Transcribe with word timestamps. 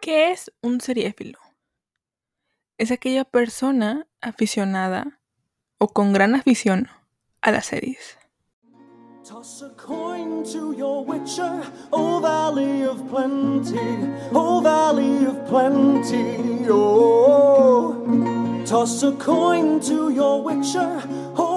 ¿Qué 0.00 0.30
es 0.30 0.50
un 0.62 0.80
seriéfilo? 0.80 1.38
Es 2.78 2.90
aquella 2.90 3.24
persona 3.24 4.06
aficionada 4.22 5.20
o 5.76 5.88
con 5.88 6.14
gran 6.14 6.34
afición 6.34 6.88
a 7.42 7.50
las 7.50 7.66
series. 7.66 8.16
Toss 9.22 9.62
a 9.62 9.68
coin 9.76 10.42
to 10.44 10.72
your 10.72 11.04
witcher, 11.06 11.62
O 11.90 12.18
Valley 12.18 12.84
of 12.84 13.02
Plenty, 13.10 13.78
O 14.32 14.62
Valley 14.62 15.26
of 15.26 15.36
Plenty, 15.48 16.66
oh. 16.70 17.94
Toss 18.64 19.02
a 19.04 19.12
coin 19.12 19.80
to 19.80 20.10
your 20.10 20.42
witcher, 20.42 21.02
O 21.36 21.49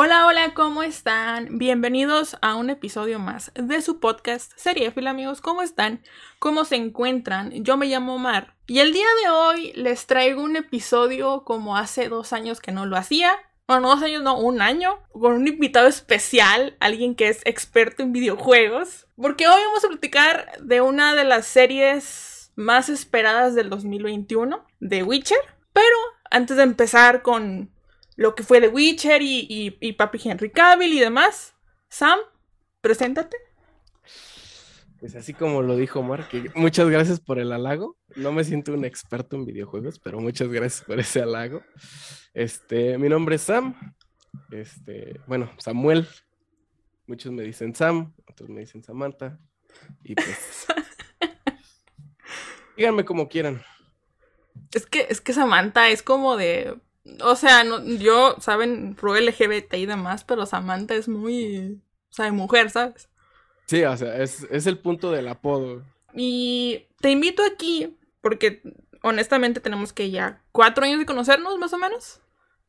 Hola, 0.00 0.26
hola, 0.26 0.54
¿cómo 0.54 0.84
están? 0.84 1.58
Bienvenidos 1.58 2.36
a 2.40 2.54
un 2.54 2.70
episodio 2.70 3.18
más 3.18 3.50
de 3.56 3.82
su 3.82 3.98
podcast 3.98 4.52
Seriéfilo, 4.54 5.10
amigos. 5.10 5.40
¿Cómo 5.40 5.60
están? 5.60 6.02
¿Cómo 6.38 6.64
se 6.64 6.76
encuentran? 6.76 7.50
Yo 7.64 7.76
me 7.76 7.86
llamo 7.86 8.16
Mar 8.16 8.54
y 8.68 8.78
el 8.78 8.92
día 8.92 9.08
de 9.24 9.30
hoy 9.30 9.72
les 9.74 10.06
traigo 10.06 10.40
un 10.40 10.54
episodio 10.54 11.42
como 11.42 11.76
hace 11.76 12.08
dos 12.08 12.32
años 12.32 12.60
que 12.60 12.70
no 12.70 12.86
lo 12.86 12.96
hacía. 12.96 13.32
Bueno, 13.66 13.82
no 13.82 13.88
dos 13.88 14.04
años, 14.04 14.22
no, 14.22 14.38
un 14.38 14.62
año, 14.62 15.00
con 15.10 15.32
un 15.32 15.48
invitado 15.48 15.88
especial, 15.88 16.76
alguien 16.78 17.16
que 17.16 17.26
es 17.26 17.40
experto 17.44 18.04
en 18.04 18.12
videojuegos. 18.12 19.08
Porque 19.16 19.48
hoy 19.48 19.60
vamos 19.66 19.84
a 19.84 19.88
platicar 19.88 20.62
de 20.62 20.80
una 20.80 21.16
de 21.16 21.24
las 21.24 21.44
series 21.44 22.52
más 22.54 22.88
esperadas 22.88 23.56
del 23.56 23.68
2021, 23.68 24.64
The 24.78 25.02
Witcher. 25.02 25.40
Pero 25.72 25.96
antes 26.30 26.56
de 26.56 26.62
empezar 26.62 27.22
con 27.22 27.72
lo 28.18 28.34
que 28.34 28.42
fue 28.42 28.60
The 28.60 28.66
Witcher 28.68 29.22
y, 29.22 29.46
y, 29.48 29.78
y 29.80 29.92
Papi 29.92 30.18
Henry 30.24 30.50
Cavill 30.50 30.92
y 30.92 30.98
demás, 30.98 31.54
Sam, 31.88 32.18
preséntate. 32.80 33.36
Pues 34.98 35.14
así 35.14 35.32
como 35.32 35.62
lo 35.62 35.76
dijo 35.76 36.02
Mark, 36.02 36.28
muchas 36.56 36.88
gracias 36.88 37.20
por 37.20 37.38
el 37.38 37.52
halago. 37.52 37.96
No 38.16 38.32
me 38.32 38.42
siento 38.42 38.74
un 38.74 38.84
experto 38.84 39.36
en 39.36 39.46
videojuegos, 39.46 40.00
pero 40.00 40.18
muchas 40.18 40.48
gracias 40.48 40.84
por 40.84 40.98
ese 40.98 41.22
halago. 41.22 41.62
Este, 42.34 42.98
mi 42.98 43.08
nombre 43.08 43.36
es 43.36 43.42
Sam. 43.42 43.94
Este, 44.50 45.20
bueno, 45.28 45.52
Samuel. 45.58 46.08
Muchos 47.06 47.30
me 47.30 47.44
dicen 47.44 47.72
Sam, 47.72 48.12
otros 48.26 48.48
me 48.48 48.60
dicen 48.60 48.82
Samantha. 48.82 49.38
Y 50.02 50.16
pues. 50.16 50.66
díganme 52.76 53.04
como 53.04 53.28
quieran. 53.28 53.62
Es 54.72 54.86
que, 54.86 55.06
es 55.08 55.20
que 55.20 55.32
Samantha 55.32 55.88
es 55.88 56.02
como 56.02 56.36
de. 56.36 56.80
O 57.22 57.36
sea, 57.36 57.64
no, 57.64 57.84
yo, 57.84 58.36
saben, 58.40 58.94
pro 58.94 59.14
LGBT 59.14 59.74
y 59.74 59.86
demás, 59.86 60.24
pero 60.24 60.46
Samantha 60.46 60.94
es 60.94 61.08
muy. 61.08 61.80
O 62.10 62.12
sea, 62.12 62.26
de 62.26 62.32
mujer, 62.32 62.70
¿sabes? 62.70 63.08
Sí, 63.66 63.84
o 63.84 63.96
sea, 63.96 64.16
es, 64.16 64.46
es 64.50 64.66
el 64.66 64.78
punto 64.78 65.10
del 65.10 65.28
apodo. 65.28 65.84
Y 66.14 66.86
te 67.00 67.10
invito 67.10 67.42
aquí, 67.44 67.96
porque 68.20 68.62
honestamente 69.02 69.60
tenemos 69.60 69.92
que 69.92 70.10
ya 70.10 70.42
cuatro 70.52 70.84
años 70.84 70.98
de 70.98 71.06
conocernos, 71.06 71.58
más 71.58 71.72
o 71.72 71.78
menos. 71.78 72.20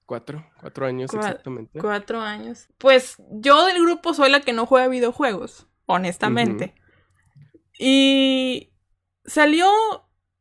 Cuatro, 0.06 0.46
cuatro 0.60 0.88
años 0.88 1.14
exactamente. 1.14 1.80
Cuatro 1.80 2.20
años. 2.20 2.68
Pues 2.78 3.16
yo 3.30 3.66
del 3.68 3.82
grupo 3.82 4.14
soy 4.14 4.32
la 4.32 4.42
que 4.42 4.54
no 4.54 4.66
juega 4.66 4.88
videojuegos, 4.88 5.68
honestamente. 5.86 6.74
Y 7.78 8.74
salió 9.24 9.70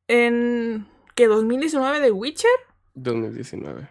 en 0.07 0.89
que 1.15 1.27
2019 1.27 2.01
de 2.01 2.11
Witcher 2.11 2.51
2019. 3.03 3.89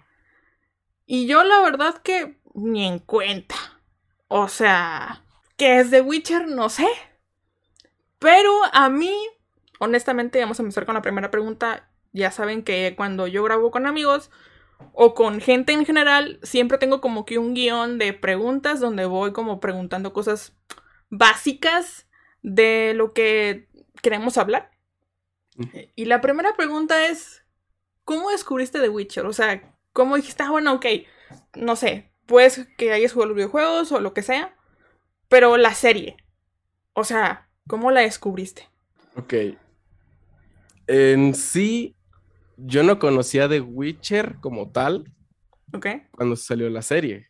y 1.05 1.27
yo 1.27 1.43
la 1.43 1.61
verdad 1.61 1.97
que 2.01 2.37
ni 2.53 2.85
en 2.85 2.99
cuenta. 2.99 3.55
O 4.27 4.47
sea, 4.49 5.23
¿qué 5.55 5.79
es 5.79 5.89
The 5.91 6.01
Witcher? 6.01 6.47
No 6.47 6.69
sé. 6.69 6.87
Pero 8.19 8.51
a 8.73 8.89
mí, 8.89 9.13
honestamente, 9.79 10.39
vamos 10.39 10.59
a 10.59 10.63
empezar 10.63 10.85
con 10.85 10.95
la 10.95 11.01
primera 11.01 11.31
pregunta. 11.31 11.89
Ya 12.13 12.31
saben 12.31 12.63
que 12.63 12.93
cuando 12.97 13.27
yo 13.27 13.43
grabo 13.43 13.71
con 13.71 13.85
amigos 13.85 14.31
o 14.93 15.13
con 15.13 15.39
gente 15.39 15.71
en 15.73 15.85
general, 15.85 16.39
siempre 16.43 16.77
tengo 16.77 16.99
como 16.99 17.25
que 17.25 17.37
un 17.37 17.53
guion 17.53 17.99
de 17.99 18.13
preguntas 18.13 18.79
donde 18.79 19.05
voy 19.05 19.33
como 19.33 19.59
preguntando 19.59 20.13
cosas 20.13 20.57
básicas 21.09 22.07
de 22.41 22.93
lo 22.95 23.13
que 23.13 23.69
queremos 24.01 24.37
hablar. 24.37 24.71
Y 25.95 26.05
la 26.05 26.21
primera 26.21 26.55
pregunta 26.55 27.07
es, 27.07 27.43
¿cómo 28.07 28.29
descubriste 28.29 28.79
The 28.79 28.87
Witcher? 28.87 29.25
O 29.25 29.33
sea, 29.33 29.61
¿cómo 29.91 30.15
dijiste, 30.15 30.41
ah, 30.41 30.49
bueno, 30.49 30.75
ok, 30.75 30.85
no 31.57 31.75
sé, 31.75 32.09
puedes 32.25 32.65
que 32.77 32.93
hayas 32.93 33.11
jugado 33.11 33.29
los 33.29 33.35
videojuegos 33.35 33.91
o 33.91 33.99
lo 33.99 34.13
que 34.13 34.21
sea, 34.21 34.55
pero 35.27 35.57
la 35.57 35.73
serie, 35.73 36.15
o 36.93 37.03
sea, 37.03 37.49
¿cómo 37.67 37.91
la 37.91 37.99
descubriste? 37.99 38.69
Ok. 39.17 39.33
En 40.87 41.35
sí, 41.35 41.97
yo 42.55 42.81
no 42.83 42.97
conocía 42.97 43.49
The 43.49 43.59
Witcher 43.59 44.37
como 44.39 44.71
tal 44.71 45.11
¿Ok? 45.73 45.87
cuando 46.11 46.37
salió 46.37 46.69
la 46.69 46.83
serie. 46.83 47.27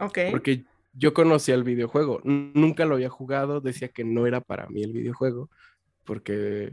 Ok. 0.00 0.18
Porque 0.32 0.64
yo 0.92 1.14
conocía 1.14 1.54
el 1.54 1.62
videojuego. 1.62 2.20
Nunca 2.24 2.84
lo 2.84 2.96
había 2.96 3.10
jugado, 3.10 3.60
decía 3.60 3.88
que 3.88 4.02
no 4.02 4.26
era 4.26 4.40
para 4.40 4.66
mí 4.68 4.82
el 4.82 4.92
videojuego. 4.92 5.50
Porque 6.02 6.72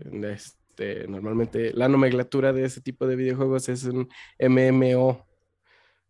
este, 0.79 1.07
normalmente 1.07 1.71
la 1.73 1.87
nomenclatura 1.87 2.53
de 2.53 2.65
ese 2.65 2.81
tipo 2.81 3.05
de 3.07 3.15
videojuegos 3.15 3.67
es 3.69 3.83
un 3.85 4.09
MMO. 4.39 5.25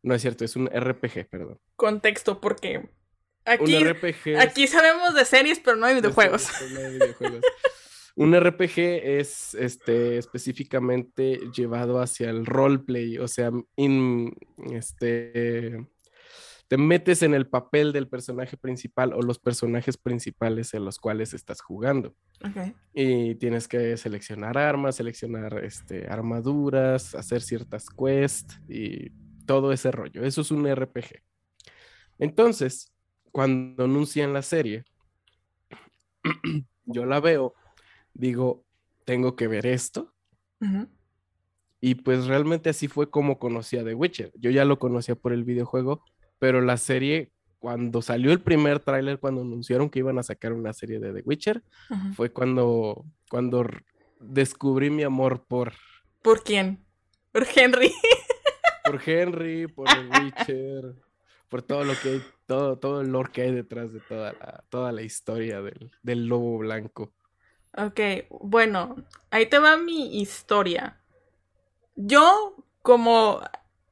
No 0.04 0.16
es 0.16 0.22
cierto, 0.22 0.46
es 0.46 0.56
un 0.56 0.68
RPG, 0.68 1.28
perdón. 1.30 1.60
Contexto, 1.76 2.40
porque 2.40 2.90
aquí, 3.46 3.76
un 3.76 3.88
RPG 3.90 4.28
es- 4.28 4.40
aquí 4.40 4.68
sabemos 4.68 5.14
de 5.16 5.26
series, 5.26 5.60
pero 5.60 5.76
no 5.78 5.86
hay 5.88 5.96
videojuegos. 5.96 6.48
No, 6.62 6.80
no 6.80 6.86
hay 6.88 6.94
videojuegos. 6.94 7.42
Un 8.16 8.34
RPG 8.40 8.80
es 9.04 9.54
este, 9.56 10.18
específicamente 10.18 11.40
llevado 11.56 12.02
hacia 12.02 12.30
el 12.30 12.46
roleplay, 12.46 13.18
o 13.18 13.28
sea, 13.28 13.50
in- 13.78 14.36
este, 14.72 15.86
te 16.70 16.78
metes 16.78 17.24
en 17.24 17.34
el 17.34 17.48
papel 17.48 17.92
del 17.92 18.08
personaje 18.08 18.56
principal 18.56 19.14
o 19.14 19.24
los 19.24 19.40
personajes 19.40 19.98
principales 19.98 20.76
en 20.76 20.86
los 20.86 21.00
cuales 21.00 21.34
estás 21.34 21.62
jugando. 21.62 22.14
Y 22.94 23.34
tienes 23.36 23.68
que 23.68 23.98
seleccionar 23.98 24.56
armas, 24.56 24.98
seleccionar 24.98 25.66
este, 25.66 26.08
armaduras, 26.08 27.16
hacer 27.16 27.42
ciertas 27.42 27.88
quests 27.90 28.62
y 28.70 29.10
todo 29.48 29.74
ese 29.74 29.90
rollo. 29.92 30.24
Eso 30.24 30.42
es 30.42 30.52
un 30.52 30.72
RPG. 30.72 31.24
Entonces, 32.20 32.94
cuando 33.32 33.86
anuncian 33.86 34.32
la 34.32 34.44
serie, 34.44 34.84
yo 36.86 37.08
la 37.08 37.20
veo, 37.20 37.56
digo, 38.14 38.64
tengo 39.06 39.36
que 39.36 39.48
ver 39.48 39.66
esto. 39.66 40.14
Y 41.82 41.96
pues 41.96 42.28
realmente 42.28 42.70
así 42.70 42.88
fue 42.88 43.10
como 43.10 43.40
conocí 43.40 43.76
a 43.78 43.84
The 43.84 43.96
Witcher. 43.96 44.32
Yo 44.36 44.52
ya 44.52 44.66
lo 44.66 44.78
conocía 44.78 45.16
por 45.16 45.34
el 45.34 45.44
videojuego, 45.44 46.04
pero 46.40 46.62
la 46.62 46.78
serie, 46.78 47.32
cuando 47.60 48.02
salió 48.02 48.32
el 48.32 48.42
primer 48.42 48.80
tráiler, 48.80 49.20
cuando 49.20 49.42
anunciaron 49.42 49.90
que 49.90 50.00
iban 50.00 50.18
a 50.18 50.24
sacar 50.24 50.54
una 50.54 50.74
serie 50.74 51.00
de 51.00 51.14
The 51.14 51.22
Witcher, 51.26 51.64
fue 52.16 52.32
cuando, 52.32 53.06
cuando 53.30 53.68
descubrí 54.20 54.90
mi 54.90 55.04
amor 55.04 55.46
por, 55.46 55.74
¿Por 56.22 56.44
quién? 56.44 56.86
Por 57.32 57.48
Henry. 57.56 57.94
por 58.86 59.02
Henry, 59.08 59.68
por 59.68 59.88
The 59.88 60.20
Witcher, 60.20 60.96
por 61.48 61.62
todo 61.62 61.84
lo 61.84 61.94
que 62.02 62.10
hay, 62.10 62.24
todo, 62.46 62.78
todo 62.78 63.02
el 63.02 63.10
lore 63.10 63.32
que 63.32 63.42
hay 63.44 63.54
detrás 63.54 63.94
de 63.94 64.00
toda 64.02 64.34
la, 64.34 64.64
toda 64.70 64.92
la 64.92 65.02
historia 65.02 65.62
del, 65.62 65.92
del 66.02 66.26
lobo 66.26 66.58
blanco. 66.58 67.14
Ok, 67.78 68.00
bueno, 68.30 68.96
ahí 69.30 69.46
te 69.46 69.60
va 69.60 69.78
mi 69.78 70.20
historia. 70.20 71.00
Yo, 71.96 72.56
como 72.82 73.42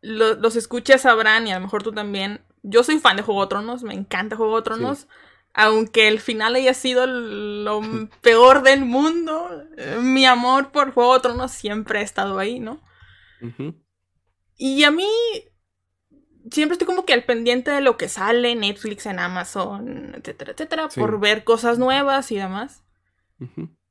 lo- 0.02 0.36
los 0.36 0.56
escuchas 0.56 1.02
sabrán, 1.02 1.48
y 1.48 1.52
a 1.52 1.56
lo 1.56 1.62
mejor 1.62 1.84
tú 1.84 1.92
también, 1.92 2.42
yo 2.64 2.84
soy 2.84 3.00
fan 3.00 3.18
de 3.18 3.24
Juego 3.24 3.42
de 3.44 3.48
Tronos, 3.50 3.84
me 3.84 3.94
encanta 3.94 4.36
Juego 4.36 4.58
de 4.58 4.64
Tronos, 4.64 5.08
aunque 5.54 6.08
el 6.08 6.20
final 6.20 6.56
haya 6.56 6.74
sido 6.74 7.08
lo 7.08 7.82
peor 8.22 8.62
del 8.64 8.86
mundo, 8.86 9.50
mi 10.02 10.26
amor 10.26 10.72
por 10.72 10.92
Juego 10.94 11.16
de 11.16 11.20
Tronos 11.22 11.52
siempre 11.52 12.00
ha 12.00 12.04
estado 12.04 12.38
ahí, 12.40 12.60
¿no? 12.60 12.82
Y 14.58 14.84
a 14.84 14.92
mí 14.92 15.08
siempre 16.52 16.74
estoy 16.74 16.86
como 16.88 17.06
que 17.06 17.14
al 17.14 17.24
pendiente 17.26 17.72
de 17.72 17.82
lo 17.82 17.98
que 17.98 18.08
sale 18.10 18.52
en 18.52 18.62
Netflix, 18.62 19.06
en 19.06 19.20
Amazon, 19.20 20.16
etcétera, 20.16 20.52
etcétera, 20.54 20.90
Sí. 20.90 21.00
por 21.00 21.20
ver 21.20 21.44
cosas 21.44 21.78
nuevas 21.78 22.32
y 22.32 22.38
demás. 22.38 22.84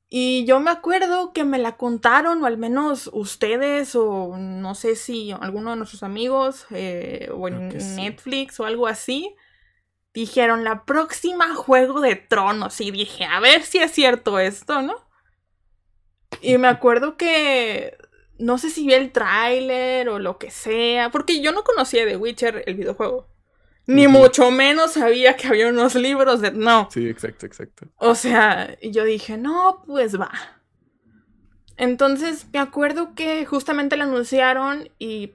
Y 0.09 0.45
yo 0.45 0.59
me 0.61 0.71
acuerdo 0.71 1.33
que 1.33 1.43
me 1.43 1.57
la 1.57 1.75
contaron, 1.75 2.41
o 2.41 2.45
al 2.45 2.57
menos 2.57 3.09
ustedes, 3.11 3.93
o 3.95 4.37
no 4.37 4.73
sé 4.73 4.95
si 4.95 5.31
alguno 5.31 5.71
de 5.71 5.75
nuestros 5.75 6.03
amigos, 6.03 6.65
eh, 6.71 7.29
o 7.33 7.47
en 7.49 7.81
sí. 7.81 7.95
Netflix 8.01 8.59
o 8.59 8.65
algo 8.65 8.87
así, 8.87 9.35
dijeron 10.13 10.63
la 10.63 10.85
próxima 10.85 11.53
Juego 11.55 11.99
de 11.99 12.15
Tronos. 12.15 12.79
Y 12.79 12.91
dije, 12.91 13.25
a 13.25 13.39
ver 13.41 13.63
si 13.63 13.79
es 13.79 13.91
cierto 13.91 14.39
esto, 14.39 14.81
¿no? 14.81 14.95
Y 16.41 16.57
me 16.57 16.69
acuerdo 16.69 17.17
que 17.17 17.97
no 18.39 18.57
sé 18.57 18.69
si 18.69 18.85
vi 18.85 18.93
el 18.93 19.11
tráiler 19.11 20.09
o 20.09 20.19
lo 20.19 20.37
que 20.37 20.51
sea, 20.51 21.09
porque 21.11 21.41
yo 21.41 21.51
no 21.51 21.63
conocía 21.63 22.05
The 22.05 22.17
Witcher, 22.17 22.63
el 22.65 22.75
videojuego. 22.75 23.27
Ni 23.87 24.07
mucho 24.07 24.51
menos 24.51 24.93
sabía 24.93 25.35
que 25.37 25.47
había 25.47 25.69
unos 25.69 25.95
libros 25.95 26.41
de... 26.41 26.51
No. 26.51 26.89
Sí, 26.91 27.07
exacto, 27.07 27.45
exacto. 27.45 27.87
O 27.95 28.15
sea, 28.15 28.77
yo 28.81 29.03
dije, 29.05 29.37
no, 29.37 29.81
pues 29.87 30.19
va. 30.19 30.31
Entonces 31.77 32.47
me 32.51 32.59
acuerdo 32.59 33.13
que 33.15 33.45
justamente 33.45 33.95
la 33.97 34.03
anunciaron 34.05 34.89
y 34.99 35.33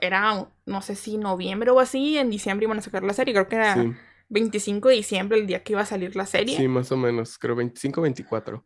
era, 0.00 0.48
no 0.66 0.82
sé 0.82 0.96
si 0.96 1.16
noviembre 1.18 1.70
o 1.70 1.80
así, 1.80 2.18
en 2.18 2.30
diciembre 2.30 2.64
iban 2.66 2.78
a 2.78 2.82
sacar 2.82 3.04
la 3.04 3.12
serie, 3.14 3.32
creo 3.32 3.48
que 3.48 3.56
era 3.56 3.74
Sí, 3.74 3.92
25 4.28 4.88
de 4.88 4.96
diciembre 4.96 5.38
el 5.38 5.46
día 5.46 5.62
que 5.62 5.72
iba 5.72 5.82
a 5.82 5.86
salir 5.86 6.16
la 6.16 6.26
serie. 6.26 6.56
sí, 6.56 6.66
más 6.68 6.90
o 6.92 6.96
menos. 6.96 7.38
Creo 7.38 7.54
25, 7.56 8.00
24. 8.02 8.64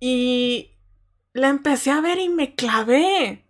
Y 0.00 0.76
la 1.32 1.48
empecé 1.48 1.90
a 1.90 2.00
ver 2.00 2.18
y 2.18 2.28
me 2.28 2.54
clavé. 2.54 3.46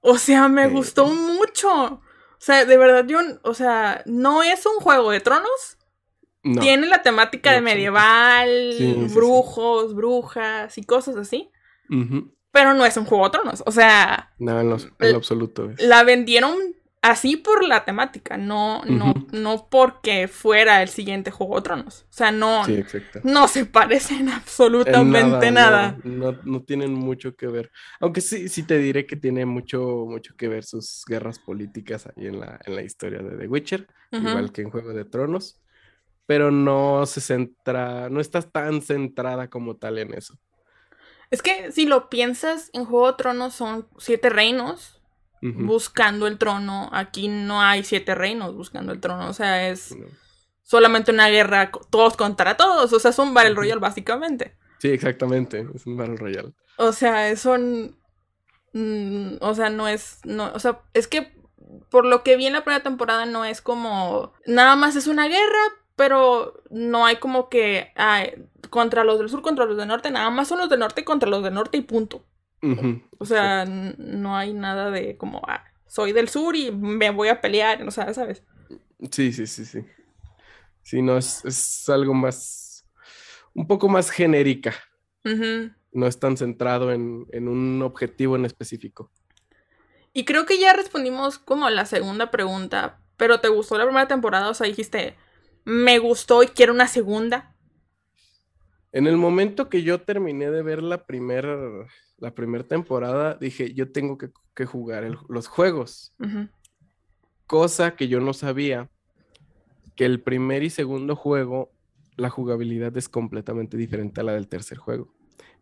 O 0.00 0.18
sea, 0.18 0.48
me 0.48 0.66
Sí. 0.66 0.72
gustó 0.72 1.06
mucho. 1.06 2.00
O 2.40 2.42
sea, 2.42 2.64
de 2.64 2.76
verdad, 2.78 3.04
yo, 3.06 3.18
o 3.42 3.52
sea, 3.54 4.02
no 4.06 4.42
es 4.42 4.64
un 4.66 4.76
juego 4.82 5.10
de 5.10 5.20
tronos. 5.20 5.76
No. 6.42 6.60
Tiene 6.62 6.86
la 6.86 7.02
temática 7.02 7.52
de 7.52 7.60
medieval, 7.60 8.74
Sí, 8.78 8.94
sí, 8.94 9.08
sí. 9.10 9.14
brujos, 9.14 9.94
brujas 9.94 10.78
y 10.78 10.84
cosas 10.84 11.16
así. 11.16 11.50
Pero 12.52 12.72
no 12.74 12.86
es 12.86 12.96
un 12.96 13.04
juego 13.04 13.24
de 13.24 13.30
tronos. 13.30 13.62
O 13.66 13.72
sea, 13.72 14.32
No, 14.38 14.58
en 14.58 14.70
lo 14.70 14.76
absoluto. 15.16 15.70
es. 15.70 15.82
la 15.82 16.02
vendieron 16.02 16.56
así 17.02 17.36
por 17.36 17.64
la 17.66 17.84
temática, 17.84 18.36
no, 18.36 18.84
no, 18.84 19.14
no 19.32 19.68
porque 19.70 20.28
fuera 20.28 20.82
el 20.82 20.88
siguiente 20.88 21.30
juego 21.30 21.56
de 21.56 21.62
tronos. 21.62 22.06
O 22.10 22.12
sea, 22.12 22.30
no, 22.30 22.64
Sí, 22.64 22.84
no 23.22 23.48
se 23.48 23.66
parecen 23.66 24.20
En 24.20 24.28
absolutamente 24.30 25.50
nada. 25.50 25.96
No, 26.04 26.32
no, 26.32 26.38
no 26.44 26.62
tienen 26.62 26.92
mucho 26.92 27.34
que 27.36 27.46
ver. 27.46 27.70
Aunque 28.00 28.20
sí, 28.20 28.48
sí 28.48 28.62
te 28.64 28.78
diré 28.78 29.06
que 29.06 29.16
tiene 29.16 29.46
mucho, 29.46 30.04
mucho 30.06 30.34
que 30.36 30.48
ver 30.48 30.64
sus 30.64 31.04
guerras 31.06 31.38
políticas 31.38 32.06
ahí 32.06 32.26
en 32.26 32.40
la, 32.40 32.60
en 32.64 32.76
la 32.76 32.82
historia 32.82 33.22
de 33.22 33.36
The 33.36 33.48
Witcher, 33.48 33.86
igual 34.12 34.52
que 34.52 34.62
en 34.62 34.70
Juego 34.70 34.92
de 34.92 35.04
Tronos. 35.04 35.58
Pero 36.26 36.50
no 36.50 37.06
se 37.06 37.20
centra, 37.20 38.08
no 38.08 38.20
estás 38.20 38.52
tan 38.52 38.82
centrada 38.82 39.48
como 39.48 39.76
tal 39.76 39.98
en 39.98 40.14
eso. 40.14 40.38
Es 41.30 41.42
que 41.42 41.72
si 41.72 41.86
lo 41.86 42.08
piensas, 42.08 42.70
en 42.72 42.84
Juego 42.84 43.08
de 43.08 43.16
Tronos 43.16 43.54
son 43.54 43.88
siete 43.98 44.30
reinos 44.30 44.99
Buscando 45.42 46.26
el 46.26 46.38
trono. 46.38 46.90
Aquí 46.92 47.28
no 47.28 47.62
hay 47.62 47.82
siete 47.84 48.14
reinos 48.14 48.54
buscando 48.54 48.92
el 48.92 49.00
trono. 49.00 49.28
O 49.28 49.32
sea, 49.32 49.68
es 49.68 49.96
No. 49.96 50.06
solamente 50.62 51.10
una 51.12 51.28
guerra 51.28 51.70
todos 51.90 52.16
contra 52.16 52.56
todos. 52.56 52.92
O 52.92 53.00
sea, 53.00 53.10
es 53.10 53.18
un 53.18 53.32
Battle. 53.34 53.54
Royale 53.54 53.80
básicamente. 53.80 54.56
Sí, 54.78 54.88
exactamente. 54.88 55.66
Es 55.74 55.86
un 55.86 55.96
Battle 55.96 56.16
Royale. 56.16 56.52
O 56.76 56.92
sea, 56.92 57.34
son. 57.36 57.96
mm, 58.72 59.36
o 59.40 59.54
sea, 59.54 59.70
no 59.70 59.88
es. 59.88 60.20
No, 60.24 60.50
o 60.54 60.58
sea, 60.58 60.80
es 60.94 61.08
que 61.08 61.32
por 61.90 62.04
lo 62.04 62.22
que 62.22 62.36
vi 62.36 62.46
en 62.46 62.52
la 62.52 62.64
primera 62.64 62.82
temporada 62.82 63.26
no 63.26 63.44
es 63.44 63.60
como. 63.62 64.32
Nada 64.46 64.76
más 64.76 64.96
es 64.96 65.06
una 65.06 65.26
guerra, 65.28 65.62
pero 65.96 66.62
no 66.70 67.06
hay 67.06 67.16
como 67.16 67.48
que. 67.48 67.92
ay, 67.96 68.34
contra 68.68 69.04
los 69.04 69.18
del 69.18 69.28
sur, 69.28 69.42
contra 69.42 69.64
los 69.64 69.76
del 69.76 69.88
norte. 69.88 70.10
Nada 70.10 70.30
más 70.30 70.48
son 70.48 70.58
los 70.58 70.68
del 70.68 70.80
norte 70.80 71.04
contra 71.04 71.28
los 71.30 71.42
del 71.42 71.54
norte 71.54 71.78
y 71.78 71.82
punto. 71.82 72.24
O 73.18 73.24
sea, 73.24 73.64
no 73.64 74.36
hay 74.36 74.52
nada 74.52 74.90
de 74.90 75.16
como. 75.16 75.42
ah, 75.46 75.64
soy 75.86 76.12
del 76.12 76.28
sur 76.28 76.54
y 76.56 76.70
me 76.70 77.10
voy 77.10 77.28
a 77.28 77.40
pelear. 77.40 77.82
O 77.82 77.90
sea, 77.90 78.12
¿sabes? 78.14 78.42
Sí, 79.10 79.32
sí, 79.32 79.46
sí, 79.46 79.64
sí. 79.64 79.84
Sí, 80.82 81.02
no, 81.02 81.16
es, 81.18 81.44
es 81.44 81.88
algo 81.88 82.14
más, 82.14 82.86
un 83.54 83.66
poco 83.66 83.88
más 83.88 84.10
genérica. 84.10 84.74
No 85.92 86.06
es 86.06 86.18
tan 86.18 86.36
centrado 86.36 86.92
en, 86.92 87.26
en 87.32 87.48
un 87.48 87.82
objetivo 87.82 88.36
en 88.36 88.44
específico. 88.44 89.10
Y 90.12 90.24
creo 90.24 90.46
que 90.46 90.58
ya 90.58 90.72
respondimos 90.72 91.38
como 91.38 91.66
a 91.66 91.70
la 91.70 91.86
segunda 91.86 92.30
pregunta. 92.30 93.00
Pero 93.16 93.40
¿te 93.40 93.48
gustó 93.48 93.76
la 93.78 93.84
primera 93.84 94.08
temporada? 94.08 94.48
O 94.48 94.54
sea, 94.54 94.66
dijiste. 94.66 95.16
Me 95.64 95.98
gustó 95.98 96.42
y 96.42 96.48
quiero 96.48 96.72
una 96.72 96.88
segunda. 96.88 97.54
En 98.92 99.06
el 99.06 99.16
momento 99.16 99.68
que 99.68 99.82
yo 99.82 100.00
terminé 100.00 100.50
de 100.50 100.62
ver 100.62 100.82
la 100.82 101.06
primera 101.06 101.86
la 102.20 102.34
primer 102.34 102.64
temporada, 102.64 103.34
dije, 103.34 103.72
yo 103.74 103.90
tengo 103.90 104.18
que, 104.18 104.30
que 104.54 104.66
jugar 104.66 105.04
el- 105.04 105.18
los 105.28 105.48
juegos. 105.48 106.14
Cosa 107.46 107.96
que 107.96 108.06
yo 108.08 108.20
no 108.20 108.32
sabía, 108.32 108.88
que 109.96 110.04
el 110.04 110.20
primer 110.20 110.62
y 110.62 110.70
segundo 110.70 111.16
juego, 111.16 111.72
la 112.16 112.30
jugabilidad 112.30 112.96
es 112.96 113.08
completamente 113.08 113.76
diferente 113.76 114.20
a 114.20 114.24
la 114.24 114.34
del 114.34 114.48
tercer 114.48 114.78
juego. 114.78 115.12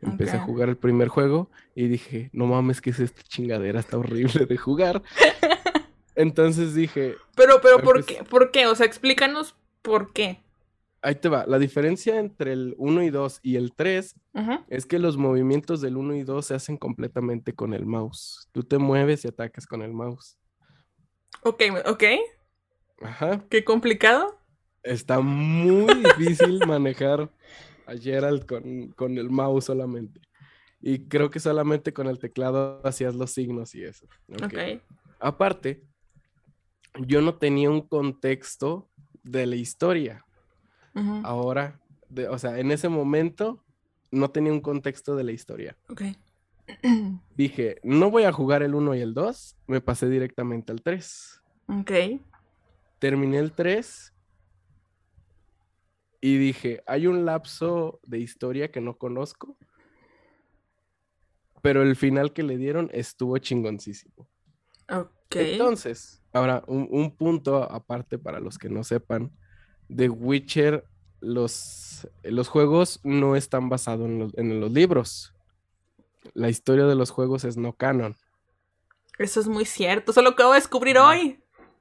Empecé 0.00 0.37
a 0.37 0.40
jugar 0.40 0.69
el 0.69 0.76
primer 0.76 1.08
juego 1.08 1.50
y 1.75 1.88
dije, 1.88 2.31
no 2.32 2.46
mames, 2.46 2.81
¿qué 2.81 2.90
es 2.90 3.00
esta 3.00 3.22
chingadera? 3.22 3.81
Está 3.81 3.99
horrible 3.99 4.46
de 4.46 4.56
jugar. 4.56 5.02
Entonces 6.14 6.75
dije, 6.75 7.14
Pero, 7.37 7.60
pero, 7.60 7.81
¿por 7.81 8.05
qué? 8.05 8.25
¿Por 8.25 8.50
qué? 8.50 8.66
O 8.66 8.75
sea, 8.75 8.87
explícanos 8.87 9.56
por 9.82 10.12
qué. 10.12 10.43
Ahí 11.03 11.15
te 11.15 11.29
va. 11.29 11.47
La 11.47 11.59
diferencia 11.59 12.19
entre 12.19 12.53
el 12.53 12.75
1 12.79 13.03
y 13.05 13.11
2 13.11 13.41
y 13.43 13.56
el 13.56 13.73
3 13.75 14.15
Ujú. 14.35 14.53
es 14.69 14.87
que 14.87 14.99
los 14.99 15.17
movimientos 15.17 15.81
del 15.81 15.97
1 15.97 16.17
y 16.17 16.23
2 16.23 16.47
se 16.47 16.55
hacen 16.55 16.77
completamente 16.77 17.55
con 17.55 17.75
el 17.75 17.87
mouse. 17.87 18.49
Tú 18.53 18.62
te 18.62 18.79
mueves 18.79 19.25
y 19.25 19.29
atacas 19.29 19.67
con 19.67 19.83
el 19.83 19.93
mouse. 19.93 20.39
Ok, 21.43 21.62
ok. 21.87 22.05
Ajá. 23.03 23.45
Qué 23.49 23.65
complicado. 23.65 24.39
Está 24.83 25.21
muy 25.21 25.87
difícil 26.19 26.61
manejar 26.67 27.31
a 27.87 27.94
Gerald 27.97 28.47
con, 28.47 28.89
con 28.93 29.17
el 29.19 29.31
mouse 29.31 29.67
solamente. 29.67 30.21
Y 30.81 31.06
creo 31.09 31.31
que 31.31 31.41
solamente 31.41 31.93
con 31.93 32.06
el 32.06 32.19
teclado 32.19 32.81
hacías 32.85 33.15
los 33.15 33.33
signos 33.33 33.75
y 33.75 33.85
eso. 33.85 34.06
Ok. 34.31 34.44
Ok. 34.44 34.59
Aparte, 35.21 35.83
yo 37.06 37.21
no 37.21 37.35
tenía 37.37 37.71
un 37.71 37.81
contexto 37.83 38.89
de 39.25 39.47
la 39.47 39.56
historia. 39.56 40.25
Ahora, 41.25 41.81
de- 42.09 42.29
o 42.29 42.39
sea, 42.39 42.59
en 42.59 42.71
ese 42.71 42.89
momento 42.89 43.65
no 44.11 44.31
tenía 44.31 44.53
un 44.53 44.61
contexto 44.61 45.17
de 45.17 45.25
la 45.25 45.33
historia. 45.33 45.77
Ok. 45.89 46.03
Dije, 47.37 47.79
no 47.83 48.11
voy 48.11 48.25
a 48.25 48.33
jugar 48.33 48.62
el 48.62 48.75
1 48.75 48.95
y 48.95 49.00
el 49.00 49.15
2, 49.15 49.56
me 49.67 49.81
pasé 49.81 50.09
directamente 50.09 50.73
al 50.73 50.83
3. 50.83 51.41
ok. 51.69 51.93
Terminé 52.99 53.39
el 53.39 53.53
3 53.53 54.12
y 56.21 56.37
dije, 56.37 56.83
hay 56.87 57.06
un 57.06 57.25
lapso 57.25 58.01
de 58.03 58.19
historia 58.19 58.73
que 58.73 58.81
no 58.81 58.99
conozco, 58.99 59.56
pero 61.62 61.83
el 61.83 61.94
final 61.94 62.33
que 62.33 62.43
le 62.43 62.56
dieron 62.56 62.91
estuvo 62.93 63.39
chingoncísimo. 63.39 64.29
Ok. 64.91 65.37
Entonces, 65.37 66.23
ahora 66.33 66.65
un, 66.67 66.89
un 66.91 67.15
punto 67.17 67.62
aparte 67.62 68.19
para 68.19 68.41
los 68.41 68.59
que 68.59 68.69
no 68.69 68.83
sepan, 68.83 69.31
The 69.94 70.08
Witcher, 70.08 70.85
los, 71.20 72.06
los 72.23 72.49
juegos 72.49 73.01
no 73.03 73.36
están 73.36 73.69
basados 73.69 74.06
en 74.06 74.19
los, 74.19 74.39
en 74.39 74.60
los 74.60 74.70
libros. 74.70 75.32
La 76.34 76.48
historia 76.48 76.84
de 76.86 76.94
los 76.94 77.10
juegos 77.10 77.44
es 77.44 77.56
no 77.56 77.72
canon. 77.72 78.17
Eso 79.19 79.41
es 79.41 79.48
muy 79.48 79.65
cierto. 79.65 80.13
Eso 80.13 80.22
lo 80.22 80.31
acabo 80.31 80.53
de 80.53 80.60
descubrir 80.60 80.98
Ajá. 80.98 81.08
hoy. 81.10 81.41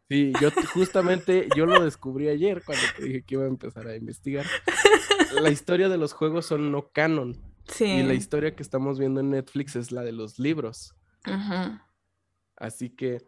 Sí, 0.09 0.31
yo 0.41 0.49
justamente, 0.73 1.49
yo 1.55 1.65
lo 1.65 1.83
descubrí 1.83 2.29
ayer 2.29 2.63
cuando 2.63 2.83
te 2.95 3.03
dije 3.03 3.21
que 3.23 3.35
iba 3.35 3.43
a 3.43 3.47
empezar 3.47 3.87
a 3.87 3.95
investigar. 3.95 4.45
La 5.41 5.49
historia 5.49 5.89
de 5.89 5.97
los 5.97 6.13
juegos 6.13 6.45
son 6.45 6.71
no 6.71 6.89
canon 6.89 7.37
Sí. 7.67 7.83
y 7.83 8.03
la 8.03 8.13
historia 8.13 8.55
que 8.55 8.63
estamos 8.63 8.97
viendo 8.97 9.19
en 9.19 9.29
Netflix 9.31 9.75
es 9.75 9.91
la 9.91 10.01
de 10.03 10.13
los 10.13 10.39
libros. 10.39 10.95
Ujú. 11.27 11.77
Así 12.55 12.89
que 12.89 13.27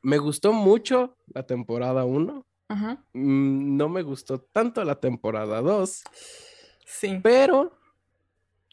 me 0.00 0.16
gustó 0.16 0.54
mucho 0.54 1.14
la 1.26 1.42
temporada 1.44 2.06
1. 2.06 2.46
Mm, 2.68 3.76
No 3.76 3.88
me 3.88 4.02
gustó 4.02 4.40
tanto 4.40 4.84
la 4.84 5.00
temporada 5.00 5.60
2, 5.62 6.02
Sí. 6.86 7.20
pero 7.22 7.78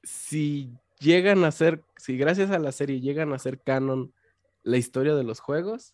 si 0.03 0.71
llegan 0.99 1.43
a 1.43 1.51
ser, 1.51 1.83
si 1.97 2.17
gracias 2.17 2.51
a 2.51 2.59
la 2.59 2.71
serie 2.71 2.99
llegan 3.01 3.33
a 3.33 3.39
ser 3.39 3.61
canon 3.61 4.13
la 4.63 4.77
historia 4.77 5.15
de 5.15 5.23
los 5.23 5.39
juegos, 5.39 5.93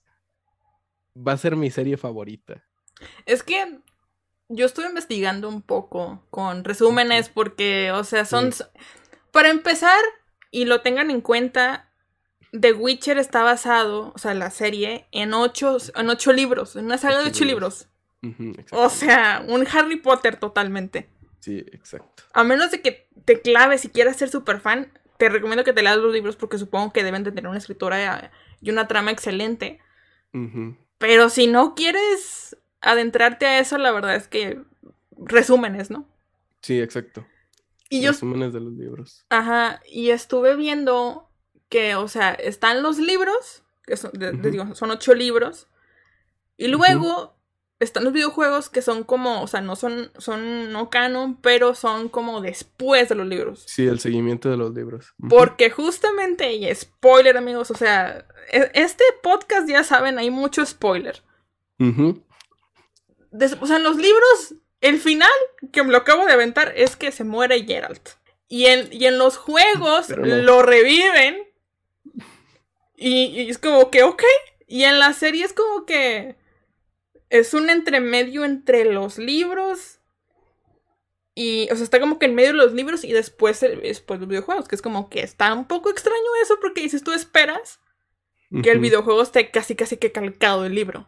va 1.15 1.33
a 1.33 1.37
ser 1.37 1.55
mi 1.55 1.69
serie 1.71 1.97
favorita. 1.97 2.63
Es 3.25 3.43
que 3.43 3.79
yo 4.49 4.65
estuve 4.65 4.87
investigando 4.87 5.47
un 5.49 5.61
poco 5.61 6.25
con 6.29 6.63
resúmenes 6.63 7.29
porque, 7.29 7.91
o 7.91 8.03
sea, 8.03 8.25
son... 8.25 8.51
Sí. 8.51 8.63
Para 9.31 9.49
empezar, 9.49 9.99
y 10.51 10.65
lo 10.65 10.81
tengan 10.81 11.09
en 11.09 11.21
cuenta, 11.21 11.89
The 12.51 12.73
Witcher 12.73 13.17
está 13.17 13.43
basado, 13.43 14.11
o 14.13 14.17
sea, 14.17 14.33
la 14.33 14.49
serie, 14.51 15.07
en 15.11 15.33
ocho, 15.33 15.77
en 15.95 16.09
ocho 16.09 16.33
libros, 16.33 16.75
en 16.75 16.85
una 16.85 16.97
saga 16.97 17.15
de 17.19 17.21
Ocho 17.23 17.29
ocho 17.29 17.45
libros. 17.45 17.87
O 18.71 18.89
sea, 18.89 19.43
un 19.47 19.65
Harry 19.73 19.97
Potter 19.97 20.35
totalmente. 20.37 21.09
Sí, 21.39 21.57
exacto. 21.71 22.23
A 22.33 22.43
menos 22.43 22.69
de 22.71 22.81
que 22.81 23.07
te 23.25 23.41
claves 23.41 23.83
y 23.85 23.89
quieras 23.89 24.17
ser 24.17 24.29
súper 24.29 24.59
fan, 24.59 24.91
te 25.17 25.29
recomiendo 25.29 25.63
que 25.63 25.73
te 25.73 25.81
leas 25.81 25.97
los 25.97 26.13
libros 26.13 26.35
porque 26.35 26.57
supongo 26.57 26.93
que 26.93 27.03
deben 27.03 27.23
de 27.23 27.31
tener 27.31 27.49
una 27.49 27.57
escritura 27.57 28.25
eh, 28.25 28.31
y 28.61 28.69
una 28.69 28.87
trama 28.87 29.11
excelente. 29.11 29.79
Pero 30.97 31.29
si 31.29 31.47
no 31.47 31.73
quieres 31.75 32.57
adentrarte 32.79 33.45
a 33.45 33.59
eso, 33.59 33.77
la 33.77 33.91
verdad 33.91 34.15
es 34.15 34.27
que 34.27 34.61
resúmenes, 35.17 35.89
¿no? 35.91 36.07
Sí, 36.61 36.79
exacto. 36.79 37.25
Y 37.89 38.01
yo, 38.01 38.11
Resúmenes 38.11 38.53
de 38.53 38.59
los 38.61 38.73
libros. 38.73 39.25
ajá, 39.29 39.81
y 39.89 40.11
estuve 40.11 40.55
viendo 40.55 41.29
que, 41.69 41.95
o 41.95 42.07
sea, 42.07 42.33
están 42.33 42.81
los 42.83 42.97
libros, 42.97 43.63
que 43.85 43.97
son, 43.97 44.11
de- 44.13 44.31
de- 44.31 44.37
Ujú. 44.39 44.49
digo, 44.49 44.75
son 44.75 44.91
ocho 44.91 45.13
libros, 45.13 45.67
y 46.57 46.67
luego 46.67 47.35
están 47.81 48.03
los 48.05 48.13
videojuegos 48.13 48.69
que 48.69 48.81
son 48.81 49.03
como, 49.03 49.41
o 49.41 49.47
sea, 49.47 49.59
no 49.61 49.75
son, 49.75 50.11
son 50.17 50.71
no 50.71 50.89
canon, 50.89 51.35
pero 51.41 51.75
son 51.75 52.07
como 52.09 52.39
después 52.39 53.09
de 53.09 53.15
los 53.15 53.27
libros. 53.27 53.63
Sí, 53.67 53.85
el 53.87 53.99
seguimiento 53.99 54.49
de 54.49 54.55
los 54.57 54.73
libros. 54.73 55.13
Porque 55.29 55.69
justamente, 55.69 56.53
y 56.53 56.73
spoiler 56.73 57.35
amigos, 57.37 57.69
o 57.71 57.75
sea, 57.75 58.25
e- 58.51 58.71
este 58.75 59.03
podcast 59.21 59.67
ya 59.67 59.83
saben, 59.83 60.17
hay 60.19 60.29
mucho 60.31 60.65
spoiler. 60.65 61.21
Des- 63.31 63.57
o 63.59 63.65
sea, 63.65 63.77
en 63.77 63.83
los 63.83 63.97
libros, 63.97 64.55
el 64.81 64.99
final, 64.99 65.29
que 65.71 65.83
me 65.83 65.91
lo 65.91 65.97
acabo 65.97 66.25
de 66.25 66.33
aventar, 66.33 66.73
es 66.75 66.95
que 66.95 67.11
se 67.11 67.23
muere 67.23 67.63
Geralt. 67.65 68.09
Y 68.47 68.65
en, 68.65 68.89
y 68.91 69.05
en 69.05 69.17
los 69.17 69.37
juegos 69.37 70.09
no. 70.09 70.17
lo 70.25 70.61
reviven. 70.61 71.37
Y, 72.95 73.25
y 73.27 73.49
es 73.49 73.57
como 73.57 73.89
que, 73.89 74.03
ok. 74.03 74.23
Y 74.67 74.83
en 74.83 74.99
la 74.99 75.13
serie 75.13 75.43
es 75.45 75.53
como 75.53 75.85
que 75.85 76.35
es 77.31 77.53
un 77.55 77.69
entremedio 77.69 78.45
entre 78.45 78.85
los 78.85 79.17
libros. 79.17 79.97
Y, 81.33 81.69
o 81.71 81.75
sea, 81.75 81.83
está 81.83 81.99
como 81.99 82.19
que 82.19 82.25
en 82.25 82.35
medio 82.35 82.49
de 82.49 82.57
los 82.57 82.73
libros 82.73 83.03
y 83.03 83.13
después, 83.13 83.63
el- 83.63 83.81
después 83.81 84.19
los 84.19 84.27
videojuegos. 84.29 84.67
Que 84.67 84.75
es 84.75 84.81
como 84.81 85.09
que 85.09 85.21
está 85.21 85.53
un 85.53 85.65
poco 85.65 85.89
extraño 85.89 86.19
eso 86.43 86.57
porque 86.61 86.81
dices, 86.81 87.03
tú 87.03 87.13
esperas 87.13 87.79
que 88.63 88.69
el 88.71 88.79
videojuego 88.79 89.21
esté 89.21 89.49
casi 89.49 89.75
casi 89.77 89.95
que 89.95 90.11
calcado 90.11 90.63
del 90.63 90.75
libro. 90.75 91.07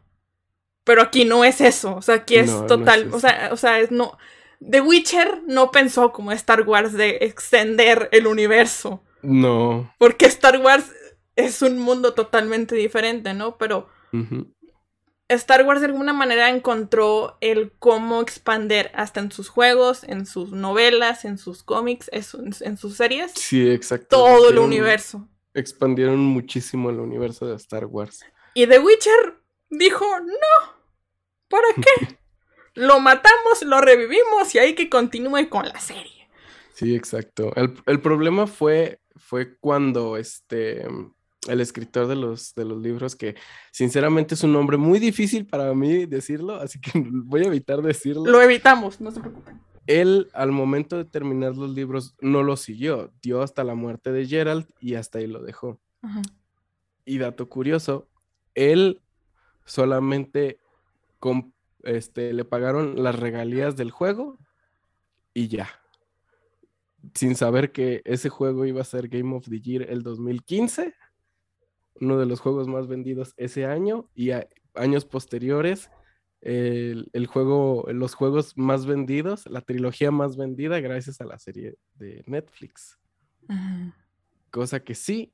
Pero 0.86 1.02
aquí 1.02 1.26
no 1.26 1.44
es 1.44 1.60
eso. 1.60 1.96
O 1.98 2.02
sea, 2.02 2.16
aquí 2.16 2.38
es 2.38 2.50
No, 2.50 2.62
no 2.62 2.68
total. 2.68 3.08
es 3.10 3.14
o 3.14 3.20
sea, 3.20 3.50
o 3.52 3.58
sea, 3.58 3.80
es 3.82 3.92
no. 3.92 4.18
The 4.66 4.80
Witcher 4.80 5.42
no 5.46 5.72
pensó 5.72 6.14
como 6.14 6.32
Star 6.32 6.62
Wars 6.62 6.94
de 6.94 7.18
extender 7.22 8.08
el 8.14 8.28
universo. 8.28 9.04
No. 9.22 9.94
Porque 10.00 10.26
Star 10.26 10.58
Wars 10.60 10.90
es 11.36 11.62
un 11.62 11.80
mundo 11.80 12.14
totalmente 12.14 12.76
diferente, 12.76 13.34
¿no? 13.34 13.58
Pero. 13.58 13.90
Star 15.30 15.66
Wars 15.66 15.80
de 15.82 15.88
alguna 15.88 16.14
manera 16.14 16.50
encontró 16.50 17.38
el 17.42 17.72
cómo 17.80 18.22
expander 18.22 18.92
hasta 18.94 19.20
en 19.20 19.32
sus 19.32 19.50
juegos, 19.50 20.04
en 20.04 20.26
sus 20.26 20.52
novelas, 20.52 21.26
en 21.26 21.38
sus 21.38 21.64
cómics, 21.64 22.10
en 22.14 22.24
sus, 22.24 22.62
en 22.62 22.78
sus 22.78 22.96
series, 22.98 23.32
Sí, 23.34 23.70
exacto. 23.70 24.08
todo 24.10 24.50
el 24.50 24.60
universo. 24.60 25.28
Expandieron 25.54 26.20
muchísimo 26.20 26.90
el 26.90 27.00
universo 27.00 27.46
de 27.48 27.56
Star 27.56 27.86
Wars. 27.86 28.20
Y 28.54 28.68
The 28.68 28.80
Witcher 28.80 29.40
dijo, 29.70 30.06
no, 30.20 30.74
¿para 31.48 31.68
qué? 31.76 32.18
Lo 32.76 33.00
matamos, 33.00 33.62
lo 33.62 33.82
revivimos 33.82 34.56
y 34.56 34.58
hay 34.58 34.74
que 34.74 34.90
continúe 34.90 35.48
con 35.48 35.68
la 35.68 35.80
serie. 35.80 36.28
Sí, 36.74 36.96
exacto. 36.96 37.52
El, 37.56 37.76
el 37.86 38.02
problema 38.02 38.48
fue, 38.48 39.00
fue 39.16 39.58
cuando 39.60 40.18
este, 40.18 40.84
el 41.48 41.62
escritor 41.62 42.08
de 42.08 42.16
los, 42.16 42.56
de 42.56 42.66
los 42.66 42.82
libros, 42.82 43.16
que 43.16 43.36
sinceramente 43.72 44.36
es 44.36 44.44
un 44.44 44.54
nombre 44.54 44.78
muy 44.78 45.00
difícil 45.00 45.46
para 45.46 45.74
mí 45.74 46.06
decirlo, 46.06 46.56
así 46.56 46.80
que 46.80 46.92
voy 47.06 47.44
a 47.44 47.48
evitar 47.48 47.82
decirlo. 47.82 48.26
Lo 48.26 48.42
evitamos, 48.42 49.02
no 49.02 49.12
se 49.12 49.20
preocupen. 49.20 49.62
Él, 49.86 50.30
al 50.34 50.52
momento 50.52 50.98
de 50.98 51.06
terminar 51.06 51.56
los 51.58 51.70
libros, 51.70 52.16
no 52.22 52.42
lo 52.42 52.56
siguió. 52.56 53.12
Dio 53.22 53.42
hasta 53.42 53.66
la 53.66 53.76
muerte 53.76 54.14
de 54.14 54.26
Gerald 54.26 54.66
y 54.80 54.96
hasta 54.96 55.20
ahí 55.20 55.28
lo 55.28 55.44
dejó. 55.44 55.82
Ajá. 56.02 56.22
Y 57.06 57.18
dato 57.18 57.50
curioso, 57.50 58.08
él 58.56 59.02
solamente 59.66 60.58
este, 61.84 62.34
le 62.34 62.46
pagaron 62.46 63.04
las 63.04 63.18
regalías 63.20 63.76
del 63.76 63.92
juego 63.92 64.38
y 65.34 65.48
ya. 65.48 65.70
Sin 67.14 67.36
saber 67.36 67.72
que 67.72 68.02
ese 68.06 68.30
juego 68.30 68.66
iba 68.66 68.82
a 68.82 68.86
ser 68.86 69.10
Game 69.10 69.36
of 69.36 69.50
the 69.50 69.60
Year 69.60 69.90
el 69.90 70.04
2015, 70.04 70.94
uno 71.96 72.18
de 72.18 72.26
los 72.26 72.40
juegos 72.40 72.68
más 72.68 72.88
vendidos 72.88 73.34
ese 73.38 73.66
año 73.66 74.10
y 74.16 74.32
a- 74.32 74.48
años 74.74 75.06
posteriores, 75.06 75.90
el, 76.42 77.10
el 77.14 77.28
juego, 77.28 77.86
los 77.94 78.16
juegos 78.16 78.58
más 78.58 78.86
vendidos, 78.86 79.46
la 79.48 79.62
trilogía 79.62 80.12
más 80.12 80.36
vendida 80.36 80.80
gracias 80.82 81.22
a 81.22 81.26
la 81.26 81.40
serie 81.40 81.76
de 81.96 82.24
Netflix 82.28 83.00
cosa 84.50 84.84
que 84.84 84.94
sí, 84.96 85.34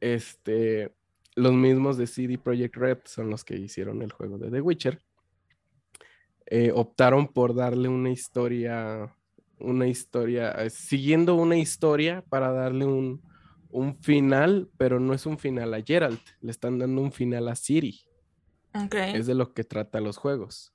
este, 0.00 0.94
los 1.36 1.52
mismos 1.52 1.96
de 1.96 2.06
CD 2.06 2.38
Projekt 2.38 2.76
Red 2.76 2.98
son 3.04 3.30
los 3.30 3.44
que 3.44 3.56
hicieron 3.56 4.02
el 4.02 4.12
juego 4.12 4.38
de 4.38 4.50
The 4.50 4.60
Witcher. 4.60 5.02
eh, 6.46 6.72
optaron 6.74 7.28
por 7.28 7.54
darle 7.54 7.88
una 7.88 8.10
historia, 8.10 9.14
una 9.58 9.86
historia, 9.86 10.52
eh, 10.52 10.70
siguiendo 10.70 11.34
una 11.34 11.56
historia 11.58 12.24
para 12.28 12.50
darle 12.52 12.86
un, 12.86 13.20
un 13.70 13.96
final, 14.02 14.70
pero 14.76 15.00
no 15.00 15.14
es 15.14 15.26
un 15.26 15.38
final 15.38 15.74
a 15.74 15.82
Geralt, 15.82 16.20
le 16.40 16.50
están 16.50 16.78
dando 16.78 17.00
un 17.02 17.12
final 17.12 17.48
a 17.48 17.56
Ciri, 17.56 18.00
Ok. 18.74 18.94
es 18.94 19.26
de 19.26 19.34
lo 19.34 19.52
que 19.52 19.64
trata 19.64 20.00
los 20.00 20.16
juegos. 20.16 20.72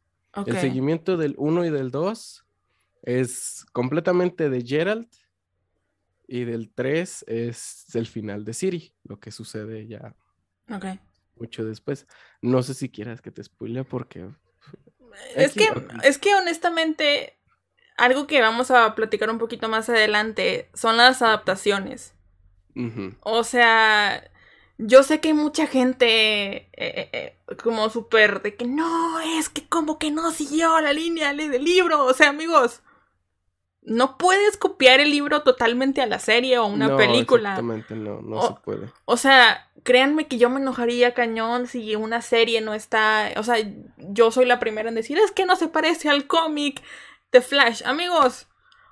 El 0.47 0.57
seguimiento 0.57 1.15
del 1.15 1.35
1 1.37 1.65
y 1.65 1.69
del 1.69 1.91
2 1.91 2.45
es 3.03 3.65
completamente 3.71 4.49
de 4.49 4.61
Geralt 4.63 5.13
y 6.27 6.43
del 6.45 6.71
3 6.73 7.25
es 7.27 7.95
el 7.95 8.07
final 8.07 8.43
de 8.45 8.53
Siri, 8.53 8.95
lo 9.03 9.19
que 9.19 9.31
sucede 9.31 9.85
ya 9.87 10.15
mucho 11.35 11.65
después. 11.65 12.07
No 12.41 12.63
sé 12.63 12.73
si 12.73 12.89
quieras 12.89 13.21
que 13.21 13.31
te 13.31 13.43
spoile 13.43 13.83
porque 13.83 14.27
Es 15.35 15.51
Aquí, 15.51 15.59
que, 15.59 16.07
es 16.07 16.17
que 16.17 16.33
honestamente, 16.33 17.37
algo 17.97 18.25
que 18.25 18.41
vamos 18.41 18.71
a 18.71 18.95
platicar 18.95 19.29
un 19.29 19.37
poquito 19.37 19.69
más 19.69 19.89
adelante 19.89 20.69
son 20.73 20.97
las 20.97 21.21
adaptaciones. 21.21 22.15
O 23.21 23.43
sea, 23.43 24.23
yo 24.77 25.03
sé 25.03 25.19
que 25.19 25.29
hay 25.29 25.33
mucha 25.33 25.67
gente 25.67 26.55
eh, 26.55 26.69
eh, 26.73 27.09
eh, 27.13 27.55
como 27.63 27.89
súper 27.89 28.41
de 28.41 28.55
que 28.55 28.65
no, 28.65 29.19
es 29.19 29.49
que 29.49 29.67
como 29.67 29.99
que 29.99 30.11
no 30.11 30.31
siguió 30.31 30.79
la 30.81 30.93
línea 30.93 31.33
del 31.33 31.63
libro. 31.63 32.05
O 32.05 32.13
sea, 32.13 32.29
amigos, 32.29 32.81
no 33.81 34.17
puedes 34.17 34.55
copiar 34.57 34.99
el 35.01 35.11
libro 35.11 35.43
totalmente 35.43 36.01
a 36.01 36.05
la 36.05 36.19
serie 36.19 36.57
o 36.57 36.65
una 36.65 36.87
no, 36.87 36.97
película. 36.97 37.49
Exactamente, 37.49 37.95
no, 37.95 38.21
no 38.21 38.37
O- 38.37 38.47
se 38.47 38.53
puede. 38.63 38.89
O 39.05 39.17
sea, 39.17 39.69
créanme 39.83 40.27
que 40.27 40.37
yo 40.37 40.49
me 40.49 40.59
enojaría 40.61 41.13
cañón 41.13 41.67
si 41.67 41.95
una 41.95 42.21
serie 42.21 42.61
no 42.61 42.73
está. 42.73 43.31
O 43.37 43.43
sea, 43.43 43.57
yo 43.97 44.31
soy 44.31 44.45
la 44.45 44.59
primera 44.59 44.87
en 44.89 44.95
decir, 44.95 45.17
es 45.19 45.31
que 45.31 45.45
no 45.45 45.55
se 45.57 45.67
parece 45.67 46.09
al 46.09 46.27
cómic 46.27 46.81
de 47.31 47.41
Flash. 47.41 47.83
Amigos, 47.85 48.47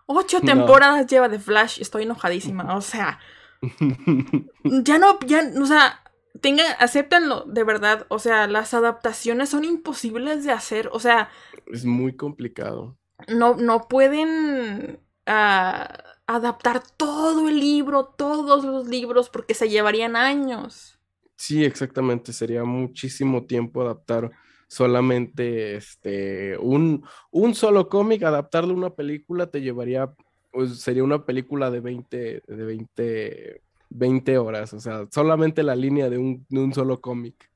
ocho 0.08 0.40
No. 0.44 0.46
temporadas 0.46 1.08
lleva 1.08 1.30
de 1.30 1.40
Flash, 1.40 1.80
estoy 1.80 2.04
enojadísima. 2.04 2.76
O 2.76 2.82
sea, 2.82 3.20
ya 4.64 4.98
no, 4.98 5.20
ya, 5.26 5.52
o 5.62 5.66
sea, 5.66 6.02
tengan, 6.42 6.66
acéptenlo, 6.80 7.46
de 7.46 7.64
verdad. 7.64 8.06
O 8.10 8.20
sea, 8.20 8.48
las 8.48 8.74
adaptaciones 8.74 9.50
son 9.50 9.66
imposibles 9.66 10.44
de 10.44 10.52
hacer. 10.52 10.90
O 10.92 11.00
sea, 11.00 11.30
es 11.72 11.86
muy 11.86 12.16
complicado. 12.16 12.98
no, 13.28 13.56
no 13.56 13.88
pueden 13.88 15.00
ah, 15.26 16.04
adaptar 16.28 16.84
todo 16.98 17.50
el 17.50 17.60
libro, 17.60 18.06
todos 18.06 18.64
los 18.64 18.88
libros, 18.88 19.30
porque 19.30 19.54
se 19.54 19.70
llevarían 19.70 20.16
años. 20.16 21.00
Sí, 21.36 21.64
exactamente. 21.64 22.34
Sería 22.34 22.64
muchísimo 22.64 23.46
tiempo 23.46 23.82
adaptar 23.82 24.32
solamente 24.68 25.76
este 25.76 26.58
un, 26.58 27.04
un 27.30 27.56
solo 27.56 27.90
cómic, 27.90 28.24
adaptarlo 28.24 28.74
a 28.74 28.78
una 28.78 28.96
película 28.96 29.48
te 29.48 29.60
llevaría, 29.60 30.14
pues 30.52 30.80
sería 30.80 31.04
una 31.04 31.26
película 31.26 31.72
de 31.72 31.80
20, 31.80 32.44
de 32.48 32.64
20, 32.64 33.62
20 33.90 34.38
horas, 34.38 34.74
o 34.74 34.80
sea, 34.80 35.08
solamente 35.12 35.64
la 35.64 35.76
línea 35.76 36.10
de 36.10 36.18
un, 36.18 36.46
de 36.50 36.60
un 36.60 36.74
solo 36.74 37.02
cómic. 37.02 37.50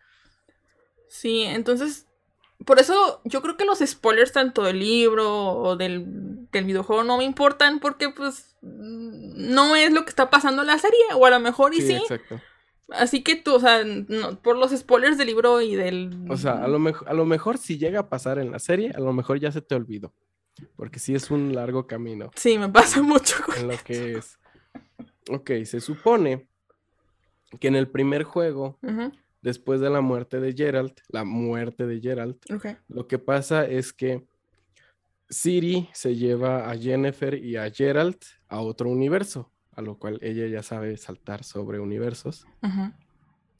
Sí, 1.08 1.44
entonces, 1.44 2.08
por 2.66 2.80
eso 2.80 3.22
yo 3.26 3.42
creo 3.42 3.58
que 3.58 3.66
los 3.66 3.80
spoilers 3.80 4.32
tanto 4.34 4.64
del 4.64 4.80
libro 4.80 5.30
o 5.54 5.76
del, 5.76 6.48
del 6.52 6.66
videojuego 6.66 7.04
no 7.04 7.18
me 7.18 7.24
importan 7.24 7.80
porque 7.80 8.10
pues 8.10 8.56
no 8.62 9.76
es 9.76 9.92
lo 9.94 10.04
que 10.04 10.10
está 10.10 10.30
pasando 10.30 10.62
en 10.62 10.68
la 10.68 10.80
serie, 10.80 11.00
o 11.16 11.26
a 11.26 11.30
lo 11.30 11.40
mejor 11.40 11.74
y 11.74 11.82
sí. 11.82 11.94
exacto. 11.94 12.42
Así 12.90 13.24
que 13.24 13.36
tú, 13.36 13.56
o 13.56 13.60
sea, 13.60 13.84
no- 13.84 14.40
por 14.42 14.58
los 14.58 14.72
spoilers 14.72 15.18
del 15.18 15.28
libro 15.28 15.60
y 15.60 15.76
del... 15.76 16.12
O 16.30 16.38
sea, 16.38 16.64
a 16.64 16.68
lo, 16.68 16.80
a 17.08 17.14
lo 17.14 17.26
mejor 17.26 17.58
si 17.58 17.80
llega 17.80 18.02
a 18.02 18.10
pasar 18.10 18.38
en 18.38 18.52
la 18.52 18.60
serie, 18.60 18.92
a 18.96 19.00
lo 19.00 19.12
mejor 19.12 19.40
ya 19.40 19.52
se 19.52 19.62
te 19.62 19.74
olvidó, 19.74 20.14
porque 20.76 21.00
sí 21.00 21.16
es 21.16 21.32
un 21.32 21.54
largo 21.54 21.88
camino. 21.88 22.32
Sí, 22.36 22.58
me 22.58 22.70
pasa 22.70 23.02
mucho. 23.02 23.36
con- 23.46 23.56
en 23.58 23.68
lo 23.68 23.78
que 23.84 24.18
es. 24.18 24.38
Ok, 25.30 25.52
se 25.66 25.80
supone 25.82 26.48
que 27.60 27.68
en 27.68 27.76
el 27.76 27.88
primer 27.90 28.24
juego, 28.24 28.78
después 29.42 29.80
de 29.80 29.90
la 29.90 30.02
muerte 30.02 30.40
de 30.40 30.54
Geralt, 30.54 31.00
la 31.10 31.24
muerte 31.24 31.86
de 31.88 32.00
Geralt, 32.00 32.38
lo 32.88 33.08
que 33.08 33.18
pasa 33.20 33.66
es 33.66 33.92
que 33.94 34.26
Ciri 35.30 35.90
se 35.94 36.16
lleva 36.16 36.70
a 36.70 36.78
Jennifer 36.78 37.34
y 37.34 37.56
a 37.56 37.70
Geralt 37.72 38.24
a 38.48 38.60
otro 38.62 38.90
universo, 38.90 39.52
a 39.72 39.82
lo 39.82 39.98
cual 39.98 40.20
ella 40.22 40.46
ya 40.48 40.62
sabe 40.62 40.96
saltar 40.98 41.44
sobre 41.44 41.80
universos, 41.80 42.46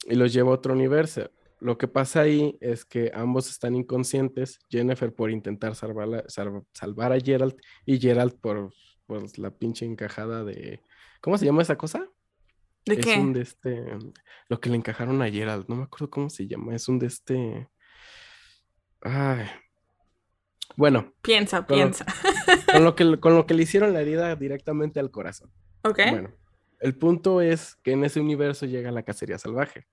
y 0.08 0.14
los 0.14 0.32
lleva 0.32 0.50
a 0.50 0.54
otro 0.54 0.72
universo. 0.74 1.30
Lo 1.58 1.78
que 1.78 1.88
pasa 1.88 2.20
ahí 2.20 2.58
es 2.60 2.84
que 2.84 3.10
ambos 3.14 3.48
están 3.48 3.74
inconscientes, 3.74 4.58
Jennifer 4.68 5.14
por 5.14 5.30
intentar 5.30 5.74
salvar, 5.74 6.24
salvar 6.28 7.12
a 7.12 7.20
Geralt 7.20 7.58
y 7.86 7.98
Geralt 7.98 8.38
por, 8.38 8.72
por 9.06 9.38
la 9.38 9.50
pinche 9.50 9.86
encajada 9.86 10.44
de... 10.44 10.82
¿Cómo 11.20 11.38
se 11.38 11.46
llama 11.46 11.62
esa 11.62 11.76
cosa? 11.78 12.06
¿De 12.84 12.94
es 12.94 13.04
qué? 13.06 13.18
un 13.18 13.32
de 13.32 13.40
este, 13.40 13.84
lo 14.48 14.60
que 14.60 14.70
le 14.70 14.76
encajaron 14.76 15.22
a 15.22 15.30
Geralt, 15.30 15.68
no 15.68 15.76
me 15.76 15.84
acuerdo 15.84 16.10
cómo 16.10 16.30
se 16.30 16.46
llama, 16.46 16.74
es 16.74 16.88
un 16.88 16.98
de 16.98 17.06
este, 17.06 17.68
Ay. 19.00 19.46
Bueno, 20.76 21.14
Piensa, 21.22 21.64
Con- 21.64 21.76
piensa. 21.76 22.04
con 22.72 22.84
lo, 22.84 22.94
que, 22.94 23.18
con 23.18 23.34
lo 23.34 23.46
que 23.46 23.54
le 23.54 23.62
hicieron 23.62 23.92
la 23.92 24.02
herida 24.02 24.34
directamente 24.36 25.00
al 25.00 25.10
corazón. 25.10 25.50
Ok. 25.82 26.00
Bueno, 26.10 26.30
el 26.80 26.96
punto 26.96 27.40
es 27.40 27.76
que 27.76 27.92
en 27.92 28.04
ese 28.04 28.20
universo 28.20 28.66
llega 28.66 28.90
la 28.90 29.02
cacería 29.02 29.38
salvaje 29.38 29.86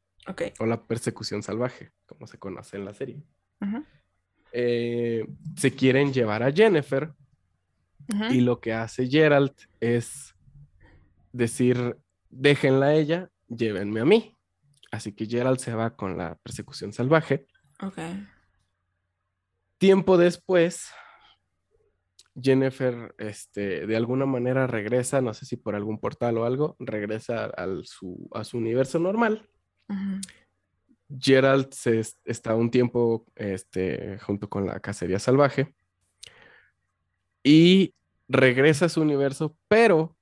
O 0.60 0.66
la 0.66 0.82
persecución 0.82 1.44
salvaje, 1.44 1.92
como 2.06 2.28
se 2.28 2.38
conoce 2.38 2.78
en 2.78 2.86
la 2.86 2.94
serie. 2.94 3.24
Eh, 4.52 5.26
se 5.58 5.72
quieren 5.72 6.14
llevar 6.14 6.44
a 6.44 6.52
Jennifer 6.52 7.12
y 8.30 8.42
lo 8.42 8.60
que 8.60 8.74
hace 8.74 9.08
Gerald 9.08 9.54
es 9.80 10.36
decir, 11.32 11.98
déjenla 12.30 12.88
a 12.88 12.94
ella, 12.94 13.30
llévenme 13.48 14.02
a 14.02 14.06
mí. 14.06 14.38
Así 14.92 15.14
que 15.14 15.26
Gerald 15.26 15.60
se 15.60 15.74
va 15.74 15.96
con 15.96 16.18
la 16.18 16.36
persecución 16.36 16.94
salvaje. 16.94 17.48
Ok. 17.82 17.98
Tiempo 19.80 20.18
después, 20.18 20.92
Jennifer, 22.40 23.14
este, 23.18 23.88
de 23.88 23.96
alguna 23.96 24.26
manera 24.26 24.68
regresa, 24.68 25.22
no 25.22 25.34
sé 25.34 25.46
si 25.46 25.58
por 25.58 25.76
algún 25.76 26.00
portal 26.00 26.38
o 26.38 26.46
algo, 26.46 26.76
regresa 26.80 27.46
al 27.46 27.86
su, 27.86 28.30
a 28.34 28.44
su 28.44 28.58
universo 28.58 29.00
normal. 29.00 29.50
Gerald 31.20 31.72
se 31.72 32.00
es- 32.00 32.18
está 32.26 32.56
un 32.56 32.72
tiempo 32.72 33.26
este, 33.36 34.18
junto 34.20 34.50
con 34.50 34.66
la 34.66 34.80
cacería 34.80 35.20
salvaje 35.20 35.76
y 37.44 37.94
regresa 38.28 38.86
a 38.86 38.90
su 38.90 39.02
universo, 39.02 39.56
pero 39.68 40.16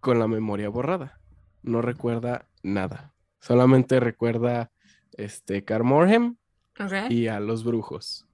con 0.00 0.18
la 0.18 0.26
memoria 0.28 0.68
borrada. 0.68 1.20
No 1.62 1.80
recuerda 1.82 2.46
nada. 2.62 3.14
Solamente 3.40 4.00
recuerda 4.00 4.70
este, 5.12 5.64
Carmorhem 5.64 6.36
y 7.10 7.26
a 7.28 7.40
los 7.40 7.64
brujos. 7.64 8.26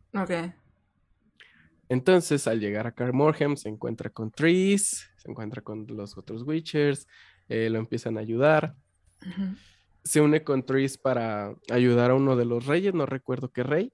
Entonces, 1.88 2.46
al 2.48 2.58
llegar 2.60 2.86
a 2.86 2.92
Carmorhem, 2.92 3.56
se 3.56 3.68
encuentra 3.68 4.10
con 4.10 4.30
Tris, 4.32 5.08
se 5.18 5.30
encuentra 5.30 5.62
con 5.62 5.86
los 5.88 6.16
otros 6.18 6.42
Witchers, 6.42 7.06
eh, 7.48 7.68
lo 7.70 7.78
empiezan 7.78 8.16
a 8.16 8.20
ayudar. 8.20 8.74
Se 10.04 10.20
une 10.20 10.44
con 10.44 10.64
Tris 10.64 10.98
para 10.98 11.54
ayudar 11.70 12.10
a 12.10 12.14
uno 12.14 12.36
de 12.36 12.44
los 12.44 12.66
reyes, 12.66 12.94
no 12.94 13.06
recuerdo 13.06 13.50
qué 13.50 13.62
rey. 13.62 13.92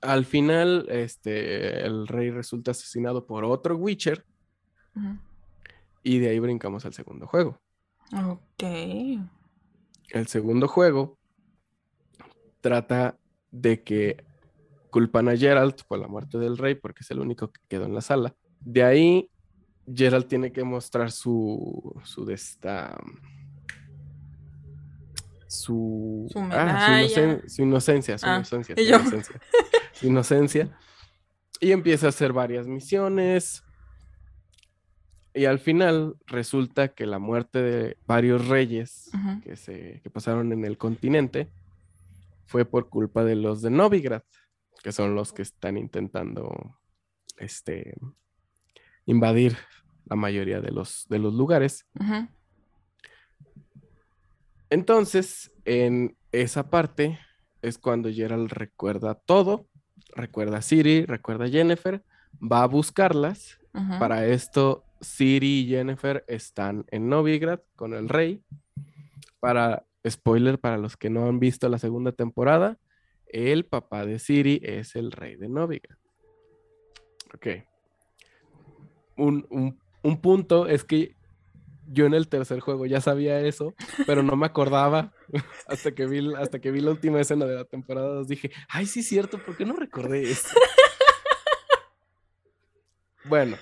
Al 0.00 0.24
final, 0.24 0.86
este, 0.90 1.84
el 1.84 2.06
rey 2.06 2.30
resulta 2.30 2.72
asesinado 2.72 3.26
por 3.26 3.44
otro 3.44 3.76
Witcher 3.76 4.24
y 6.02 6.18
de 6.18 6.28
ahí 6.28 6.38
brincamos 6.38 6.84
al 6.84 6.92
segundo 6.92 7.26
juego. 7.26 7.60
Ok. 8.12 8.62
El 10.10 10.26
segundo 10.26 10.68
juego 10.68 11.18
trata 12.60 13.18
de 13.50 13.82
que 13.82 14.24
culpan 14.90 15.28
a 15.28 15.36
Geralt 15.36 15.82
por 15.88 15.98
la 15.98 16.06
muerte 16.06 16.38
del 16.38 16.58
rey 16.58 16.74
porque 16.74 17.00
es 17.00 17.10
el 17.10 17.20
único 17.20 17.50
que 17.50 17.60
quedó 17.68 17.86
en 17.86 17.94
la 17.94 18.00
sala. 18.00 18.34
De 18.60 18.84
ahí, 18.84 19.30
Geralt 19.92 20.28
tiene 20.28 20.52
que 20.52 20.62
mostrar 20.62 21.10
su, 21.10 22.00
su 22.04 22.24
de 22.24 22.34
esta, 22.34 22.96
su, 25.54 26.26
Su 26.30 26.38
ah, 26.38 26.42
su, 26.42 26.48
medalla. 26.50 27.06
inocen- 27.06 27.48
su 27.48 27.62
inocencia, 27.62 28.18
su 28.18 28.26
Ah, 28.26 28.36
inocencia, 28.36 28.74
y 28.78 28.84
su 28.84 28.90
yo. 28.90 28.96
inocencia, 28.98 29.40
su 29.92 30.06
inocencia. 30.06 30.78
Y 31.60 31.72
empieza 31.72 32.06
a 32.06 32.08
hacer 32.10 32.32
varias 32.32 32.66
misiones. 32.66 33.62
Y 35.32 35.46
al 35.46 35.58
final 35.58 36.16
resulta 36.26 36.88
que 36.88 37.06
la 37.06 37.18
muerte 37.18 37.60
de 37.60 37.96
varios 38.06 38.46
reyes 38.48 39.10
que, 39.42 39.56
se, 39.56 40.00
que 40.02 40.10
pasaron 40.10 40.52
en 40.52 40.64
el 40.64 40.78
continente 40.78 41.50
fue 42.46 42.64
por 42.64 42.88
culpa 42.88 43.24
de 43.24 43.34
los 43.34 43.60
de 43.62 43.70
Novigrad, 43.70 44.22
que 44.82 44.92
son 44.92 45.14
los 45.16 45.32
que 45.32 45.42
están 45.42 45.76
intentando 45.76 46.78
este, 47.38 47.94
invadir 49.06 49.56
la 50.04 50.14
mayoría 50.16 50.60
de 50.60 50.70
los, 50.70 51.06
de 51.08 51.18
los 51.18 51.34
lugares. 51.34 51.86
Entonces, 54.70 55.52
en 55.64 56.16
esa 56.32 56.70
parte 56.70 57.18
es 57.62 57.78
cuando 57.78 58.10
Gerald 58.10 58.50
recuerda 58.50 59.14
todo, 59.14 59.68
recuerda 60.14 60.58
a 60.58 60.62
Siri, 60.62 61.04
recuerda 61.06 61.46
a 61.46 61.48
Jennifer, 61.48 62.02
va 62.40 62.62
a 62.62 62.66
buscarlas. 62.66 63.58
Para 63.98 64.26
esto, 64.26 64.84
Siri 65.00 65.60
y 65.60 65.68
Jennifer 65.68 66.24
están 66.28 66.84
en 66.90 67.08
Novigrad 67.08 67.60
con 67.76 67.92
el 67.94 68.08
rey. 68.08 68.42
Para 69.40 69.84
spoiler, 70.08 70.58
para 70.58 70.78
los 70.78 70.96
que 70.96 71.10
no 71.10 71.26
han 71.26 71.40
visto 71.40 71.68
la 71.68 71.78
segunda 71.78 72.12
temporada, 72.12 72.78
el 73.26 73.64
papá 73.64 74.06
de 74.06 74.18
Siri 74.18 74.60
es 74.62 74.94
el 74.96 75.10
rey 75.10 75.36
de 75.36 75.48
Novigrad. 75.48 75.98
Ok. 77.34 77.46
Un, 79.16 79.46
un- 79.50 79.78
un 80.02 80.20
punto 80.20 80.68
es 80.68 80.84
que 80.84 81.16
yo 81.88 82.06
en 82.06 82.14
el 82.14 82.28
tercer 82.28 82.60
juego 82.60 82.86
ya 82.86 83.00
sabía 83.00 83.40
eso, 83.40 83.74
pero 84.06 84.22
no 84.22 84.36
me 84.36 84.46
acordaba 84.46 85.12
hasta 85.66 85.92
que 85.94 86.06
vi, 86.06 86.32
hasta 86.34 86.60
que 86.60 86.70
vi 86.70 86.80
la 86.80 86.90
última 86.90 87.20
escena 87.20 87.44
de 87.46 87.56
la 87.56 87.64
temporada 87.64 88.08
2. 88.14 88.28
Dije, 88.28 88.50
ay, 88.68 88.86
sí 88.86 89.00
es 89.00 89.08
cierto, 89.08 89.38
¿por 89.38 89.56
qué 89.56 89.64
no 89.64 89.74
recordé 89.76 90.22
eso? 90.30 90.48
Bueno, 93.26 93.56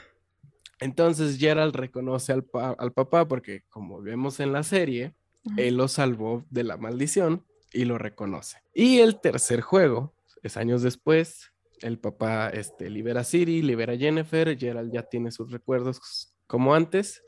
entonces 0.81 1.39
Gerald 1.39 1.77
reconoce 1.77 2.33
al, 2.33 2.43
pa- 2.45 2.75
al 2.79 2.93
papá 2.93 3.29
porque 3.29 3.63
como 3.69 4.01
vemos 4.03 4.41
en 4.41 4.53
la 4.53 4.65
serie, 4.65 5.15
él 5.57 5.77
lo 5.77 5.87
salvó 5.89 6.45
de 6.51 6.65
la 6.65 6.77
maldición 6.79 7.47
y 7.73 7.85
lo 7.85 7.97
reconoce. 7.97 8.59
Y 8.75 8.99
el 8.99 9.21
tercer 9.21 9.61
juego, 9.61 10.15
es 10.43 10.57
años 10.57 10.83
después, 10.83 11.53
el 11.81 11.99
papá 12.01 12.49
este, 12.49 12.91
libera 12.91 13.21
a 13.21 13.25
Siri, 13.25 13.63
libera 13.63 13.93
a 13.93 13.97
Jennifer, 13.97 14.59
Gerald 14.59 14.93
ya 14.93 15.05
tiene 15.05 15.31
sus 15.31 15.53
recuerdos 15.53 16.35
como 16.49 16.75
antes. 16.75 17.23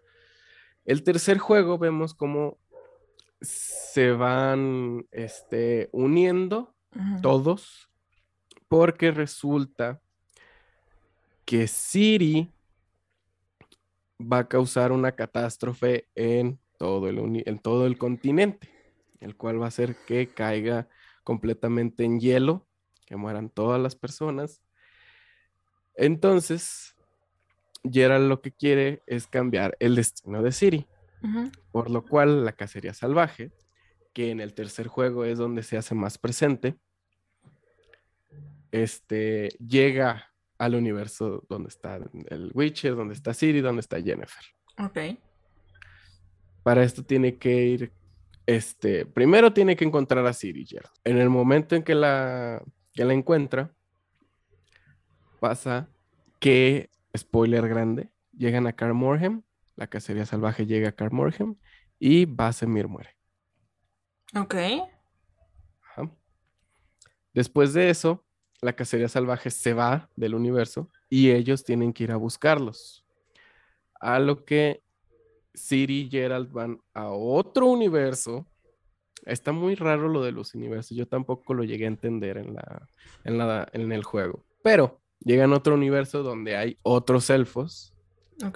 El 0.85 1.03
tercer 1.03 1.39
juego 1.39 1.79
vemos 1.79 2.15
cómo 2.15 2.59
se 3.41 4.13
van 4.13 5.07
este, 5.11 5.89
uniendo 5.93 6.75
todos, 7.23 7.91
porque 8.69 9.11
resulta 9.11 10.01
que 11.45 11.67
Siri 11.67 12.53
va 14.21 14.39
a 14.39 14.49
causar 14.49 14.93
una 14.93 15.13
catástrofe 15.13 16.09
en 16.15 16.59
todo 16.79 17.09
el, 17.09 17.43
en 17.47 17.59
todo 17.59 17.87
el 17.87 17.99
continente, 17.99 18.69
el 19.21 19.37
cual 19.37 19.61
va 19.61 19.67
a 19.67 19.69
hacer 19.69 19.97
que 20.07 20.29
caiga 20.29 20.89
completamente 21.23 22.05
en 22.05 22.21
hielo, 22.21 22.67
que 23.07 23.17
mueran 23.17 23.51
todas 23.51 23.81
las 23.81 23.97
personas. 23.97 24.63
Entonces, 25.95 26.94
Gerald 27.91 28.29
lo 28.29 28.41
que 28.41 28.53
quiere 28.53 29.03
es 29.07 29.27
cambiar 29.27 29.77
el 29.81 29.95
destino 29.95 30.43
de 30.43 30.53
Siri, 30.53 30.87
por 31.73 31.91
lo 31.91 32.05
cual 32.05 32.45
la 32.45 32.53
cacería 32.53 32.95
salvaje, 32.95 33.51
que 34.13 34.31
en 34.31 34.41
el 34.41 34.55
tercer 34.55 34.87
juego 34.87 35.25
es 35.25 35.39
donde 35.39 35.63
se 35.63 35.77
hace 35.77 35.95
más 35.95 36.19
presente, 36.19 36.77
este, 38.71 39.49
llega 39.59 40.33
al 40.59 40.75
universo 40.75 41.45
donde 41.49 41.69
está 41.69 41.97
el 41.97 42.51
Witcher, 42.55 42.97
donde 42.97 43.15
está 43.15 43.35
Siri, 43.35 43.61
donde 43.61 43.81
está 43.81 44.01
Jennifer. 44.01 44.45
Ok. 44.79 44.99
Para 46.63 46.83
esto 46.83 47.05
tiene 47.05 47.37
que 47.37 47.67
ir, 47.67 47.93
este, 48.47 49.07
primero 49.07 49.53
tiene 49.53 49.77
que 49.77 49.85
encontrar 49.85 50.27
a 50.27 50.33
Siri 50.33 50.65
Gerald. 50.67 50.95
En 51.05 51.19
el 51.19 51.29
momento 51.29 51.77
en 51.77 51.83
que 51.83 51.95
la, 51.95 52.63
que 52.93 53.05
la 53.05 53.13
encuentra, 53.13 53.73
pasa 55.41 55.89
que, 56.41 56.89
spoiler 57.17 57.69
grande, 57.69 58.11
llegan 58.33 58.67
a 58.67 58.73
Carmorhem, 58.75 59.43
la 59.77 59.87
cacería 59.87 60.27
salvaje 60.27 60.67
llega 60.67 60.91
a 60.91 60.93
Carmorhem 60.93 61.57
y 61.99 62.25
Basemir 62.27 62.89
muere. 62.89 63.17
Ok. 64.37 64.55
Ajá. 65.83 66.11
Después 67.33 67.73
de 67.73 67.91
eso, 67.91 68.25
la 68.61 68.75
cacería 68.75 69.09
salvaje 69.09 69.51
se 69.51 69.73
va 69.75 70.11
del 70.17 70.35
universo 70.35 70.91
y 71.09 71.31
ellos 71.31 71.65
tienen 71.65 71.93
que 71.93 72.05
ir 72.05 72.13
a 72.13 72.17
buscarlos. 72.17 73.05
A 74.01 74.19
lo 74.19 74.45
que 74.45 74.83
Siri 75.55 76.03
y 76.03 76.11
Gerald 76.11 76.51
van 76.53 76.81
a 76.95 77.09
otro 77.09 77.67
universo. 77.67 78.47
Está 79.25 79.53
muy 79.53 79.75
raro 79.75 80.09
lo 80.09 80.23
de 80.23 80.33
los 80.33 80.55
universos. 80.55 80.97
Yo 80.97 81.07
tampoco 81.07 81.55
lo 81.55 81.65
llegué 81.65 81.85
a 81.85 81.89
entender 81.89 82.37
en, 82.39 82.55
la, 82.55 82.89
en, 83.25 83.39
la- 83.39 83.69
en 83.73 83.91
el 83.93 84.03
juego. 84.05 84.45
Pero 84.63 85.01
llegan 85.25 85.53
a 85.53 85.57
otro 85.57 85.75
universo 85.75 86.23
donde 86.23 86.57
hay 86.57 86.79
otros 86.83 87.31
elfos 87.31 87.95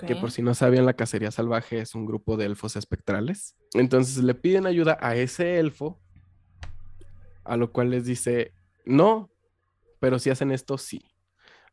que 0.07 0.17
por 0.17 0.31
si 0.31 0.43
no 0.43 0.55
sabían, 0.55 0.87
la 0.87 0.95
cacería 0.95 1.31
salvaje 1.31 1.79
es 1.79 1.95
un 1.95 2.05
grupo 2.05 2.37
de 2.37 2.47
elfos 2.47 2.77
espectrales. 2.77 3.57
Entonces 3.75 4.23
le 4.23 4.35
piden 4.35 4.67
ayuda 4.67 4.99
a 5.01 5.15
ese 5.17 5.59
elfo, 5.59 6.01
a 7.45 7.57
lo 7.57 7.73
cual 7.73 7.91
les 7.91 8.05
dice, 8.05 8.53
no, 8.85 9.31
pero 10.01 10.19
si 10.19 10.31
hacen 10.31 10.51
esto, 10.51 10.79
sí. 10.79 11.03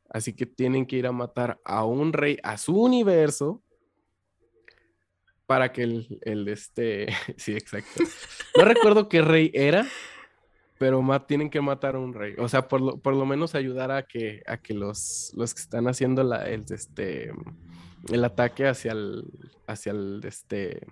Así 0.10 0.34
que 0.34 0.46
tienen 0.46 0.86
que 0.86 0.98
ir 0.98 1.08
a 1.08 1.12
matar 1.12 1.60
a 1.66 1.84
un 1.84 2.14
rey 2.14 2.38
a 2.44 2.58
su 2.58 2.80
universo 2.80 3.64
para 5.46 5.72
que 5.72 5.84
el, 5.84 6.20
el 6.22 6.48
este, 6.48 7.08
sí, 7.38 7.54
exacto. 7.54 8.04
No 8.56 8.66
recuerdo 8.66 9.10
qué 9.10 9.22
rey 9.22 9.52
era, 9.54 9.88
pero 10.78 11.02
tienen 11.28 11.50
que 11.50 11.62
matar 11.62 11.96
a 11.96 12.00
un 12.00 12.14
rey. 12.14 12.36
O 12.38 12.48
sea, 12.50 12.68
por 12.68 12.82
lo, 12.82 12.98
por 12.98 13.16
lo 13.16 13.26
menos 13.26 13.56
ayudar 13.56 13.92
a 13.92 14.04
que, 14.04 14.44
a 14.46 14.58
que 14.58 14.74
los, 14.74 15.32
los 15.36 15.54
que 15.54 15.62
están 15.62 15.88
haciendo 15.88 16.22
el, 16.22 16.66
este, 16.70 17.32
el 18.12 18.26
ataque 18.26 18.68
hacia 18.68 18.92
el, 18.92 19.26
hacia 19.68 19.92
el, 19.92 20.22
este, 20.26 20.86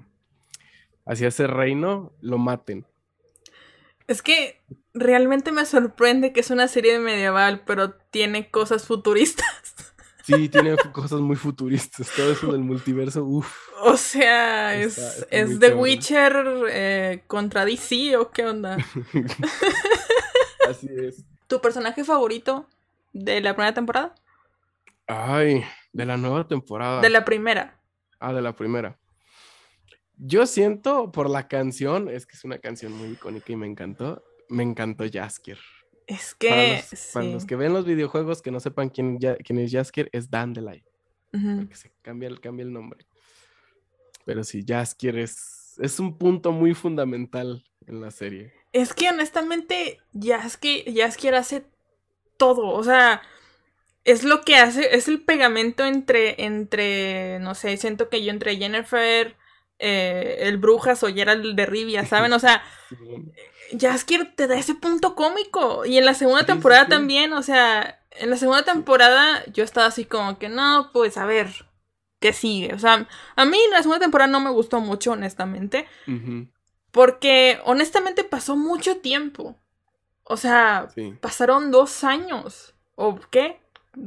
hacia 1.06 1.28
ese 1.28 1.48
reino, 1.48 2.13
lo 2.22 2.38
maten. 2.38 2.86
Es 4.08 4.22
que 4.22 4.62
realmente 4.93 5.52
me 5.52 5.65
sorprende 5.65 6.34
que 6.34 6.41
es 6.41 6.50
una 6.50 6.67
serie 6.67 7.00
medieval, 7.00 7.63
pero 7.65 7.93
tiene 7.93 8.50
cosas 8.50 8.86
futuristas. 8.86 9.73
Sí, 10.24 10.48
tiene 10.48 10.76
cosas 10.94 11.20
muy 11.20 11.36
futuristas. 11.36 12.10
Todo 12.16 12.32
eso 12.32 12.52
del 12.52 12.62
multiverso, 12.62 13.24
uff. 13.26 13.54
O 13.82 13.98
sea, 13.98 14.74
Está- 14.76 15.02
es, 15.02 15.18
está 15.20 15.26
es 15.30 15.60
The. 15.60 15.74
Witcher 15.76 16.46
eh, 16.70 17.24
contra 17.28 17.66
DC 17.66 18.16
o 18.18 18.32
qué 18.32 18.46
onda. 18.46 18.78
Así 20.70 20.88
es. 20.90 21.26
¿Tu 21.48 21.60
personaje 21.62 22.04
favorito 22.04 22.68
de 23.12 23.42
la 23.42 23.54
primera 23.54 23.74
temporada? 23.74 24.16
Ay, 25.08 25.64
de 25.92 26.06
la 26.06 26.16
nueva 26.18 26.48
temporada. 26.48 27.02
De 27.02 27.10
la 27.10 27.26
primera. 27.26 27.78
Ah, 28.20 28.32
de 28.34 28.42
la 28.42 28.56
primera. 28.56 28.98
Yo 30.16 30.46
siento 30.46 31.12
por 31.12 31.30
la 31.30 31.48
canción, 31.50 32.08
es 32.08 32.26
que 32.26 32.38
es 32.38 32.46
una 32.46 32.60
canción 32.60 32.94
muy 32.94 33.10
icónica 33.10 33.52
y 33.52 33.56
me 33.58 33.68
encantó. 33.68 34.24
Me 34.48 34.64
encantó 34.64 35.04
Jaskier. 35.12 35.60
Es 36.08 36.36
Para 36.39 36.56
que. 36.56 36.84
para 37.13 37.26
los 37.28 37.46
que 37.46 37.56
ven 37.56 37.74
los 37.74 37.86
videojuegos 37.86 38.42
que 38.42 38.52
no 38.52 38.60
sepan 38.60 38.89
quién, 38.89 39.20
ya- 39.20 39.36
quién 39.38 39.60
es 39.60 39.72
Jaskier, 39.72 40.10
es 40.12 40.30
Dandelion. 40.30 40.84
Ujú. 41.34 41.68
Que 41.68 41.76
se 41.76 41.92
cambia, 42.02 42.28
el- 42.30 42.39
cambia 42.42 42.63
el 42.63 42.74
nombre. 42.74 43.06
Pero 44.26 44.44
sí, 44.44 44.63
Jaskier 44.68 45.18
es, 45.18 45.76
es 45.80 46.00
un 46.00 46.18
punto 46.18 46.52
muy 46.52 46.74
fundamental 46.74 47.63
en 47.88 48.02
la 48.02 48.12
serie. 48.12 48.54
Es 48.72 48.94
que 48.94 49.10
honestamente, 49.10 50.00
Jaskier, 50.20 50.86
Jaskier 50.96 51.36
hace 51.36 51.66
todo. 52.38 52.68
O 52.70 52.84
sea, 52.84 53.22
es 54.06 54.24
lo 54.24 54.42
que 54.42 54.56
hace, 54.56 54.96
es 54.96 55.08
el 55.08 55.22
pegamento 55.24 55.86
entre, 55.86 56.44
entre, 56.44 57.39
no 57.39 57.56
sé, 57.56 57.78
siento 57.78 58.10
que 58.10 58.24
yo 58.24 58.32
entre 58.32 58.56
Jennifer, 58.58 59.36
eh, 59.84 60.48
el 60.48 60.58
Brujas 60.58 61.04
o 61.04 61.08
Gerald 61.13 61.56
de 61.56 61.65
Rivia, 61.65 62.06
¿saben? 62.06 62.34
O 62.34 62.39
sea, 62.39 62.63
Jaskier 63.80 64.34
te 64.36 64.48
da 64.48 64.56
ese 64.58 64.76
punto 64.76 65.15
cómico. 65.15 65.86
Y 65.86 65.98
en 65.98 66.06
la 66.06 66.13
segunda 66.13 66.46
sí, 66.48 66.48
temporada 66.48 66.86
sí. 66.86 66.89
también, 66.89 67.34
o 67.34 67.43
sea, 67.43 68.00
en 68.12 68.30
la 68.30 68.38
segunda 68.38 68.63
temporada 68.63 69.43
yo 69.52 69.63
estaba 69.63 69.88
así 69.88 70.06
como 70.06 70.38
que, 70.38 70.50
no, 70.50 70.89
pues 70.93 71.17
a 71.17 71.26
ver, 71.26 71.50
¿qué 72.19 72.34
sigue? 72.34 72.74
O 72.74 72.80
sea, 72.80 73.08
a 73.36 73.46
mí 73.46 73.58
la 73.72 73.80
segunda 73.82 74.00
temporada 74.00 74.32
no 74.32 74.39
me 74.39 74.52
gustó 74.52 74.80
mucho, 74.80 75.12
honestamente. 75.13 75.88
Porque 76.91 77.60
honestamente 77.65 78.24
pasó 78.24 78.56
mucho 78.56 78.98
tiempo. 78.98 79.58
O 80.24 80.38
sea, 80.38 80.89
sí. 80.96 81.17
pasaron 81.19 81.72
dos 81.72 82.04
años. 82.04 82.76
¿O 82.96 83.19
qué? 83.32 83.60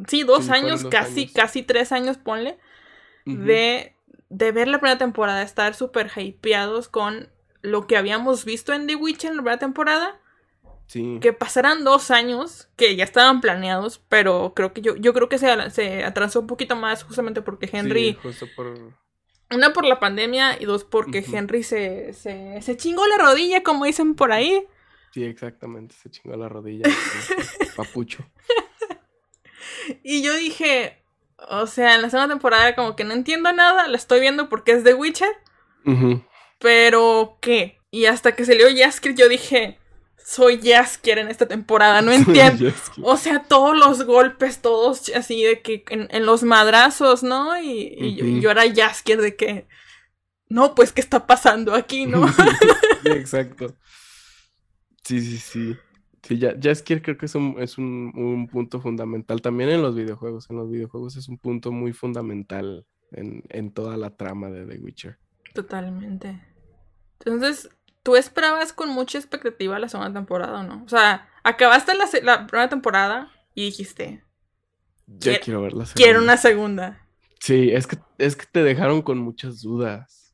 Sí, 0.09 0.23
dos 0.23 0.47
Sí, 0.47 0.53
años, 0.53 0.83
dos 0.83 0.91
casi, 0.93 1.23
años. 1.23 1.33
casi 1.35 1.63
tres 1.63 1.93
años, 1.93 2.17
ponle. 2.17 2.59
De, 3.25 3.96
de 4.29 4.53
ver 4.53 4.69
la 4.69 4.79
primera 4.79 4.99
temporada, 4.99 5.43
estar 5.43 5.75
súper 5.75 6.11
hypeados 6.17 6.89
con 6.89 7.29
lo 7.63 7.87
que 7.87 7.97
habíamos 7.97 8.45
visto 8.45 8.73
en 8.73 8.87
The 8.87 8.97
Witcher 8.97 9.31
en 9.31 9.37
la 9.37 9.43
primera 9.43 9.59
temporada. 9.59 10.21
Sí. 10.87 11.19
Que 11.21 11.33
pasaran 11.33 11.83
dos 11.83 12.13
años, 12.13 12.69
que 12.77 12.95
ya 12.95 13.03
estaban 13.03 13.41
planeados, 13.41 14.01
pero 14.09 14.53
creo 14.55 14.73
que 14.73 14.83
yo, 14.83 14.95
yo 14.97 15.13
creo 15.13 15.29
que 15.29 15.39
se, 15.39 15.71
se 15.71 16.05
atrasó 16.05 16.41
un 16.41 16.47
poquito 16.47 16.77
más 16.77 17.03
justamente 17.03 17.43
porque 17.43 17.67
sí, 17.67 17.77
Henry 17.77 18.17
justo 18.23 18.47
por... 18.55 18.93
una 19.51 19.73
por 19.73 19.85
la 19.85 19.99
pandemia 19.99 20.61
y 20.61 20.65
dos 20.65 20.85
porque. 20.85 21.25
Henry 21.27 21.65
se, 21.65 22.13
se, 22.13 22.63
se 22.63 22.77
chingó 22.77 23.05
la 23.09 23.19
rodilla, 23.19 23.65
como 23.65 23.85
dicen 23.85 24.15
por 24.15 24.31
ahí. 24.31 24.65
Sí, 25.13 25.25
exactamente. 25.25 25.97
Se 26.01 26.09
chingó 26.09 26.37
la 26.37 26.49
rodilla. 26.49 26.89
sí, 26.89 27.35
Papucho. 27.77 28.25
Y 30.03 30.23
yo 30.23 30.35
dije, 30.35 31.03
o 31.49 31.67
sea, 31.67 31.95
en 31.95 32.03
la 32.03 32.11
segunda 32.11 32.35
temporada 32.35 32.75
como 32.75 32.97
que 32.97 33.05
no 33.05 33.13
entiendo 33.13 33.53
nada, 33.53 33.89
la 33.89 33.97
estoy 33.97 34.21
viendo 34.21 34.49
porque 34.49 34.73
es 34.73 34.85
The 34.85 34.95
Witcher, 34.95 35.33
pero 36.59 37.39
¿qué? 37.41 37.79
Y 37.91 38.07
hasta 38.07 38.35
que 38.35 38.45
salió 38.45 38.67
Jaskier 38.75 39.15
yo 39.15 39.29
dije, 39.29 39.79
soy 40.27 40.61
Jaskier 40.61 41.19
en 41.19 41.29
esta 41.29 41.47
temporada, 41.47 42.03
no 42.03 42.11
entiendo. 42.13 42.73
O 43.03 43.17
sea, 43.17 43.45
todos 43.45 43.77
los 43.77 44.05
golpes, 44.05 44.61
todos 44.61 45.11
así 45.15 45.43
de 45.45 45.63
que 45.63 45.85
en, 45.89 46.09
en 46.11 46.27
los 46.27 46.43
madrazos, 46.43 47.23
¿no? 47.23 47.61
Y, 47.61 47.95
y 47.99 48.17
yo, 48.17 48.27
yo 48.27 48.51
era 48.51 48.65
Jaskier 48.75 49.21
de 49.21 49.37
que, 49.37 49.69
no, 50.49 50.75
pues, 50.75 50.93
¿qué 50.93 51.01
está 51.01 51.27
pasando 51.27 51.75
aquí, 51.75 52.07
no? 52.07 52.27
Exacto. 53.05 53.77
Sí, 55.05 55.21
sí, 55.21 55.39
sí. 55.39 55.77
Sí, 56.27 56.39
ya, 56.39 56.55
Jaskier 56.61 57.03
creo 57.03 57.17
que 57.17 57.27
es 57.27 57.35
un, 57.35 57.57
es 57.59 57.79
un, 57.79 58.13
un 58.17 58.49
punto 58.49 58.81
fundamental 58.81 59.41
también 59.41 59.71
en 59.71 59.83
los 59.83 59.95
videojuegos. 59.95 60.51
En 60.51 60.57
los 60.57 60.71
videojuegos 60.71 61.17
es 61.17 61.29
un 61.29 61.39
punto 61.39 61.71
muy 61.73 61.93
fundamental 61.93 62.85
en, 63.13 63.45
en 63.49 63.71
toda 63.73 63.97
la 63.97 64.11
trama 64.17 64.51
de 64.51 64.67
The 64.67 64.79
Witcher. 64.83 65.19
Totalmente. 65.55 66.43
Entonces, 67.21 67.71
¿tú 68.03 68.17
esperabas 68.17 68.73
con 68.73 68.89
mucha 68.91 69.19
expectativa 69.19 69.79
la 69.79 69.89
segunda 69.89 70.13
temporada 70.13 70.61
o 70.61 70.63
no? 70.65 70.83
O 70.85 70.89
sea, 70.89 71.29
acabaste 71.45 71.93
la, 71.95 72.07
la 72.23 72.47
primera 72.47 72.69
temporada 72.69 73.31
y 73.55 73.67
dijiste, 73.67 74.23
Ya 75.07 75.19
Quiero- 75.21 75.45
quiero 75.45 75.63
ver 75.63 75.73
la 75.75 75.85
quiero 75.95 76.13
segunda. 76.21 76.33
una 76.33 76.37
segunda. 76.37 77.07
Sí, 77.39 77.71
es 77.71 77.87
que, 77.87 77.99
es 78.19 78.35
que 78.35 78.47
te 78.51 78.63
dejaron 78.65 79.03
con 79.03 79.19
muchas 79.19 79.63
dudas. 79.63 80.26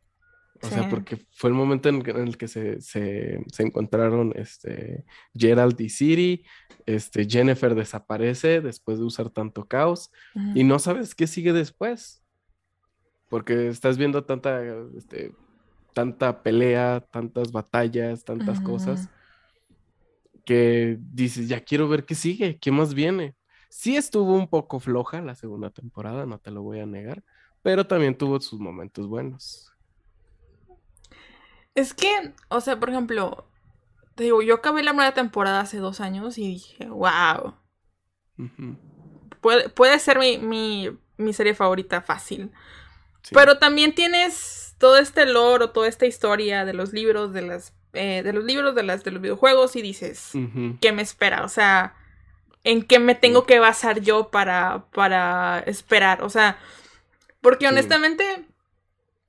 O 0.63 0.69
Sí. 0.69 0.75
sea, 0.75 0.89
porque 0.89 1.27
fue 1.33 1.51
el 1.51 1.55
momento 1.55 1.89
en, 1.89 2.03
que- 2.03 2.13
en 2.13 2.19
el 2.29 2.37
que 2.37 2.49
se, 2.49 2.81
se, 2.81 3.45
se 3.53 3.63
encontraron 3.65 4.33
este, 4.37 5.05
Gerald 5.35 5.81
y 5.81 5.89
Siri, 5.89 6.45
este, 6.87 7.29
Jennifer 7.29 7.75
desaparece 7.75 8.61
después 8.61 8.99
de 8.99 9.05
usar 9.05 9.31
tanto 9.31 9.67
caos 9.67 10.11
y 10.55 10.65
no 10.65 10.79
sabes 10.79 11.15
qué 11.15 11.27
sigue 11.27 11.53
después. 11.53 12.23
Porque 13.29 13.69
estás 13.69 13.97
viendo 13.99 14.25
tanta, 14.25 14.61
este, 14.97 15.33
tanta 15.95 16.43
pelea, 16.43 17.01
tantas 17.11 17.51
batallas, 17.51 18.25
tantas 18.25 18.61
cosas, 18.61 19.09
que 20.45 20.99
dices, 21.01 21.49
ya 21.49 21.61
quiero 21.61 21.89
ver 21.89 22.05
qué 22.05 22.15
sigue, 22.15 22.59
qué 22.59 22.71
más 22.73 22.95
viene. 22.95 23.37
Sí 23.71 23.97
estuvo 23.97 24.35
un 24.35 24.49
poco 24.49 24.81
floja 24.81 25.21
la 25.23 25.35
segunda 25.35 25.71
temporada, 25.71 26.27
no 26.27 26.39
te 26.39 26.51
lo 26.51 26.63
voy 26.63 26.81
a 26.81 26.87
negar, 26.87 27.23
pero 27.63 27.87
también 27.87 28.17
tuvo 28.19 28.41
sus 28.41 28.61
momentos 28.61 29.07
buenos. 29.09 29.72
Es 31.75 31.95
que, 31.95 32.33
o 32.49 32.61
sea, 32.61 32.79
por 32.79 32.91
ejemplo, 32.91 33.47
te 34.15 34.25
digo, 34.25 34.43
yo 34.43 34.55
acabé 34.57 34.83
la 34.83 34.93
primera 34.93 35.15
temporada 35.15 35.61
hace 35.61 35.79
dos 35.79 36.01
años 36.01 36.37
y 36.39 36.47
dije, 36.49 36.87
wow, 36.87 37.55
puede, 39.41 39.69
puede 39.71 39.99
ser 39.99 40.19
mi, 40.19 40.39
mi, 40.39 40.91
mi 41.17 41.33
serie 41.33 41.55
favorita 41.55 42.03
fácil. 42.03 42.51
sí. 43.23 43.35
Pero 43.35 43.59
también 43.59 43.95
tienes 43.95 44.75
todo 44.79 44.99
este 44.99 45.27
lore 45.27 45.65
o 45.65 45.71
toda 45.71 45.89
esta 45.89 46.07
historia 46.07 46.65
de 46.65 46.75
los 46.75 46.93
libros, 46.93 47.33
de 47.33 47.43
las, 47.43 47.73
eh, 47.93 48.23
de 48.23 48.33
los 48.33 48.45
libros, 48.45 48.75
de 48.75 48.83
las, 48.83 49.05
de 49.05 49.13
los 49.13 49.23
videojuegos 49.23 49.77
y 49.77 49.83
dices, 49.83 50.33
¿qué 50.81 50.93
me 50.93 51.03
espera? 51.03 51.45
O 51.45 51.49
sea, 51.49 51.95
¿en 52.65 52.83
qué 52.83 52.99
me 52.99 53.15
tengo 53.15 53.47
que 53.47 53.61
basar 53.61 54.01
yo 54.01 54.31
para, 54.31 54.87
para 54.93 55.61
esperar? 55.61 56.23
O 56.23 56.29
sea, 56.31 56.59
porque 57.41 57.67
Sí. 57.69 58.47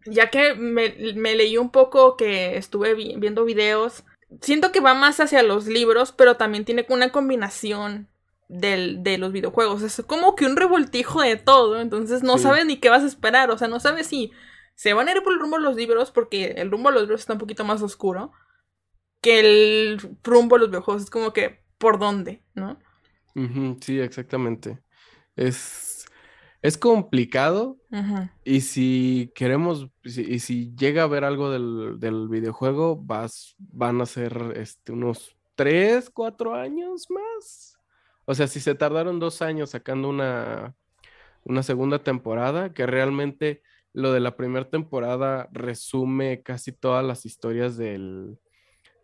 Ya 0.05 0.29
que 0.29 0.55
me, 0.55 0.95
me 1.15 1.35
leí 1.35 1.57
un 1.57 1.71
poco, 1.71 2.17
que 2.17 2.57
estuve 2.57 2.93
vi- 2.93 3.15
viendo 3.17 3.45
videos, 3.45 4.03
siento 4.41 4.71
que 4.71 4.79
va 4.81 4.93
más 4.93 5.19
hacia 5.19 5.43
los 5.43 5.67
libros, 5.67 6.11
pero 6.11 6.37
también 6.37 6.65
tiene 6.65 6.85
una 6.89 7.11
combinación 7.11 8.09
del, 8.49 9.03
de 9.03 9.17
los 9.17 9.31
videojuegos. 9.31 9.81
Es 9.83 10.01
como 10.07 10.35
que 10.35 10.45
un 10.45 10.55
revoltijo 10.57 11.21
de 11.21 11.35
todo, 11.37 11.79
entonces 11.81 12.23
no 12.23 12.37
Sí. 12.37 12.39
sabes 12.39 12.65
ni 12.65 12.77
qué 12.77 12.89
vas 12.89 13.03
a 13.03 13.07
esperar, 13.07 13.51
o 13.51 13.57
sea, 13.57 13.67
no 13.67 13.79
sabes 13.79 14.07
si 14.07 14.31
se 14.75 14.93
van 14.93 15.07
a 15.07 15.11
ir 15.13 15.23
por 15.23 15.33
el 15.33 15.39
rumbo 15.39 15.57
de 15.57 15.63
los 15.63 15.75
libros, 15.75 16.11
porque 16.11 16.47
el 16.57 16.71
rumbo 16.71 16.89
de 16.89 16.93
los 16.95 17.03
libros 17.03 17.21
está 17.21 17.33
un 17.33 17.39
poquito 17.39 17.63
más 17.63 17.81
oscuro, 17.81 18.31
que 19.21 19.39
el 19.39 19.99
rumbo 20.23 20.55
de 20.57 20.61
los 20.61 20.69
videojuegos 20.69 21.03
es 21.03 21.09
como 21.09 21.33
que 21.33 21.63
por 21.77 21.99
dónde, 21.99 22.43
¿no? 22.55 22.79
sí, 23.81 23.99
exactamente. 23.99 24.79
Es, 25.35 25.92
es 26.63 26.77
complicado 26.77 27.77
y 28.43 28.61
si 28.61 29.31
queremos, 29.35 29.87
si- 30.03 30.21
y 30.23 30.39
si 30.39 30.73
llega 30.75 31.03
a 31.03 31.05
haber 31.05 31.23
algo 31.23 31.51
del, 31.51 31.99
del 31.99 32.27
videojuego, 32.27 32.95
vas, 32.95 33.55
van 33.59 34.01
a 34.01 34.05
ser 34.07 34.53
este, 34.55 34.91
unos 34.91 35.37
tres, 35.55 36.09
cuatro 36.09 36.55
años 36.55 37.05
más. 37.11 37.77
O 38.25 38.33
sea, 38.33 38.47
si 38.47 38.59
se 38.59 38.73
tardaron 38.73 39.19
dos 39.19 39.41
años 39.41 39.69
sacando 39.69 40.09
una, 40.09 40.75
una 41.43 41.61
segunda 41.61 41.99
temporada, 41.99 42.73
que 42.73 42.85
realmente 42.87 43.61
lo 43.93 44.11
de 44.11 44.19
la 44.21 44.35
primera 44.35 44.67
temporada 44.69 45.47
resume 45.51 46.41
casi 46.41 46.71
todas 46.71 47.05
las 47.05 47.25
historias 47.25 47.77
del, 47.77 48.39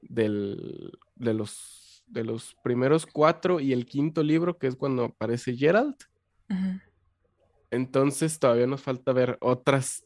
del, 0.01 0.97
de 1.15 1.33
los, 1.33 2.03
de 2.07 2.23
los 2.23 2.55
primeros 2.63 3.05
cuatro 3.05 3.59
y 3.59 3.73
el 3.73 3.85
quinto 3.85 4.23
libro, 4.23 4.57
que 4.57 4.67
es 4.67 4.75
cuando 4.75 5.03
aparece 5.03 5.55
Gerald. 5.55 5.95
Ujú. 6.49 6.79
Entonces 7.71 8.39
todavía 8.39 8.67
nos 8.67 8.81
falta 8.81 9.13
ver 9.13 9.37
otras 9.41 10.03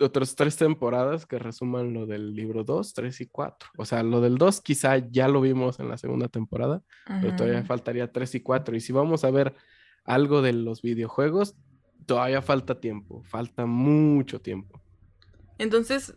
otras 0.00 0.36
tres 0.36 0.56
temporadas 0.56 1.26
que 1.26 1.40
resuman 1.40 1.92
lo 1.92 2.06
del 2.06 2.32
libro 2.32 2.62
2, 2.62 2.94
3 2.94 3.20
y 3.20 3.26
4. 3.26 3.70
O 3.78 3.84
sea, 3.84 4.04
lo 4.04 4.20
del 4.20 4.38
2 4.38 4.60
quizá 4.60 4.96
ya 4.98 5.26
lo 5.26 5.40
vimos 5.40 5.80
en 5.80 5.88
la 5.88 5.98
segunda 5.98 6.28
temporada, 6.28 6.82
pero 7.20 7.34
todavía 7.34 7.64
faltaría 7.64 8.12
3 8.12 8.36
y 8.36 8.40
4. 8.40 8.76
Y 8.76 8.80
si 8.80 8.92
vamos 8.92 9.24
a 9.24 9.32
ver 9.32 9.56
algo 10.04 10.40
de 10.40 10.52
los 10.52 10.82
videojuegos, 10.82 11.56
todavía 12.06 12.42
falta 12.42 12.80
tiempo, 12.80 13.24
falta 13.24 13.66
mucho 13.66 14.40
tiempo. 14.40 14.80
Entonces, 15.58 16.14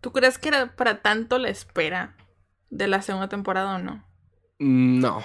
¿tú 0.00 0.10
crees 0.10 0.36
que 0.38 0.48
era 0.48 0.74
para 0.74 1.00
tanto 1.00 1.38
la 1.38 1.50
espera 1.50 2.16
de 2.68 2.88
la 2.88 3.00
segunda 3.00 3.28
temporada 3.28 3.76
o 3.76 3.78
no? 3.78 4.04
No. 4.58 5.22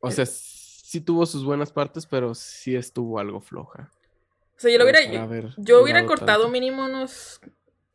O 0.00 0.08
Eh. 0.08 0.12
sea, 0.12 0.26
sí 0.26 1.00
tuvo 1.00 1.24
sus 1.24 1.44
buenas 1.44 1.70
partes, 1.70 2.04
pero 2.04 2.34
sí 2.34 2.74
estuvo 2.74 3.20
algo 3.20 3.40
floja. 3.40 3.92
O 4.56 4.60
sea, 4.60 4.70
yo 4.72 4.78
lo 4.78 4.84
hubiera, 4.84 5.02
yo, 5.04 5.48
yo 5.58 5.82
hubiera 5.82 6.06
cortado 6.06 6.42
tanto. 6.44 6.50
mínimo 6.52 6.84
unos, 6.84 7.40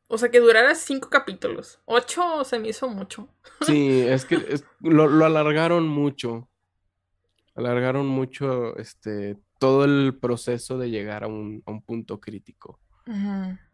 o 0.07 0.17
sea, 0.17 0.29
que 0.29 0.39
durara 0.39 0.75
cinco 0.75 1.09
capítulos. 1.09 1.79
Ocho 1.85 2.43
se 2.43 2.59
me 2.59 2.69
hizo 2.69 2.87
mucho. 2.89 3.27
Sí, 3.65 4.01
es 4.01 4.25
que 4.25 4.35
es- 4.35 4.63
lo, 4.79 5.07
lo 5.07 5.25
alargaron 5.25 5.87
mucho. 5.87 6.47
Alargaron 7.55 8.07
mucho 8.07 8.77
este, 8.77 9.37
todo 9.59 9.83
el 9.85 10.17
proceso 10.19 10.77
de 10.77 10.89
llegar 10.89 11.23
a 11.23 11.27
un, 11.27 11.61
a 11.65 11.71
un 11.71 11.81
punto 11.81 12.19
crítico. 12.19 12.79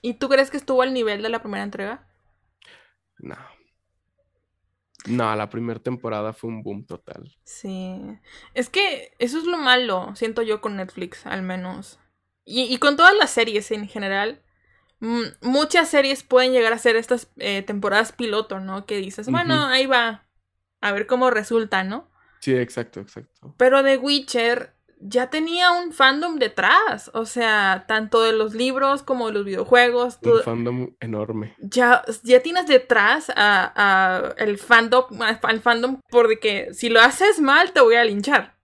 ¿Y 0.02 0.16
tú 0.16 0.30
crees 0.30 0.50
que 0.50 0.58
estuvo 0.58 0.82
al 0.82 0.94
nivel 0.94 1.22
de 1.22 1.30
la 1.30 1.42
primera 1.42 1.64
entrega? 1.64 2.08
No. 3.20 3.36
No, 5.08 5.36
la 5.36 5.50
primera 5.50 5.80
temporada 5.80 6.34
fue 6.34 6.50
un 6.50 6.64
boom 6.64 6.86
total. 6.86 7.38
Sí. 7.44 8.00
Es 8.54 8.70
que 8.70 9.14
eso 9.20 9.38
es 9.38 9.46
lo 9.46 9.58
malo, 9.58 10.16
siento 10.16 10.42
yo 10.42 10.60
con 10.60 10.76
Netflix, 10.78 11.26
al 11.26 11.44
menos. 11.44 12.00
Y, 12.50 12.64
y 12.74 12.78
con 12.78 12.96
todas 12.96 13.14
las 13.14 13.30
series 13.30 13.70
en 13.72 13.88
general. 13.90 14.42
mm, 15.00 15.24
muchas 15.42 15.90
series 15.90 16.24
pueden 16.24 16.54
llegar 16.54 16.72
a 16.72 16.78
ser 16.78 16.96
estas 16.96 17.28
eh, 17.38 17.62
temporadas 17.62 18.14
piloto, 18.14 18.60
¿no? 18.62 18.86
Que 18.86 18.98
dices, 18.98 19.30
bueno, 19.30 19.66
ahí 19.66 19.86
va. 19.86 20.24
A 20.80 20.92
ver 20.94 21.08
cómo 21.08 21.30
resulta, 21.30 21.84
¿no? 21.84 22.10
Sí, 22.40 22.56
exacto, 22.56 23.02
exacto. 23.02 23.54
Pero 23.58 23.84
The 23.84 23.98
Witcher 23.98 24.74
ya 25.00 25.30
tenía 25.30 25.72
un 25.72 25.92
fandom 25.92 26.38
detrás. 26.40 27.12
O 27.14 27.26
sea, 27.26 27.84
tanto 27.88 28.22
de 28.24 28.32
los 28.32 28.54
libros 28.54 29.04
como 29.04 29.28
de 29.28 29.34
los 29.34 29.44
videojuegos. 29.46 30.18
Un 30.24 30.42
fandom 30.44 30.96
enorme. 31.00 31.56
ya, 31.60 32.04
ya 32.24 32.42
tienes 32.42 32.68
detrás 32.68 33.30
a, 33.36 33.74
a 33.76 34.34
el 34.38 34.58
fandom, 34.58 35.06
al 35.22 35.60
fandom, 35.62 36.00
porque 36.10 36.70
si 36.74 36.90
lo 36.90 37.02
haces 37.02 37.42
mal 37.42 37.74
te 37.74 37.82
voy 37.82 37.96
a 37.96 38.06
linchar. 38.06 38.56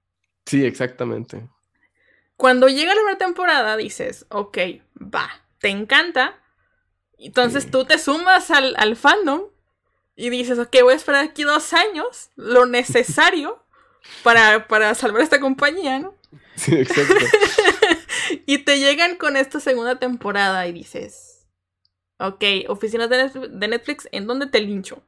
Sí, 0.46 0.64
exactamente. 0.66 1.50
Cuando 2.38 2.68
llega 2.68 2.94
la 2.94 3.02
primera 3.02 3.18
temporada 3.18 3.78
dices, 3.78 4.26
ok, 4.30 4.58
va, 4.98 5.30
te 5.60 5.70
encanta. 5.70 6.40
Entonces 7.18 7.64
Sí. 7.66 7.72
tú 7.72 7.86
te 7.86 7.98
sumas 8.00 8.52
al, 8.52 8.76
al 8.78 8.96
fandom 8.96 9.44
y 10.16 10.30
dices, 10.30 10.60
ok, 10.60 10.76
voy 10.82 10.94
a 10.94 10.98
esperar 10.98 11.24
aquí 11.26 11.44
dos 11.44 11.74
años, 11.74 12.30
lo 12.36 12.66
necesario 12.66 13.64
para, 14.24 14.68
para 14.68 14.94
salvar 14.96 15.22
esta 15.22 15.40
compañía, 15.40 16.00
¿no? 16.00 16.16
Sí, 16.56 16.76
exacto. 16.76 17.16
y 18.46 18.60
te 18.60 18.80
llegan 18.80 19.16
con 19.16 19.38
esta 19.38 19.60
segunda 19.60 20.00
temporada 20.00 20.68
y 20.68 20.72
dices, 20.74 21.46
ok, 22.18 22.44
oficinas 22.68 23.10
de 23.10 23.68
Netflix 23.68 24.08
¿en 24.12 24.28
dónde 24.28 24.48
te 24.48 24.60
lincho? 24.60 25.04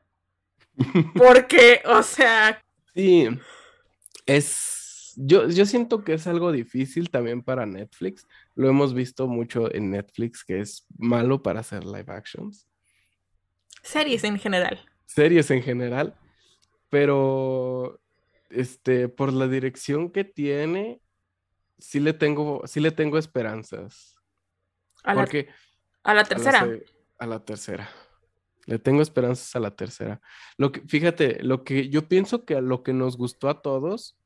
Porque, 1.15 1.81
o 1.85 2.01
sea, 2.03 2.61
Sí, 2.93 3.27
es, 4.25 4.74
yo, 5.15 5.49
yo 5.49 5.65
siento 5.65 6.03
que 6.03 6.13
es 6.13 6.27
algo 6.27 6.51
difícil 6.51 7.09
también 7.09 7.41
para 7.43 7.65
Netflix. 7.65 8.27
Lo 8.55 8.69
hemos 8.69 8.93
visto 8.93 9.27
mucho 9.27 9.73
en 9.73 9.91
Netflix, 9.91 10.43
que 10.43 10.59
es 10.59 10.85
malo 10.97 11.41
para 11.41 11.61
hacer 11.61 11.83
live 11.85 12.05
actions, 12.07 12.67
series 13.81 14.23
en 14.23 14.39
general. 14.39 14.79
series 15.05 15.51
en 15.51 15.61
general, 15.61 16.15
pero 16.89 18.01
este, 18.49 19.09
por 19.09 19.33
la 19.33 19.47
dirección 19.47 20.11
que 20.11 20.23
tiene, 20.23 21.01
sí 21.77 21.99
le 21.99 22.13
tengo, 22.13 22.61
sí 22.65 22.79
le 22.79 22.91
tengo 22.91 23.17
esperanzas. 23.17 24.15
A 25.03 25.13
la, 25.13 25.21
Porque 25.21 25.49
a 26.03 26.13
la 26.13 26.21
a 26.21 26.23
la 26.23 26.27
tercera. 26.27 26.79
a 27.19 27.25
la 27.27 27.45
tercera. 27.45 27.89
Le 28.65 28.79
tengo 28.79 29.01
esperanzas 29.03 29.55
a 29.55 29.59
la 29.59 29.75
tercera. 29.75 30.19
Lo 30.57 30.71
que, 30.71 30.81
fíjate, 30.81 31.43
lo 31.43 31.63
que 31.63 31.89
yo 31.89 32.07
pienso 32.07 32.45
que 32.45 32.59
lo 32.61 32.81
que 32.81 32.93
nos 32.93 33.17
gustó 33.17 33.49
a 33.49 33.61
todos. 33.61 34.17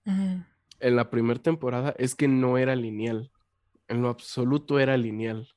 En 0.80 0.96
la 0.96 1.10
primera 1.10 1.42
temporada 1.42 1.94
es 1.98 2.16
que 2.16 2.28
no 2.28 2.58
era 2.58 2.76
lineal. 2.76 3.32
En 3.88 4.02
lo 4.02 4.10
absoluto 4.10 4.80
era 4.80 4.98
lineal. 4.98 5.48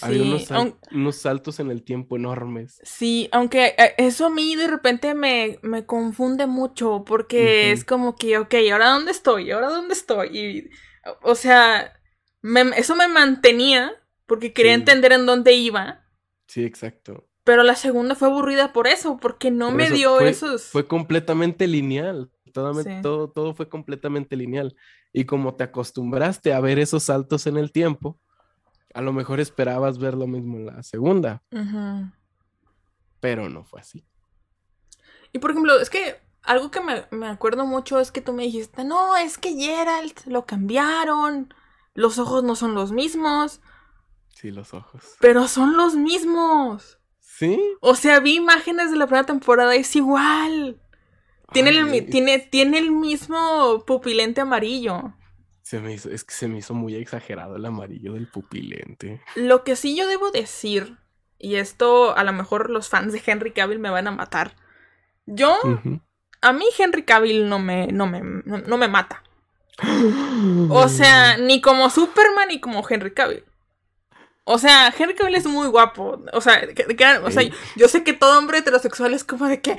Había 0.00 0.22
unos, 0.22 0.44
sal- 0.46 0.78
unos 0.90 1.16
saltos 1.16 1.60
en 1.60 1.70
el 1.70 1.82
tiempo 1.82 2.16
enormes. 2.16 2.80
sí, 2.82 3.28
aunque 3.30 3.74
eh, 3.76 3.94
eso 3.98 4.26
a 4.26 4.30
mí 4.30 4.56
de 4.56 4.66
repente 4.66 5.14
me, 5.14 5.58
me 5.62 5.84
confunde 5.84 6.46
mucho 6.46 7.04
porque 7.06 7.72
es 7.72 7.84
como 7.84 8.16
que, 8.16 8.38
ok, 8.38 8.54
¿ahora 8.72 8.88
dónde 8.90 9.10
estoy? 9.10 9.50
¿Ahora 9.50 9.68
dónde 9.68 9.92
estoy? 9.92 10.28
Y, 10.38 10.70
o 11.22 11.34
sea, 11.34 11.92
me- 12.40 12.70
eso 12.78 12.96
me 12.96 13.06
mantenía 13.08 13.92
porque 14.26 14.54
quería 14.54 14.72
Sí. 14.74 14.80
entender 14.80 15.12
en 15.12 15.26
dónde 15.26 15.52
iba, 15.52 16.06
Sí, 16.46 16.64
exacto. 16.64 17.28
pero 17.44 17.62
la 17.62 17.74
segunda 17.74 18.14
fue 18.14 18.28
aburrida 18.28 18.72
por 18.72 18.86
eso, 18.86 19.18
porque 19.18 19.50
no 19.50 19.66
Por 19.66 19.76
me 19.76 19.84
eso, 19.84 19.94
dio 19.94 20.16
fue- 20.16 20.30
esos... 20.30 20.62
Fue 20.62 20.86
completamente 20.86 21.66
lineal. 21.66 22.30
Todo, 22.52 22.74
Sí. 22.82 22.90
todo, 23.02 23.28
todo 23.30 23.54
fue 23.54 23.68
completamente 23.68 24.36
lineal. 24.36 24.76
Y 25.12 25.24
como 25.24 25.54
te 25.54 25.64
acostumbraste 25.64 26.52
a 26.52 26.60
ver 26.60 26.78
esos 26.78 27.04
saltos 27.04 27.46
en 27.46 27.56
el 27.56 27.72
tiempo, 27.72 28.18
a 28.94 29.00
lo 29.00 29.12
mejor 29.12 29.40
esperabas 29.40 29.98
ver 29.98 30.14
lo 30.14 30.26
mismo 30.26 30.56
en 30.58 30.66
la 30.66 30.82
segunda, 30.82 31.42
pero 33.20 33.48
no 33.48 33.64
fue 33.64 33.80
así. 33.80 34.04
Y 35.32 35.38
por 35.38 35.50
ejemplo, 35.52 35.78
es 35.80 35.88
que 35.90 36.16
algo 36.42 36.70
que 36.70 36.80
me, 36.80 37.06
me 37.10 37.28
acuerdo 37.28 37.64
mucho 37.66 38.00
es 38.00 38.10
que 38.12 38.20
tú 38.20 38.32
me 38.32 38.42
dijiste, 38.44 38.84
no, 38.84 39.16
es 39.16 39.38
que 39.38 39.54
Geralt 39.54 40.26
lo 40.26 40.44
cambiaron, 40.44 41.54
los 41.94 42.18
ojos 42.18 42.42
no 42.42 42.56
son 42.56 42.74
los 42.74 42.92
mismos, 42.92 43.60
Sí, 44.34 44.50
los 44.50 44.74
ojos. 44.74 45.16
pero 45.20 45.46
son 45.46 45.76
los 45.76 45.94
mismos. 45.94 46.98
¿Sí? 47.20 47.58
O 47.80 47.94
sea, 47.94 48.20
vi 48.20 48.36
imágenes 48.36 48.90
de 48.90 48.96
la 48.96 49.06
primera 49.06 49.24
temporada 49.26 49.74
es 49.74 49.94
igual. 49.96 50.80
Tiene, 51.52 51.70
el, 51.70 52.06
tiene, 52.10 52.38
tiene 52.38 52.78
el 52.78 52.90
mismo 52.90 53.84
pupilente 53.86 54.40
amarillo. 54.40 55.14
Se 55.62 55.78
me 55.80 55.94
hizo, 55.94 56.10
es 56.10 56.24
que 56.24 56.34
se 56.34 56.48
me 56.48 56.58
hizo 56.58 56.74
muy 56.74 56.94
exagerado 56.96 57.56
el 57.56 57.64
amarillo 57.64 58.14
del 58.14 58.26
pupilente. 58.28 59.20
Lo 59.36 59.64
que 59.64 59.76
sí 59.76 59.96
yo 59.96 60.06
debo 60.08 60.30
decir, 60.30 60.96
y 61.38 61.54
esto 61.56 62.16
a 62.16 62.24
lo 62.24 62.32
mejor 62.32 62.68
los 62.70 62.88
fans 62.88 63.12
de 63.12 63.22
Henry 63.24 63.52
Cavill 63.52 63.78
me 63.78 63.90
van 63.90 64.06
a 64.08 64.10
matar. 64.12 64.54
Yo, 65.26 65.56
a 66.40 66.52
mí 66.52 66.64
Henry 66.76 67.04
Cavill 67.04 67.48
no 67.48 67.58
me, 67.58 67.86
no 67.88 68.06
me, 68.06 68.20
no, 68.20 68.58
no 68.58 68.76
me 68.76 68.88
mata. 68.88 69.22
O 70.68 70.88
sea, 70.88 71.36
ni 71.38 71.60
como 71.60 71.88
Superman 71.90 72.48
ni 72.48 72.60
como 72.60 72.84
Henry 72.88 73.12
Cavill. 73.12 73.44
O 74.44 74.58
sea, 74.58 74.92
Henry 74.98 75.14
Cavill 75.14 75.36
es 75.36 75.46
muy 75.46 75.68
guapo. 75.68 76.20
O 76.32 76.40
sea, 76.40 76.60
que- 76.74 76.74
que- 76.96 77.18
o 77.22 77.30
sea, 77.30 77.44
yo 77.76 77.86
sé 77.88 78.02
que 78.02 78.12
todo 78.12 78.36
hombre 78.38 78.58
heterosexual 78.58 79.14
es 79.14 79.22
como 79.22 79.46
de 79.46 79.60
que 79.60 79.76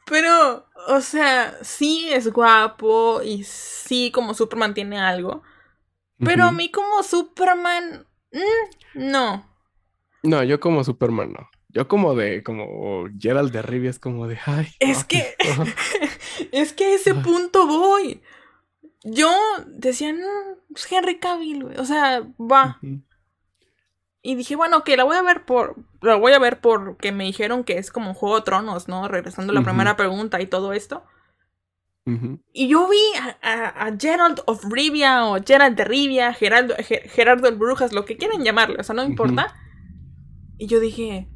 Pero, 0.06 0.66
o 0.88 1.02
sea, 1.02 1.58
sí 1.62 2.10
es 2.12 2.32
guapo 2.32 3.22
y 3.24 3.44
sí 3.44 4.12
como 4.12 4.34
Superman 4.34 4.74
tiene 4.74 5.00
algo. 5.00 5.44
Pero 6.24 6.44
a 6.46 6.52
mí 6.52 6.70
como 6.70 7.02
Superman, 7.02 8.06
mm, 8.32 9.10
no. 9.10 9.50
No, 10.24 10.44
yo 10.44 10.60
como 10.60 10.84
Superman 10.84 11.34
no. 11.34 11.50
Yo 11.70 11.88
como 11.88 12.14
de, 12.16 12.44
como 12.44 13.08
Gerald 13.18 13.52
de 13.52 13.62
Rivia 13.62 13.90
es 13.90 13.98
como 13.98 14.28
de, 14.28 14.38
ay. 14.46 14.68
Es 14.80 15.00
ay, 15.00 15.04
que-. 15.08 15.36
Es 16.52 16.74
que 16.74 16.86
a 16.86 16.96
ese 16.96 17.12
Ay. 17.12 17.22
punto 17.24 17.68
voy. 17.68 18.22
Yo 19.04 19.32
decía, 19.68 20.14
no, 20.14 20.28
es 20.76 20.92
Henry 20.92 21.20
Cavill. 21.20 21.66
O 21.78 21.86
sea, 21.86 22.22
va. 22.40 22.80
Y 24.24 24.36
dije, 24.36 24.56
bueno, 24.56 24.84
que 24.84 24.98
la 24.98 25.04
voy 25.04 25.16
a 25.18 25.22
ver 25.24 25.46
por. 25.46 25.76
La 26.02 26.16
voy 26.16 26.34
a 26.34 26.40
ver 26.40 26.62
porque 26.62 27.12
me 27.12 27.24
dijeron 27.24 27.64
que 27.64 27.78
es 27.80 27.92
como 27.92 28.14
Juego 28.14 28.36
de 28.38 28.42
Tronos, 28.44 28.88
¿no? 28.88 29.08
Regresando 29.08 29.52
a 29.52 29.56
la 29.56 29.64
primera 29.64 29.96
pregunta 29.98 30.40
y 30.42 30.46
todo 30.46 30.74
esto. 30.74 31.04
Y 32.52 32.68
yo 32.68 32.88
vi 32.90 32.98
a, 33.20 33.38
a- 33.42 33.86
a 33.88 33.98
Gerald 33.98 34.42
of 34.46 34.66
Rivia 34.70 35.26
o 35.26 35.38
Gerald 35.44 35.78
de 35.78 35.86
Rivia, 35.86 36.34
Geraldo, 36.34 36.76
Ge- 36.80 37.08
Gerardo 37.10 37.48
el 37.48 37.56
Brujas, 37.56 37.94
lo 37.94 38.06
que 38.06 38.18
quieran 38.18 38.44
llamarle, 38.44 38.78
o 38.80 38.84
sea, 38.84 38.94
no 38.96 39.02
me 39.04 39.06
Ujú. 39.08 39.12
importa. 39.14 39.56
Y 40.58 40.68
yo 40.68 40.80
dije, 40.80 41.30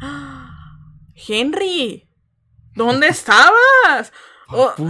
"Ah, 0.00 0.54
Henry, 1.14 2.08
¿dónde 2.74 3.08
estabas? 3.08 4.12
Oh. 4.48 4.72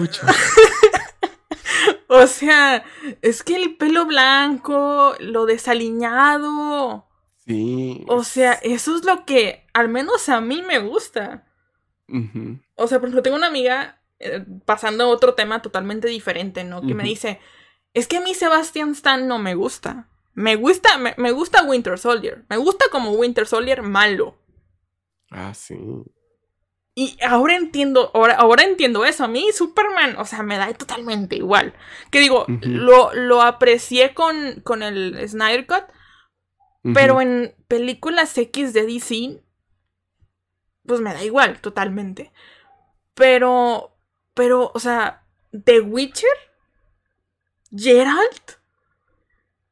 O 2.11 2.27
sea, 2.27 2.85
es 3.23 3.43
que 3.43 3.55
el 3.57 3.77
pelo 3.77 4.07
blanco, 4.07 5.15
lo 5.21 5.45
desaliñado, 5.47 7.08
Sí. 7.49 8.05
o 8.09 8.25
sea, 8.25 8.53
eso 8.53 8.95
es 8.95 9.05
lo 9.07 9.25
que 9.25 9.65
al 9.73 9.89
menos 9.89 10.29
a 10.29 10.41
mí 10.43 10.63
me 10.63 10.79
gusta. 10.81 11.47
O 12.77 12.87
sea, 12.87 13.01
por 13.01 13.09
ejemplo, 13.09 13.23
tengo 13.23 13.37
una 13.37 13.47
amiga, 13.49 14.01
eh, 14.19 14.45
pasando 14.67 15.05
a 15.05 15.09
otro 15.09 15.35
tema 15.35 15.63
totalmente 15.63 16.09
diferente, 16.09 16.63
¿no? 16.65 16.83
Que 16.83 16.95
me 16.95 17.05
dice, 17.05 17.41
Es 17.95 18.07
que 18.07 18.19
a 18.19 18.21
mí 18.21 18.35
Sebastian 18.35 18.91
Stan 18.93 19.27
no 19.27 19.39
me 19.39 19.55
gusta. 19.55 20.09
Me 20.35 20.57
gusta, 20.57 20.99
me, 20.99 21.15
me 21.17 21.33
gusta 21.33 21.65
Winter 21.65 21.99
Soldier. 21.99 22.45
Me 22.49 22.59
gusta 22.59 22.85
como 22.93 23.13
Winter 23.13 23.47
Soldier 23.47 23.83
malo. 23.83 24.37
Ah, 25.31 25.53
sí. 25.55 25.77
Y 26.95 27.17
ahora 27.25 27.57
entiendo, 27.57 28.11
ahora, 28.15 28.35
ahora 28.35 28.65
entiendo 28.65 29.05
eso. 29.05 29.25
A 29.25 29.29
mí 29.29 29.51
Superman, 29.53 30.17
o 30.19 30.25
sea, 30.25 30.43
me 30.43 30.59
da 30.59 30.73
totalmente 30.75 31.37
igual. 31.37 31.75
Que 32.11 32.21
digo, 32.21 32.45
lo, 32.63 33.15
lo 33.15 33.43
aprecié 33.43 34.15
con, 34.15 34.61
con 34.63 34.83
el 34.83 35.29
Snyder 35.29 35.67
Cut, 35.67 35.85
pero 36.95 37.21
en 37.21 37.55
películas 37.69 38.37
X 38.37 38.73
de 38.73 38.87
DC, 38.87 39.43
pues 40.87 41.01
me 41.01 41.13
da 41.13 41.25
igual, 41.25 41.61
totalmente. 41.61 42.33
Pero, 43.15 43.97
pero, 44.35 44.71
o 44.75 44.81
sea, 44.81 45.27
The 45.65 45.81
Witcher, 45.81 46.31
Geralt, 47.75 48.59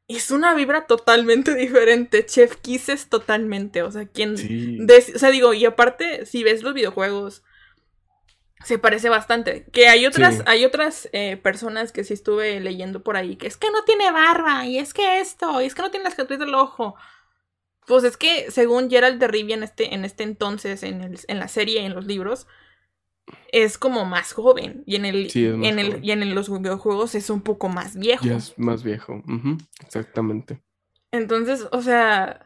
es 0.07 0.31
una 0.31 0.53
vibra 0.53 0.87
totalmente 0.87 1.55
diferente. 1.55 2.25
Chef 2.25 2.55
Kisses 2.57 3.09
totalmente. 3.09 3.83
O 3.83 3.91
sea, 3.91 4.05
quien. 4.05 4.37
Sí. 4.37 4.79
o 5.15 5.19
sea, 5.19 5.29
digo, 5.29 5.53
y 5.53 5.65
aparte, 5.65 6.25
si 6.25 6.43
ves 6.43 6.63
los 6.63 6.73
videojuegos, 6.73 7.43
se 8.63 8.77
parece 8.79 9.09
bastante. 9.09 9.65
Que 9.71 9.87
hay 9.87 10.05
otras, 10.05 10.35
Sí. 10.37 10.41
hay 10.45 10.65
otras 10.65 11.09
eh, 11.13 11.37
personas 11.37 11.91
que 11.91 12.03
sí 12.03 12.13
estuve 12.13 12.59
leyendo 12.59 13.03
por 13.03 13.15
ahí, 13.17 13.35
que 13.35 13.47
es 13.47 13.57
que 13.57 13.69
no 13.71 13.83
tiene 13.83 14.11
barba, 14.11 14.65
y 14.65 14.77
es 14.79 14.93
que 14.93 15.19
esto, 15.19 15.61
y 15.61 15.65
es 15.65 15.75
que 15.75 15.81
no 15.81 15.91
tiene 15.91 16.03
las 16.05 16.13
cicatriz 16.13 16.39
del 16.39 16.55
ojo. 16.55 16.95
Pues 17.85 18.03
es 18.03 18.17
que, 18.17 18.51
según 18.51 18.89
Gerald 18.89 19.19
de 19.19 19.27
Rivia 19.29 19.55
en 19.55 19.63
este, 19.63 19.93
en 19.93 20.03
este 20.03 20.23
entonces, 20.23 20.83
en, 20.83 21.01
el- 21.01 21.19
en 21.27 21.39
la 21.39 21.47
serie, 21.47 21.85
en 21.85 21.93
los 21.95 22.05
libros, 22.05 22.47
es 23.51 23.77
como 23.77 24.03
más 24.05 24.33
joven. 24.33 24.83
Y 24.85 24.95
en 24.97 25.05
el, 25.05 25.29
Sí, 25.29 25.45
en 25.45 25.79
el, 25.79 26.03
y 26.03 26.11
en 26.11 26.33
los 26.35 26.49
videojuegos 26.49 27.15
es 27.15 27.29
un 27.29 27.41
poco 27.41 27.69
más 27.69 27.95
viejo. 27.97 28.25
Ya 28.25 28.35
es 28.37 28.53
más 28.57 28.83
viejo. 28.83 29.21
Exactamente. 29.85 30.61
Entonces, 31.11 31.67
o 31.71 31.81
sea, 31.81 32.45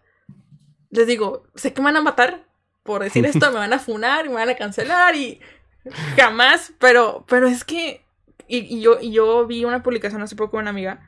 les 0.92 1.08
digo, 1.08 1.48
sé 1.56 1.74
que 1.74 1.82
me 1.82 1.86
van 1.86 1.98
a 1.98 2.02
matar 2.02 2.48
por 2.84 3.02
decir 3.04 3.26
esto, 3.48 3.52
me 3.52 3.58
van 3.60 3.74
a 3.74 3.80
funar 3.80 4.26
y 4.26 4.30
me 4.30 4.36
van 4.36 4.50
a 4.50 4.56
cancelar 4.56 5.16
y 5.16 5.40
jamás, 6.18 6.74
pero, 6.80 7.26
pero 7.28 7.48
es 7.48 7.64
que, 7.64 8.04
y, 8.48 8.60
y 8.78 8.82
yo, 8.82 9.00
y 9.00 9.12
yo 9.12 9.46
vi 9.48 9.66
una 9.66 9.84
publicación 9.84 10.22
hace 10.22 10.36
poco 10.36 10.58
de 10.58 10.62
una 10.62 10.72
amiga 10.72 11.08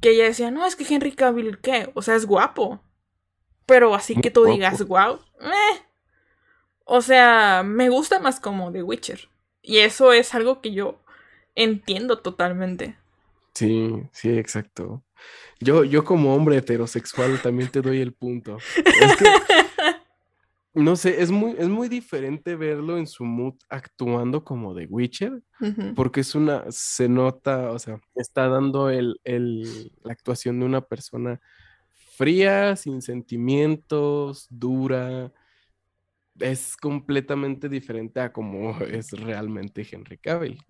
que 0.00 0.10
ella 0.10 0.24
decía, 0.24 0.50
no, 0.50 0.66
es 0.66 0.76
que 0.76 0.84
Henry 0.92 1.12
Cavill, 1.12 1.58
¿qué? 1.60 1.90
O 1.94 2.02
sea, 2.02 2.16
es 2.16 2.26
guapo, 2.26 2.80
pero 3.66 3.94
así 3.94 4.16
que 4.16 4.30
tú 4.30 4.44
digas, 4.44 4.86
wow, 4.86 5.20
o 6.84 7.00
sea, 7.00 7.62
me 7.64 7.88
gusta 7.88 8.18
más 8.18 8.40
como 8.40 8.72
The 8.72 8.82
Witcher 8.82 9.28
y 9.62 9.78
eso 9.78 10.12
es 10.12 10.34
algo 10.34 10.60
que 10.60 10.72
yo 10.72 11.00
entiendo 11.54 12.18
totalmente. 12.18 12.96
Sí, 13.54 14.02
sí, 14.12 14.36
exacto. 14.36 15.02
Yo, 15.60 15.84
yo 15.84 16.04
como 16.04 16.34
hombre 16.34 16.56
heterosexual 16.56 17.40
también 17.40 17.70
te 17.70 17.80
doy 17.80 18.00
el 18.00 18.12
punto. 18.12 18.58
Es 18.76 19.16
que, 19.16 19.24
no 20.74 20.96
sé, 20.96 21.20
es 21.22 21.30
muy, 21.30 21.52
es 21.58 21.68
muy 21.68 21.88
diferente 21.88 22.56
verlo 22.56 22.98
en 22.98 23.06
su 23.06 23.24
mood 23.24 23.54
actuando 23.68 24.44
como 24.44 24.74
The 24.74 24.86
Witcher, 24.86 25.42
porque 25.94 26.20
es 26.20 26.34
una, 26.34 26.64
se 26.70 27.08
nota, 27.08 27.70
o 27.72 27.78
sea, 27.78 28.00
está 28.14 28.48
dando 28.48 28.90
el, 28.90 29.20
el- 29.24 29.92
la 30.04 30.12
actuación 30.12 30.60
de 30.60 30.66
una 30.66 30.80
persona 30.82 31.40
fría, 32.16 32.76
sin 32.76 33.02
sentimientos, 33.02 34.46
dura. 34.50 35.32
Es 36.40 36.76
completamente 36.76 37.70
diferente 37.70 38.20
a 38.20 38.34
como 38.34 38.78
es 38.82 39.12
realmente 39.12 39.86
Henry 39.90 40.18
Cavill. 40.18 40.62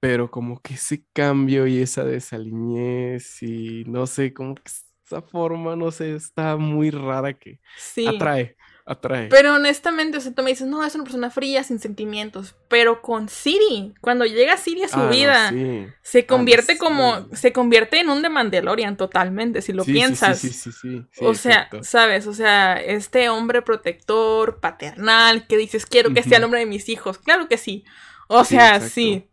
Pero 0.00 0.30
como 0.30 0.60
que 0.60 0.74
ese 0.74 1.04
cambio 1.12 1.66
y 1.66 1.78
esa 1.78 2.04
desaliñez 2.04 3.42
y 3.42 3.84
no 3.86 4.06
sé, 4.06 4.32
como 4.32 4.54
que 4.54 4.62
esa 5.08 5.22
forma, 5.22 5.74
no 5.76 5.90
sé, 5.90 6.14
está 6.14 6.56
muy 6.56 6.90
rara 6.90 7.32
que 7.32 7.58
Sí. 7.78 8.06
atrae, 8.06 8.56
atrae. 8.84 9.28
Pero 9.28 9.54
honestamente, 9.54 10.18
o 10.18 10.20
sea, 10.20 10.34
tú 10.34 10.42
me 10.42 10.50
dices, 10.50 10.66
no, 10.66 10.84
es 10.84 10.94
una 10.94 11.04
persona 11.04 11.30
fría, 11.30 11.62
sin 11.64 11.78
sentimientos. 11.78 12.54
Pero 12.68 13.00
con 13.02 13.28
Siri, 13.28 13.94
cuando 14.00 14.24
llega 14.26 14.56
Siri 14.58 14.82
a 14.82 14.88
su 14.88 15.00
Ah, 15.00 15.08
vida, 15.08 15.48
sí. 15.50 15.86
se 16.02 16.26
convierte 16.26 16.74
sí. 16.74 16.78
como, 16.78 17.26
se 17.32 17.52
convierte 17.52 18.00
en 18.00 18.10
un 18.10 18.20
de 18.22 18.28
Mandalorian 18.28 18.96
totalmente, 18.96 19.62
si 19.62 19.72
lo 19.72 19.84
piensas. 19.84 20.38
Sí, 20.40 20.50
sí, 20.50 20.72
sí, 20.72 21.04
o 21.20 21.34
sea, 21.34 21.68
sabes, 21.82 22.26
o 22.26 22.34
sea, 22.34 22.74
este 22.80 23.28
hombre 23.30 23.62
protector, 23.62 24.60
paternal, 24.60 25.46
que 25.46 25.56
dices, 25.56 25.86
quiero 25.86 26.12
que 26.12 26.22
sea 26.22 26.38
el 26.38 26.44
hombre 26.44 26.60
de 26.60 26.66
mis 26.66 26.88
hijos. 26.90 27.18
Claro 27.18 27.48
que 27.48 27.56
sí. 27.58 27.84
O 28.28 28.44
sea, 28.44 28.80
sí. 28.80 29.26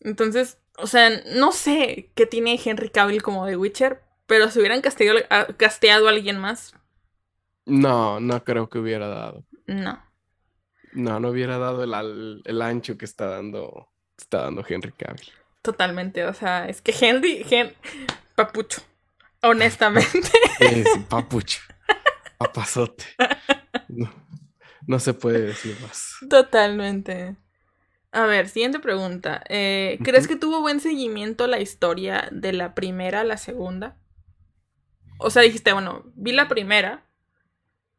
Entonces, 0.00 0.58
o 0.78 0.86
sea, 0.86 1.10
no 1.34 1.52
sé 1.52 2.10
qué 2.14 2.26
tiene 2.26 2.58
Henry 2.64 2.88
Cavill 2.90 3.22
como 3.22 3.44
de 3.44 3.56
Witcher, 3.56 4.02
pero 4.30 4.48
si 4.48 4.60
hubieran 4.60 4.80
casteado, 4.80 5.18
a- 5.28 5.46
casteado 5.56 6.06
a 6.06 6.10
alguien 6.10 6.38
más, 6.38 6.72
No, 7.66 8.20
no 8.20 8.44
creo 8.44 8.68
que 8.70 8.78
hubiera 8.78 9.08
dado. 9.08 9.44
no. 9.66 10.00
No, 10.92 11.20
no 11.20 11.28
hubiera 11.30 11.58
dado 11.58 11.82
el, 11.84 11.94
al- 11.94 12.42
el 12.44 12.62
ancho 12.62 12.96
que 12.96 13.04
está 13.04 13.26
dando, 13.26 13.88
está 14.16 14.42
dando 14.42 14.64
Henry 14.68 14.92
Cavill. 14.92 15.30
Totalmente, 15.62 16.24
o 16.24 16.32
sea, 16.34 16.68
es 16.68 16.80
que 16.80 16.92
Henry, 16.98 17.44
Hen- 17.48 17.74
papucho, 18.36 18.80
honestamente. 19.42 20.30
Es 20.60 20.88
papucho, 21.08 21.60
papazote. 22.38 23.04
No, 23.88 24.10
no 24.86 24.98
se 25.00 25.12
puede 25.14 25.40
decir 25.42 25.76
más. 25.82 26.16
Totalmente. 26.28 27.36
A 28.12 28.26
ver, 28.26 28.48
siguiente 28.48 28.80
pregunta. 28.80 29.42
Eh, 29.48 29.98
¿Crees 30.02 30.26
que 30.26 30.34
tuvo 30.36 30.60
buen 30.60 30.80
seguimiento 30.80 31.46
la 31.46 31.60
historia 31.60 32.28
de 32.32 32.52
la 32.52 32.74
primera 32.74 33.20
a 33.20 33.24
la 33.24 33.36
segunda? 33.36 33.96
O 35.20 35.30
sea, 35.30 35.42
dijiste, 35.42 35.72
bueno, 35.72 36.04
vi 36.14 36.32
la 36.32 36.48
primera, 36.48 37.04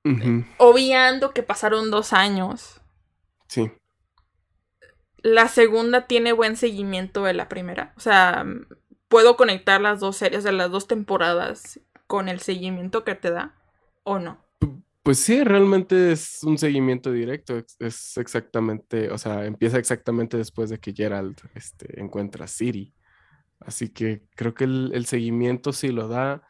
Ujú, 0.04 0.46
obviando 0.58 1.32
que 1.32 1.44
pasaron 1.44 1.92
dos 1.92 2.14
años. 2.14 2.82
Sí. 3.48 3.72
La 5.24 5.48
segunda 5.48 6.08
tiene 6.08 6.34
buen 6.34 6.56
seguimiento 6.56 7.24
de 7.24 7.34
la 7.34 7.48
primera. 7.48 7.94
O 7.96 8.00
sea, 8.00 8.46
¿puedo 9.08 9.38
conectar 9.38 9.80
las 9.80 10.00
dos 10.00 10.18
series 10.18 10.44
de 10.44 10.52
las 10.52 10.72
dos 10.72 10.88
temporadas 10.88 11.80
con 12.08 12.28
el 12.30 12.40
seguimiento 12.40 13.04
que 13.04 13.16
te 13.16 13.30
da? 13.30 13.56
¿O 14.04 14.18
no? 14.18 14.44
Pues 15.04 15.20
sí, 15.20 15.44
realmente 15.44 16.12
es 16.12 16.44
un 16.44 16.58
seguimiento 16.58 17.12
directo. 17.12 17.58
Es, 17.58 17.76
es 17.80 18.18
exactamente, 18.18 19.12
o 19.12 19.18
sea, 19.18 19.46
empieza 19.46 19.78
exactamente 19.78 20.38
después 20.38 20.70
de 20.70 20.80
que 20.80 20.94
Gerald 20.94 21.38
este, 21.56 22.00
encuentra 22.00 22.46
a 22.46 22.48
Siri. 22.48 22.94
Así 23.60 23.90
que 23.90 24.24
creo 24.36 24.54
que 24.54 24.66
el, 24.66 24.92
el 24.94 25.06
seguimiento 25.06 25.74
sí 25.74 25.90
lo 25.90 26.08
da. 26.08 26.44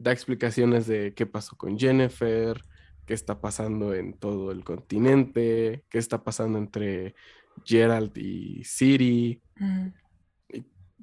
Da 0.00 0.12
explicaciones 0.12 0.86
de 0.86 1.12
qué 1.12 1.26
pasó 1.26 1.56
con 1.56 1.76
Jennifer, 1.76 2.64
qué 3.04 3.14
está 3.14 3.40
pasando 3.40 3.94
en 3.94 4.12
todo 4.12 4.52
el 4.52 4.62
continente, 4.62 5.84
qué 5.88 5.98
está 5.98 6.22
pasando 6.22 6.58
entre 6.58 7.16
Gerald 7.64 8.16
y 8.16 8.62
Siri. 8.62 9.42
Mm. 9.56 9.88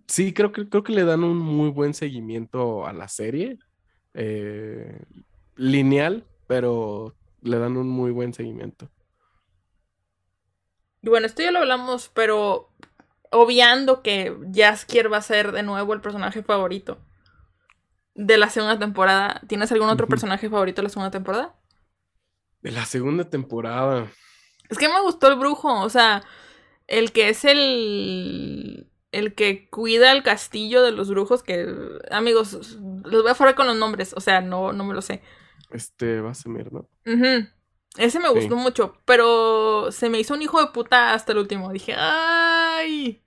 Sí, 0.08 0.34
creo 0.34 0.52
que, 0.54 0.70
creo 0.70 0.84
que 0.84 0.94
le 0.94 1.04
dan 1.04 1.24
un 1.24 1.38
muy 1.38 1.70
buen 1.70 1.94
seguimiento 1.94 2.86
a 2.86 2.94
la 2.94 3.08
serie. 3.08 3.60
eh, 4.14 5.04
lineal, 5.58 6.26
pero 6.48 7.16
le 7.42 7.60
dan 7.60 7.76
un 7.76 7.90
muy 7.90 8.12
buen 8.12 8.34
seguimiento. 8.34 8.90
Y 11.02 11.10
bueno, 11.10 11.28
esto 11.28 11.42
ya 11.42 11.52
lo 11.52 11.60
hablamos, 11.60 12.10
pero 12.14 12.70
obviando 13.30 14.02
que 14.02 14.34
Jaskier 14.54 15.12
va 15.12 15.18
a 15.18 15.22
ser 15.22 15.52
de 15.52 15.64
nuevo 15.64 15.94
el 15.94 16.00
personaje 16.00 16.44
favorito 16.44 16.98
de 18.16 18.38
la 18.38 18.50
segunda 18.50 18.80
temporada. 18.80 19.42
¿Tienes 19.48 19.72
algún 19.72 19.90
otro 19.90 20.08
personaje 20.08 20.50
favorito 20.50 20.82
de 20.82 20.84
la 20.84 20.90
segunda 20.90 21.12
temporada? 21.12 21.56
De 22.62 22.72
la 22.72 22.86
segunda 22.86 23.30
temporada. 23.30 24.08
Es 24.70 24.78
que 24.80 24.90
me 24.90 25.00
gustó 25.02 25.28
el 25.28 25.36
brujo, 25.38 25.82
o 25.82 25.90
sea, 25.90 26.24
el 26.88 27.12
que 27.12 27.30
es 27.30 27.46
el 27.46 28.90
el 29.12 29.34
que 29.34 29.70
cuida 29.70 30.12
el 30.12 30.24
castillo 30.24 30.82
de 30.84 30.92
los 30.92 31.10
brujos 31.10 31.42
que 31.42 31.66
amigos, 32.12 32.78
los 33.06 33.22
voy 33.22 33.32
a 33.32 33.36
fuera 33.36 33.56
con 33.56 33.68
los 33.68 33.78
nombres, 33.78 34.14
o 34.14 34.20
sea, 34.20 34.42
no 34.42 34.74
no 34.74 34.84
me 34.84 34.94
lo 34.94 35.02
sé. 35.02 35.22
Este 35.70 36.20
va 36.22 36.32
a 36.32 36.34
ser 36.34 36.72
¿no? 36.74 36.90
Ese 37.98 38.20
me 38.20 38.28
Sí. 38.30 38.34
gustó 38.36 38.56
mucho, 38.58 38.98
pero 39.06 39.90
se 39.92 40.10
me 40.10 40.20
hizo 40.20 40.34
un 40.34 40.42
hijo 40.42 40.60
de 40.60 40.72
puta 40.72 41.14
hasta 41.14 41.32
el 41.32 41.38
último. 41.38 41.72
Dije, 41.72 41.96
"Ay, 41.98 43.14
Te 43.14 43.22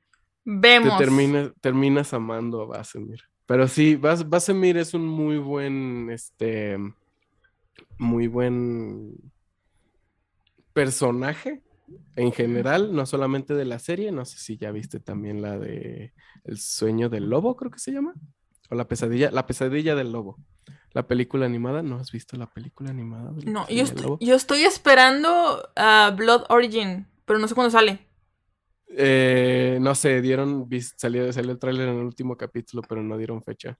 vemos." 0.44 0.98
terminas, 0.98 1.52
terminas 1.60 2.12
amando 2.12 2.60
a 2.62 2.66
Basemir. 2.66 3.22
Pero 3.48 3.66
sí, 3.66 3.96
Bas- 3.96 4.28
Basemir 4.28 4.76
es 4.76 4.92
un 4.92 5.06
muy 5.08 5.38
buen, 5.38 6.10
este, 6.10 6.76
muy 7.96 8.26
buen 8.28 9.14
personaje 10.74 11.62
en 12.14 12.30
general, 12.32 12.94
no 12.94 13.06
solamente 13.06 13.54
de 13.54 13.64
la 13.64 13.78
serie, 13.78 14.12
no 14.12 14.26
sé 14.26 14.38
si 14.38 14.58
ya 14.58 14.70
viste 14.70 15.00
también 15.00 15.40
la 15.40 15.58
de 15.58 16.12
El 16.44 16.58
sueño 16.58 17.08
del 17.08 17.30
lobo, 17.30 17.56
creo 17.56 17.70
que 17.70 17.78
se 17.78 17.90
llama, 17.90 18.12
o 18.68 18.74
la 18.74 18.86
pesadilla, 18.86 19.30
la 19.30 19.46
pesadilla 19.46 19.94
del 19.94 20.12
lobo. 20.12 20.36
La 20.92 21.06
película 21.06 21.46
animada, 21.46 21.82
¿no 21.82 21.96
has 21.96 22.12
visto 22.12 22.36
la 22.36 22.48
película 22.52 22.90
animada? 22.90 23.32
la 23.34 23.50
No, 23.50 23.66
yo 23.70 23.82
estoy, 23.84 24.16
yo 24.20 24.34
estoy 24.34 24.62
esperando 24.64 25.70
a 25.74 26.12
Blood 26.14 26.44
Origin, 26.50 27.06
pero 27.24 27.38
no 27.38 27.48
sé 27.48 27.54
cuándo 27.54 27.70
sale. 27.70 28.07
Eh, 28.90 29.78
no 29.80 29.94
sé, 29.94 30.20
dieron, 30.22 30.68
salió, 30.96 31.32
salió 31.32 31.52
el 31.52 31.58
tráiler 31.58 31.88
en 31.88 31.96
el 31.96 32.04
último 32.04 32.36
capítulo, 32.36 32.82
pero 32.88 33.02
no 33.02 33.16
dieron 33.16 33.42
fecha. 33.42 33.78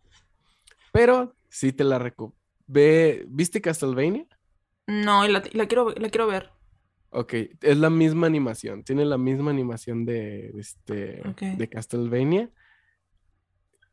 Pero 0.92 1.34
sí 1.48 1.72
te 1.72 1.84
la 1.84 1.98
reco... 1.98 2.34
Ve, 2.70 3.24
¿viste 3.28 3.62
Castlevania? 3.62 4.26
No, 4.86 5.24
y 5.24 5.32
la, 5.32 5.42
la 5.52 5.66
quiero, 5.66 5.90
la 5.90 6.10
quiero 6.10 6.26
ver. 6.26 6.50
Ok, 7.10 7.32
es 7.62 7.78
la 7.78 7.88
misma 7.88 8.26
animación, 8.26 8.84
tiene 8.84 9.06
la 9.06 9.16
misma 9.16 9.50
animación 9.50 10.04
de, 10.04 10.52
este, 10.58 11.22
de 11.56 11.68
Castlevania. 11.70 12.50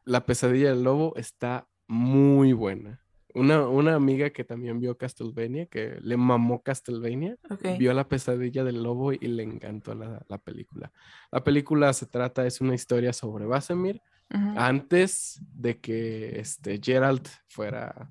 La 0.03 0.25
pesadilla 0.25 0.71
del 0.71 0.83
lobo 0.83 1.15
está 1.15 1.69
muy 1.87 2.51
buena. 2.51 3.04
Una, 3.35 3.67
una 3.67 3.95
amiga 3.95 4.29
que 4.29 4.43
también 4.45 4.79
vio 4.79 4.97
Castlevania, 4.97 5.65
que 5.65 5.97
le 6.01 6.15
mamó 6.17 6.61
Castlevania, 6.63 7.37
Ok. 7.49 7.77
vio 7.77 7.93
la 7.93 8.07
pesadilla 8.07 8.63
del 8.63 8.81
lobo 8.81 9.11
y 9.11 9.19
le 9.19 9.43
encantó 9.43 9.93
la, 9.93 10.23
la 10.29 10.37
película. 10.37 10.91
La 11.31 11.43
película 11.43 11.91
se 11.93 12.05
trata, 12.05 12.47
es 12.47 12.61
una 12.61 12.73
historia 12.75 13.11
sobre 13.13 13.45
Basemir 13.45 14.01
Ujú. 14.33 14.53
antes 14.57 15.41
de 15.53 15.79
que 15.79 16.39
este 16.39 16.79
Gerald 16.81 17.27
fuera, 17.47 18.09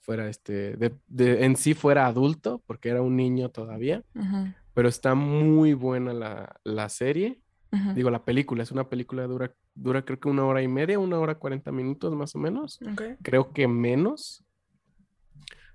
fuera 0.00 0.28
este, 0.28 0.76
de, 0.76 0.94
de- 1.08 1.44
en 1.44 1.56
sí 1.56 1.74
fuera 1.74 2.06
adulto, 2.06 2.62
porque 2.66 2.88
era 2.88 3.02
un 3.02 3.16
niño 3.16 3.50
todavía, 3.50 4.02
Ujú. 4.14 4.52
pero 4.74 4.88
está 4.88 5.14
muy 5.16 5.74
buena 5.74 6.12
la, 6.14 6.54
la 6.64 6.88
serie, 6.88 7.40
Ujú. 7.72 7.94
digo 7.94 8.10
la 8.10 8.24
película, 8.24 8.62
es 8.62 8.70
una 8.70 8.88
película 8.88 9.26
dura, 9.26 9.52
dura 9.74 10.04
creo 10.04 10.20
que 10.20 10.28
una 10.28 10.44
hora 10.44 10.62
y 10.62 10.68
media, 10.68 10.98
una 10.98 11.18
hora 11.18 11.34
cuarenta 11.34 11.72
minutos 11.72 12.14
más 12.14 12.34
o 12.34 12.38
menos, 12.38 12.78
Ok. 12.92 13.02
creo 13.22 13.52
que 13.52 13.66
menos, 13.68 14.44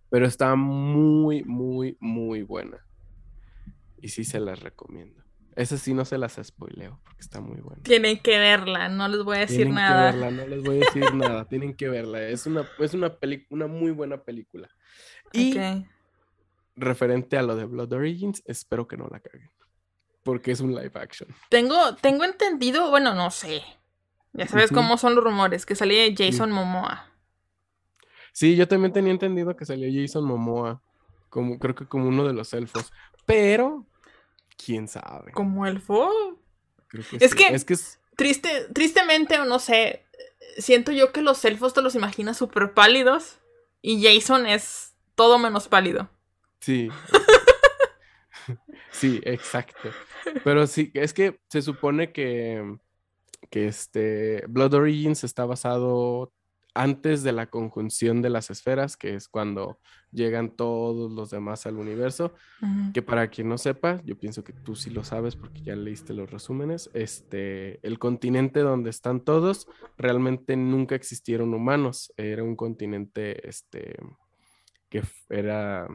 pero 0.10 0.26
está 0.26 0.56
muy, 0.56 1.44
muy, 1.44 1.98
muy 2.00 2.42
buena. 2.44 2.78
Y 4.02 4.10
sí 4.10 4.24
se 4.24 4.40
las 4.40 4.60
recomiendo. 4.62 5.24
Esa 5.56 5.78
sí 5.78 5.94
no 5.96 6.06
se 6.06 6.20
las 6.20 6.40
spoileo, 6.44 7.00
porque 7.04 7.22
está 7.22 7.42
muy 7.42 7.60
buena. 7.62 7.82
Tienen 7.82 8.20
que 8.20 8.38
verla, 8.38 8.90
no 8.90 9.08
les 9.08 9.24
voy 9.24 9.38
a 9.38 9.40
decir 9.42 9.58
Tienen 9.58 9.74
nada. 9.76 10.12
que 10.12 10.18
verla, 10.20 10.32
no 10.32 10.48
les 10.48 10.64
voy 10.64 10.76
a 10.76 10.80
decir 10.82 11.04
nada, 11.16 11.46
tienen 11.50 11.76
que 11.76 11.90
verla. 11.90 12.22
Es 12.22 12.46
una, 12.46 12.68
es 12.78 12.94
una, 12.94 13.10
peli- 13.18 13.48
una 13.50 13.66
muy 13.66 13.90
buena 13.92 14.22
película. 14.22 14.70
Y 15.34 15.58
referente 16.76 17.38
a 17.38 17.42
lo 17.42 17.56
de 17.56 17.66
Blood 17.66 17.92
Origins, 17.94 18.44
espero 18.46 18.88
que 18.88 18.98
no 18.98 19.08
la 19.10 19.20
caguen. 19.20 19.50
Porque 20.24 20.52
es 20.52 20.60
un 20.60 20.76
live 20.76 20.92
action. 20.94 21.30
Tengo, 21.50 21.96
tengo 21.96 22.24
entendido, 22.24 22.90
bueno, 22.92 23.16
no 23.16 23.32
sé. 23.32 23.64
Ya 24.34 24.46
sabes 24.48 24.72
cómo 24.72 24.98
son 24.98 25.16
los 25.16 25.24
rumores, 25.24 25.66
que 25.66 25.74
salía 25.76 26.04
Jason 26.16 26.52
Momoa. 26.52 27.10
Sí, 28.38 28.56
yo 28.56 28.68
también 28.68 28.94
tenía 28.94 29.12
entendido 29.12 29.56
que 29.56 29.66
salió 29.66 29.90
Jason 29.92 30.24
Momoa, 30.24 30.80
como, 31.28 31.58
creo 31.58 31.74
que 31.74 31.88
como 31.88 32.08
uno 32.08 32.24
de 32.24 32.34
los 32.34 32.54
elfos. 32.54 32.94
Pero, 33.26 33.84
quién 34.64 34.88
sabe. 34.88 35.32
Como 35.32 35.66
elfo. 35.66 36.12
Creo 36.88 37.04
que 37.10 37.16
Es 37.26 37.32
sí. 37.32 37.36
que- 37.36 37.48
Es 37.48 37.66
que 37.66 37.74
es- 37.74 38.00
Triste, 38.16 38.68
tristemente, 38.76 39.40
o 39.40 39.46
no 39.46 39.58
sé. 39.58 40.06
Siento 40.60 40.92
yo 40.92 41.12
que 41.12 41.24
los 41.24 41.44
elfos 41.46 41.74
te 41.74 41.82
los 41.82 41.96
imaginas 41.96 42.38
súper 42.38 42.76
pálidos. 42.76 43.40
Y 43.82 44.04
Jason 44.04 44.46
es 44.46 44.94
todo 45.16 45.40
menos 45.40 45.68
pálido. 45.68 46.08
Sí. 46.60 46.90
Sí, 48.92 49.20
exacto. 49.26 49.90
Pero 50.44 50.66
sí, 50.68 50.92
es 50.96 51.14
que 51.14 51.40
se 51.50 51.62
supone 51.62 52.12
que, 52.12 52.78
que 53.52 53.68
este 53.68 54.44
Blood 54.48 54.74
Origins 54.76 55.24
está 55.24 55.46
basado 55.46 56.32
antes 56.78 57.24
de 57.24 57.32
la 57.32 57.48
conjunción 57.48 58.22
de 58.22 58.30
las 58.30 58.52
esferas, 58.52 58.98
que 58.98 59.16
es 59.16 59.28
cuando 59.28 59.80
llegan 60.12 60.52
todos 60.52 61.12
los 61.12 61.32
demás 61.32 61.66
al 61.66 61.78
universo. 61.78 62.34
Que 62.94 63.02
para 63.02 63.30
quien 63.30 63.50
no 63.50 63.58
sepa, 63.58 64.02
yo 64.04 64.18
pienso 64.18 64.44
que 64.44 64.54
tú 64.54 64.76
sí 64.76 64.90
lo 64.90 65.04
sabes 65.04 65.36
porque 65.36 65.62
ya 65.62 65.76
leíste 65.76 66.14
los 66.14 66.30
resúmenes, 66.30 66.90
este, 66.94 67.80
el 67.86 68.00
continente 68.00 68.60
donde 68.62 68.90
están 68.90 69.22
todos, 69.22 69.68
realmente 69.98 70.56
nunca 70.56 70.96
existieron 70.96 71.54
humanos, 71.54 72.14
era 72.16 72.44
un 72.44 72.56
continente, 72.56 73.48
este, 73.48 73.96
que 74.90 75.04
era 75.30 75.88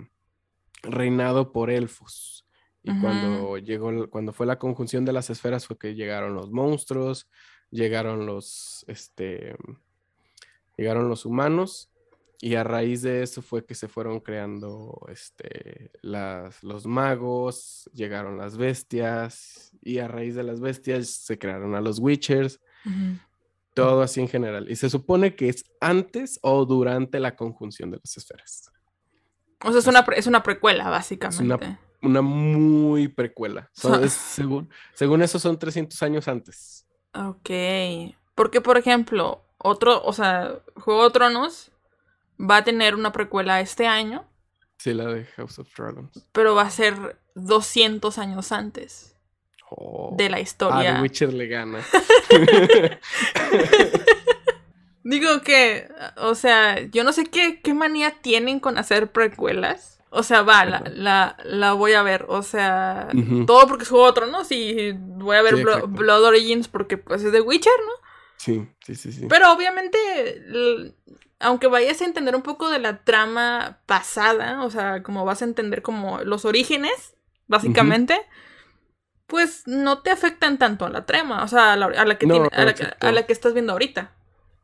reinado 0.82 1.52
por 1.52 1.70
elfos. 1.70 2.46
Y 2.84 3.00
cuando 3.00 3.58
llegó, 3.58 4.10
cuando 4.10 4.32
fue 4.32 4.44
la 4.44 4.58
conjunción 4.58 5.04
de 5.04 5.12
las 5.12 5.30
esferas 5.30 5.68
fue 5.68 5.78
que 5.78 5.94
llegaron 5.94 6.34
los 6.34 6.50
monstruos, 6.50 7.28
llegaron 7.70 8.26
los, 8.26 8.84
este, 8.88 9.54
llegaron 10.76 11.08
los 11.08 11.24
humanos 11.26 11.88
y 12.40 12.56
a 12.56 12.64
raíz 12.64 13.02
de 13.02 13.22
eso 13.22 13.40
fue 13.40 13.64
que 13.64 13.74
se 13.76 13.86
fueron 13.88 14.18
creando 14.18 15.00
este, 15.08 15.90
las, 16.02 16.62
los 16.64 16.86
magos, 16.86 17.88
llegaron 17.94 18.36
las 18.36 18.56
bestias 18.56 19.70
y 19.80 19.98
a 19.98 20.08
raíz 20.08 20.34
de 20.34 20.42
las 20.42 20.60
bestias 20.60 21.08
se 21.08 21.38
crearon 21.38 21.74
a 21.76 21.80
los 21.80 22.00
witchers, 22.00 22.60
todo 23.74 24.02
así 24.02 24.20
en 24.20 24.28
general. 24.28 24.68
Y 24.70 24.76
se 24.76 24.90
supone 24.90 25.36
que 25.36 25.48
es 25.50 25.64
antes 25.80 26.38
o 26.42 26.64
durante 26.66 27.20
la 27.20 27.36
conjunción 27.36 27.90
de 27.92 27.98
las 28.02 28.16
esferas. 28.16 28.70
O 29.64 29.70
sea, 29.70 29.78
es 29.78 29.86
una, 29.86 30.04
es 30.16 30.26
una 30.26 30.42
precuela, 30.42 30.90
básicamente. 30.90 31.78
Una 32.02 32.20
muy 32.22 33.06
precuela. 33.06 33.70
Son- 33.74 33.94
So- 33.94 34.04
es 34.04 34.12
según, 34.12 34.68
según 34.94 35.22
eso 35.22 35.38
son 35.38 35.56
300 35.58 36.02
años 36.02 36.26
antes. 36.26 36.86
Ok. 37.14 37.50
Porque, 38.34 38.60
por 38.60 38.76
ejemplo, 38.78 39.44
otro, 39.62 40.02
o 40.04 40.12
sea, 40.12 40.54
Juego 40.76 41.04
de 41.04 41.10
Tronos 41.10 41.70
va 42.38 42.58
a 42.58 42.64
tener 42.64 42.94
una 42.94 43.12
precuela 43.12 43.60
este 43.60 43.86
año, 43.86 44.24
Sí, 44.78 44.92
la 44.94 45.04
de 45.06 45.24
House 45.36 45.58
of 45.60 45.68
Dragons. 45.76 46.26
pero 46.32 46.54
va 46.56 46.62
a 46.62 46.70
ser 46.70 47.20
200 47.36 48.18
años 48.18 48.50
antes 48.52 49.08
Oh. 49.74 50.14
de 50.18 50.28
la 50.28 50.36
Ah, 50.36 50.40
historia. 50.40 50.94
The 50.96 51.00
Witcher 51.02 51.32
le 51.32 51.46
gana. 51.46 51.78
Digo 55.04 55.40
que, 55.42 55.88
o 56.18 56.34
sea, 56.36 56.78
yo 56.90 57.02
no 57.02 57.12
sé 57.12 57.24
qué, 57.26 57.60
qué 57.60 57.74
manía 57.74 58.12
tienen 58.22 58.60
con 58.60 58.78
hacer 58.78 59.10
precuelas. 59.10 60.00
O 60.10 60.22
sea, 60.22 60.42
va, 60.42 60.64
la, 60.66 60.82
la, 60.94 61.36
la 61.44 61.72
voy 61.72 61.94
a 61.94 62.02
ver. 62.02 62.26
O 62.28 62.42
sea, 62.42 63.08
todo 63.46 63.66
porque 63.66 63.82
es 63.84 63.88
Juego 63.88 64.06
de 64.08 64.12
Tronos 64.12 64.52
y 64.52 64.92
voy 64.92 65.36
a 65.38 65.42
ver 65.42 65.56
Sí, 65.56 65.62
Blo-. 65.64 65.86
Blood 65.88 66.24
Origins 66.24 66.68
porque 66.68 66.98
pues 66.98 67.24
es 67.24 67.32
de 67.32 67.40
Witcher, 67.40 67.72
¿no? 67.86 68.01
Sí, 68.42 68.66
sí, 68.84 68.96
sí, 68.96 69.12
sí. 69.12 69.26
Pero 69.28 69.52
obviamente, 69.52 69.96
aunque 71.38 71.68
vayas 71.68 72.00
a 72.00 72.06
entender 72.06 72.34
un 72.34 72.42
poco 72.42 72.70
de 72.70 72.80
la 72.80 73.04
trama 73.04 73.78
pasada, 73.86 74.64
o 74.64 74.70
sea, 74.70 75.04
como 75.04 75.24
vas 75.24 75.42
a 75.42 75.44
entender 75.44 75.80
como 75.82 76.22
los 76.24 76.44
orígenes, 76.44 77.14
básicamente, 77.46 78.20
pues 79.28 79.62
no 79.66 80.02
te 80.02 80.10
afectan 80.10 80.58
tanto 80.58 80.84
a 80.84 80.90
la 80.90 81.06
trama, 81.06 81.44
o 81.44 81.48
sea, 81.48 81.74
a 81.74 81.76
la, 81.76 81.86
a 81.86 82.04
la 82.04 82.18
que, 82.18 82.26
No, 82.26 82.34
tiene- 82.34 82.48
a, 82.52 82.64
la, 82.64 82.74
que- 82.74 82.82
exacto. 82.82 83.06
a 83.06 83.12
la 83.12 83.26
que 83.26 83.32
estás 83.32 83.52
viendo 83.54 83.72
ahorita. 83.72 84.12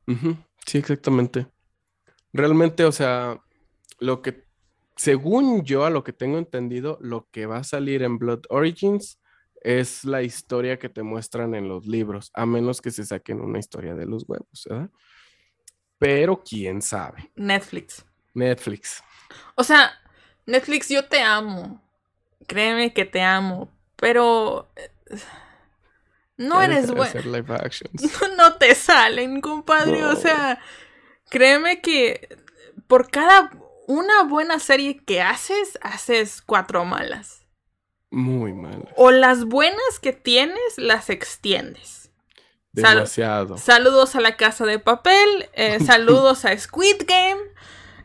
Ujú, 0.09 0.37
Sí, 0.67 0.79
exactamente. 0.79 1.47
Realmente, 2.33 2.85
o 2.85 2.91
sea, 2.93 3.41
lo 4.01 4.23
que, 4.23 4.45
según 4.97 5.63
yo, 5.65 5.85
a 5.85 5.91
lo 5.91 6.03
que 6.03 6.13
tengo 6.13 6.37
entendido, 6.39 6.99
lo 7.01 7.29
que 7.31 7.47
va 7.47 7.59
a 7.59 7.65
salir 7.65 8.03
en 8.03 8.19
Blood 8.19 8.41
Origins 8.51 9.19
es 9.63 10.05
la 10.05 10.23
historia 10.23 10.79
que 10.79 10.89
te 10.89 11.03
muestran 11.03 11.55
en 11.55 11.69
los 11.69 11.87
libros, 11.87 12.31
a 12.35 12.47
menos 12.47 12.81
que 12.81 12.91
se 12.91 13.05
saquen 13.05 13.41
una 13.41 13.59
historia 13.59 13.95
de 13.95 14.07
los 14.07 14.25
huevos, 14.29 14.67
¿verdad? 14.69 14.91
Pero 15.99 16.43
quién 16.43 16.81
sabe. 16.81 17.31
Netflix. 17.35 18.05
Netflix. 18.35 19.03
O 19.57 19.65
sea, 19.65 19.93
Netflix, 20.47 20.89
yo 20.89 21.05
te 21.09 21.21
amo. 21.21 21.83
Créeme 22.47 22.93
que 22.95 23.05
te 23.05 23.21
amo. 23.21 23.69
Pero. 23.97 24.71
eh, 24.77 24.91
No 26.37 26.63
eres 26.63 26.91
bueno. 26.93 27.55
actions. 27.55 28.03
no 28.37 28.55
te 28.55 28.75
salen, 28.77 29.41
compadre. 29.41 30.05
O 30.05 30.13
No. 30.13 30.17
sea, 30.17 30.61
créeme 31.31 31.81
que 31.81 32.29
por 32.87 33.11
cada 33.11 33.51
una 33.89 34.23
buena 34.23 34.61
serie 34.61 34.99
que 35.05 35.21
haces, 35.21 35.79
haces 35.83 36.41
cuatro 36.43 36.85
malas. 36.85 37.43
Muy 38.11 38.53
mal. 38.55 38.89
O 38.97 39.11
las 39.11 39.45
buenas 39.45 39.99
que 40.01 40.13
tienes, 40.13 40.57
las 40.77 41.11
extiendes. 41.11 42.11
Sal- 42.75 42.95
Demasiado. 42.97 43.59
Saludos 43.59 44.15
a 44.17 44.21
la 44.21 44.37
casa 44.37 44.65
de 44.67 44.79
papel. 44.79 45.49
eh, 45.55 45.79
saludos 45.85 46.45
a 46.45 46.57
Squid 46.57 47.03
Game. 47.07 47.41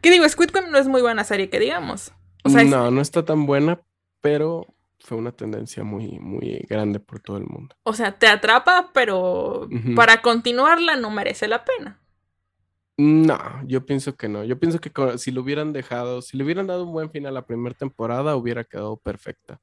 ¿Qué 0.02 0.12
digo? 0.12 0.28
Squid 0.28 0.50
Game 0.52 0.70
no 0.70 0.78
es 0.78 0.88
muy 0.88 1.02
buena 1.02 1.24
serie, 1.24 1.50
que 1.50 1.60
digamos. 1.60 2.12
O 2.44 2.50
sea, 2.50 2.62
es- 2.64 2.70
No, 2.70 2.92
no 2.92 3.02
está 3.02 3.24
tan 3.24 3.46
buena, 3.46 3.82
pero 4.22 4.68
fue 5.00 5.18
una 5.18 5.32
tendencia 5.32 5.84
muy, 5.84 6.18
muy 6.20 6.66
grande 6.70 7.00
por 7.00 7.20
todo 7.20 7.38
el 7.38 7.46
mundo. 7.46 7.76
o 7.84 7.94
sea, 7.94 8.18
te 8.18 8.28
atrapa, 8.28 8.92
pero 8.94 9.68
para 9.96 10.22
continuarla 10.22 10.96
no 10.96 11.10
merece 11.12 11.48
la 11.48 11.64
pena. 11.66 12.00
No, 12.98 13.38
yo 13.66 13.86
pienso 13.86 14.16
que 14.16 14.30
no. 14.30 14.44
Yo 14.44 14.60
pienso 14.60 14.80
que 14.80 14.92
si 15.18 15.32
lo 15.32 15.42
hubieran 15.42 15.74
dejado, 15.74 16.22
si 16.22 16.38
le 16.38 16.44
hubieran 16.44 16.68
dado 16.68 16.84
un 16.86 16.94
buen 16.94 17.10
final 17.10 17.32
a 17.32 17.40
la 17.42 17.46
primera 17.46 17.76
temporada, 17.76 18.36
hubiera 18.36 18.64
quedado 18.64 18.98
perfecta. 18.98 19.60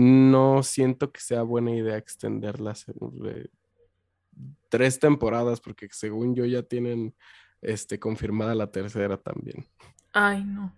No 0.00 0.62
siento 0.62 1.10
que 1.10 1.20
sea 1.20 1.42
buena 1.42 1.72
idea 1.72 1.96
extenderla 1.96 2.76
según, 2.76 3.28
eh, 3.28 3.48
tres 4.68 5.00
temporadas, 5.00 5.60
porque 5.60 5.88
según 5.90 6.36
yo 6.36 6.44
ya 6.44 6.62
tienen 6.62 7.16
este, 7.62 7.98
confirmada 7.98 8.54
la 8.54 8.70
tercera 8.70 9.16
también. 9.16 9.66
Ay, 10.12 10.44
no. 10.44 10.72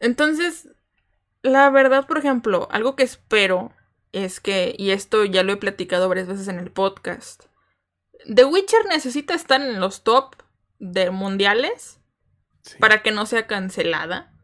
Entonces, 0.00 0.68
la 1.42 1.70
verdad, 1.70 2.08
por 2.08 2.18
ejemplo, 2.18 2.66
algo 2.72 2.96
que 2.96 3.04
espero 3.04 3.72
es 4.10 4.40
que, 4.40 4.74
y 4.76 4.90
esto 4.90 5.24
ya 5.24 5.44
lo 5.44 5.52
he 5.52 5.56
platicado 5.56 6.08
varias 6.08 6.26
veces 6.26 6.48
en 6.48 6.58
el 6.58 6.72
podcast, 6.72 7.44
The 8.26 8.44
Witcher 8.46 8.84
necesita 8.86 9.34
estar 9.34 9.60
en 9.60 9.78
los 9.78 10.02
top 10.02 10.34
de 10.80 11.10
mundiales 11.12 12.00
Sí. 12.62 12.76
para 12.80 13.00
que 13.02 13.12
no 13.12 13.26
sea 13.26 13.46
cancelada. 13.46 14.34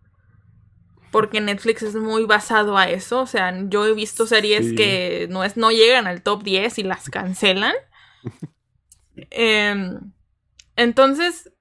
Porque 1.14 1.40
Netflix 1.40 1.84
es 1.84 1.94
muy 1.94 2.24
basado 2.24 2.76
a 2.76 2.88
eso. 2.90 3.20
O 3.20 3.26
sea, 3.28 3.54
yo 3.68 3.86
he 3.86 3.94
visto 3.94 4.26
series 4.26 4.70
Sí. 4.70 4.74
que 4.74 5.28
no, 5.30 5.44
es, 5.44 5.56
no 5.56 5.70
llegan 5.70 6.08
al 6.08 6.22
top 6.22 6.42
10 6.42 6.76
y 6.80 6.82
las 6.82 7.08
cancelan. 7.08 7.74
Em, 9.30 10.12
entonces, 10.74 11.52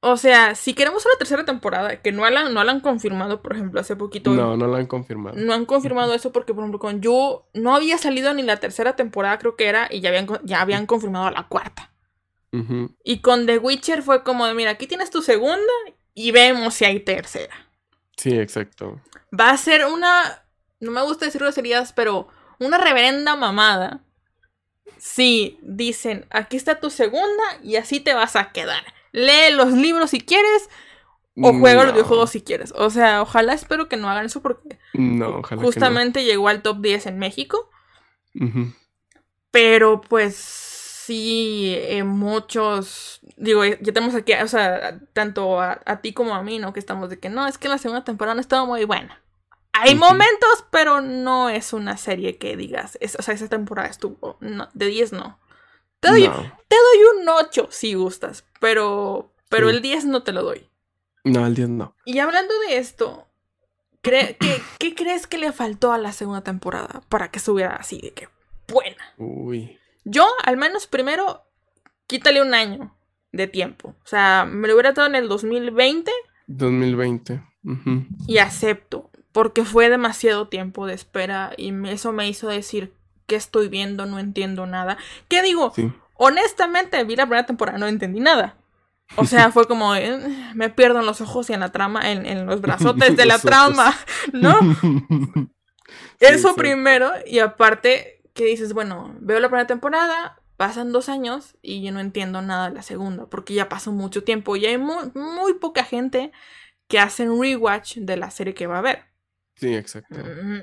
o 0.00 0.18
sea, 0.18 0.54
si 0.54 0.74
queremos 0.74 1.06
una 1.06 1.16
tercera 1.16 1.46
temporada, 1.46 2.02
que 2.02 2.12
no 2.12 2.28
la, 2.28 2.50
no 2.50 2.62
la 2.62 2.72
han 2.72 2.80
confirmado, 2.80 3.40
por 3.40 3.54
ejemplo, 3.54 3.80
hace 3.80 3.96
poquito. 3.96 4.34
No, 4.34 4.54
no 4.58 4.66
lo 4.66 4.76
han 4.76 4.86
confirmado. 4.86 5.34
No 5.38 5.54
han 5.54 5.64
confirmado 5.64 6.12
eso 6.14 6.30
porque, 6.30 6.52
por 6.52 6.62
ejemplo, 6.64 6.78
con 6.78 7.00
You 7.00 7.40
no 7.54 7.74
había 7.74 7.96
salido 7.96 8.34
ni 8.34 8.42
la 8.42 8.58
tercera 8.58 8.96
temporada, 8.96 9.38
creo 9.38 9.56
que 9.56 9.66
era, 9.66 9.88
y 9.90 10.02
ya 10.02 10.10
habían, 10.10 10.28
ya 10.42 10.60
habían 10.60 10.84
confirmado 10.84 11.30
la 11.30 11.48
cuarta. 11.48 11.90
Y 13.02 13.20
con 13.20 13.46
The 13.46 13.58
Witcher 13.58 14.02
fue 14.02 14.22
como 14.22 14.46
de, 14.46 14.52
mira, 14.54 14.72
aquí 14.72 14.86
tienes 14.86 15.10
tu 15.10 15.22
segunda 15.22 15.72
y 16.12 16.30
vemos 16.32 16.74
si 16.74 16.84
hay 16.84 17.00
tercera. 17.00 17.63
Sí, 18.16 18.38
exacto. 18.38 19.00
Va 19.38 19.50
a 19.50 19.56
ser 19.56 19.84
una, 19.84 20.44
no 20.80 20.90
me 20.90 21.02
gusta 21.02 21.24
decir 21.24 21.40
groserías, 21.40 21.92
pero 21.92 22.28
una 22.58 22.78
reverenda 22.78 23.36
mamada. 23.36 24.00
Si 24.98 25.58
dicen, 25.62 26.26
aquí 26.30 26.56
está 26.56 26.80
tu 26.80 26.90
segunda 26.90 27.42
y 27.62 27.76
así 27.76 28.00
te 28.00 28.14
vas 28.14 28.36
a 28.36 28.52
quedar. 28.52 28.82
Lee 29.12 29.52
los 29.52 29.72
libros 29.72 30.10
si 30.10 30.20
quieres 30.20 30.68
o 31.36 31.52
juega 31.58 31.84
los 31.84 31.94
videojuegos 31.94 32.30
si 32.30 32.42
quieres. 32.42 32.72
O 32.76 32.90
sea, 32.90 33.22
ojalá 33.22 33.54
espero 33.54 33.88
que 33.88 33.96
no 33.96 34.08
hagan 34.08 34.26
eso 34.26 34.40
porque 34.40 34.78
No, 34.92 35.38
ojalá 35.38 35.60
que 35.60 35.66
justamente 35.66 36.24
llegó 36.24 36.48
al 36.48 36.62
top 36.62 36.80
10 36.80 37.06
en 37.06 37.18
México. 37.18 37.70
Pero 39.50 40.00
pues 40.00 40.63
sí, 41.06 41.74
eh, 41.76 42.02
muchos, 42.04 43.20
digo, 43.36 43.64
eh, 43.64 43.78
ya 43.82 43.92
tenemos 43.92 44.14
aquí, 44.14 44.32
o 44.34 44.48
sea, 44.48 44.98
tanto 45.12 45.60
a, 45.60 45.80
a 45.84 46.00
ti 46.00 46.12
como 46.12 46.34
a 46.34 46.42
mí, 46.42 46.58
¿no? 46.58 46.72
Que 46.72 46.80
estamos 46.80 47.10
de 47.10 47.18
que 47.18 47.28
no, 47.28 47.46
es 47.46 47.58
que 47.58 47.68
la 47.68 47.78
segunda 47.78 48.04
temporada 48.04 48.34
no 48.34 48.40
estaba 48.40 48.64
muy 48.64 48.84
buena. 48.84 49.20
Hay 49.72 49.94
momentos, 49.96 50.64
pero 50.70 51.00
no 51.00 51.50
es 51.50 51.72
una 51.72 51.96
serie 51.96 52.38
que 52.38 52.56
digas, 52.56 52.96
es- 53.00 53.16
o 53.18 53.22
sea, 53.22 53.34
esa 53.34 53.48
temporada 53.48 53.88
estuvo, 53.88 54.36
no, 54.40 54.68
de 54.72 54.86
10 54.86 55.12
no. 55.12 55.38
Te 56.00 56.08
doy, 56.10 56.28
No, 56.28 56.34
te 56.68 56.76
doy 56.76 57.20
un 57.22 57.28
8 57.28 57.68
si 57.70 57.94
gustas, 57.94 58.44
pero, 58.60 59.32
pero 59.48 59.68
Sí. 59.70 59.76
el 59.76 59.82
10 59.82 60.04
no 60.04 60.22
te 60.22 60.32
lo 60.32 60.42
doy. 60.42 60.68
no, 61.24 61.46
el 61.46 61.54
10 61.54 61.68
no. 61.70 61.96
Y 62.04 62.18
hablando 62.18 62.52
de 62.68 62.76
esto, 62.76 63.26
¿qué, 64.02 64.36
¿qué 64.78 64.94
crees 64.94 65.26
que 65.26 65.38
le 65.38 65.52
faltó 65.52 65.92
a 65.92 65.98
la 65.98 66.12
segunda 66.12 66.42
temporada 66.42 67.02
para 67.08 67.30
que 67.30 67.38
estuviera 67.38 67.74
así 67.76 67.98
de 68.00 68.12
que 68.12 68.28
buena? 68.68 69.14
Uy. 69.16 69.78
Yo, 70.04 70.26
al 70.44 70.56
menos 70.56 70.86
primero, 70.86 71.42
quítale 72.06 72.42
un 72.42 72.54
año 72.54 72.94
de 73.32 73.46
tiempo. 73.46 73.94
O 74.04 74.06
sea, 74.06 74.44
me 74.48 74.68
lo 74.68 74.74
hubiera 74.74 74.92
dado 74.92 75.08
en 75.08 75.14
el 75.16 75.28
2020 75.28 76.10
2020. 76.46 77.42
Ujú. 77.64 78.04
y 78.28 78.38
acepto, 78.38 79.10
porque 79.32 79.64
fue 79.64 79.88
demasiado 79.88 80.48
tiempo 80.48 80.86
de 80.86 80.92
espera 80.92 81.52
y 81.56 81.72
eso 81.88 82.12
me 82.12 82.28
hizo 82.28 82.48
decir 82.48 82.92
qué 83.26 83.36
estoy 83.36 83.68
viendo, 83.68 84.04
no 84.04 84.18
entiendo 84.18 84.66
nada. 84.66 84.98
¿Qué 85.28 85.40
digo? 85.42 85.72
Sí. 85.74 85.90
Honestamente, 86.16 87.02
vi 87.04 87.16
la 87.16 87.24
primera 87.24 87.46
temporada, 87.46 87.78
no 87.78 87.86
entendí 87.86 88.20
nada. 88.20 88.56
O 89.16 89.24
sea, 89.24 89.50
fue 89.52 89.66
como, 89.66 89.94
eh, 89.94 90.18
me 90.54 90.68
pierdo 90.68 91.00
en 91.00 91.06
los 91.06 91.22
ojos 91.22 91.48
y 91.48 91.54
en 91.54 91.60
la 91.60 91.72
trama, 91.72 92.12
en, 92.12 92.26
en 92.26 92.44
los 92.44 92.60
brazotes 92.60 93.16
de 93.16 93.24
la 93.24 93.38
trama, 93.38 93.94
¿no? 94.32 94.58
Sí, 94.60 95.48
Eso 96.20 96.50
sí. 96.50 96.54
primero, 96.56 97.10
y 97.26 97.38
aparte 97.38 98.13
que 98.34 98.44
dices, 98.46 98.74
bueno, 98.74 99.16
veo 99.20 99.40
la 99.40 99.48
primera 99.48 99.66
temporada, 99.68 100.42
pasan 100.56 100.92
dos 100.92 101.08
años 101.08 101.56
y 101.62 101.82
yo 101.84 101.92
no 101.92 102.00
entiendo 102.00 102.42
nada 102.42 102.68
de 102.70 102.76
la 102.76 102.82
segunda, 102.82 103.26
porque 103.28 103.54
ya 103.54 103.68
pasó 103.70 103.92
mucho 103.92 104.24
tiempo 104.24 104.56
y 104.56 104.66
hay 104.66 104.78
muy, 104.78 105.12
muy 105.14 105.54
poca 105.54 105.84
gente 105.84 106.32
que 106.88 106.98
hace 107.00 107.28
un 107.30 107.42
rewatch 107.42 107.98
de 107.98 108.16
la 108.18 108.30
serie 108.30 108.54
que 108.54 108.66
va 108.68 108.78
a 108.78 108.82
ver. 108.82 109.04
Sí, 109.56 109.74
exacto. 109.74 110.20
Mm, 110.20 110.60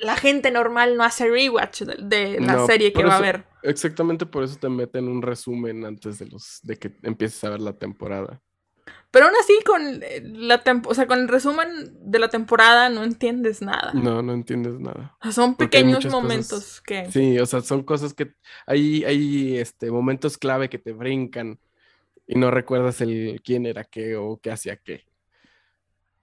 La 0.00 0.16
gente 0.16 0.50
normal 0.50 0.96
no 0.96 1.04
hace 1.04 1.28
rewatch 1.28 1.82
de, 1.82 1.96
de 2.34 2.40
la 2.40 2.54
No, 2.54 2.66
serie 2.66 2.92
que 2.92 3.04
va 3.04 3.16
a 3.16 3.20
ver. 3.20 3.44
Exactamente 3.62 4.26
por 4.26 4.42
eso 4.44 4.56
te 4.58 4.68
meten 4.68 5.08
un 5.08 5.22
resumen 5.22 5.84
antes 5.84 6.18
de 6.18 6.26
los 6.26 6.58
de 6.62 6.78
que 6.78 6.96
empieces 7.02 7.42
a 7.44 7.50
ver 7.50 7.60
la 7.60 7.78
temporada. 7.78 8.42
Pero 9.10 9.26
aún 9.26 9.34
así, 9.38 9.52
con 9.64 10.02
eh, 10.02 10.22
la 10.24 10.62
o 10.86 10.94
sea, 10.94 11.06
con 11.06 11.20
el 11.20 11.28
resumen 11.28 11.68
de 12.00 12.18
la 12.18 12.28
temporada 12.28 12.88
no 12.88 13.04
entiendes 13.04 13.60
nada. 13.60 13.92
No, 13.92 14.22
no 14.22 14.32
entiendes 14.32 14.80
nada. 14.80 15.16
O 15.20 15.24
sea, 15.24 15.32
son 15.32 15.54
pequeños 15.54 15.98
cosas- 16.04 16.12
momentos 16.12 16.80
que... 16.80 17.10
Sí, 17.10 17.38
o 17.38 17.44
sea, 17.44 17.60
son 17.60 17.82
cosas 17.82 18.14
que 18.14 18.34
hay, 18.66 19.04
hay 19.04 19.58
este 19.58 19.90
momentos 19.90 20.38
clave 20.38 20.70
que 20.70 20.78
te 20.78 20.92
brincan 20.92 21.60
y 22.26 22.36
no 22.36 22.50
recuerdas 22.50 23.00
el 23.02 23.42
quién 23.44 23.66
era 23.66 23.84
qué 23.84 24.16
o 24.16 24.40
qué 24.40 24.50
hacía 24.50 24.76
qué. 24.76 25.04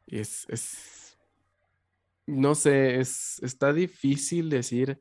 Y 0.08 0.20
es, 0.20 0.48
es 0.50 1.20
no 2.26 2.56
sé, 2.56 3.00
es, 3.00 3.40
está 3.44 3.72
difícil 3.74 4.50
decir 4.50 5.00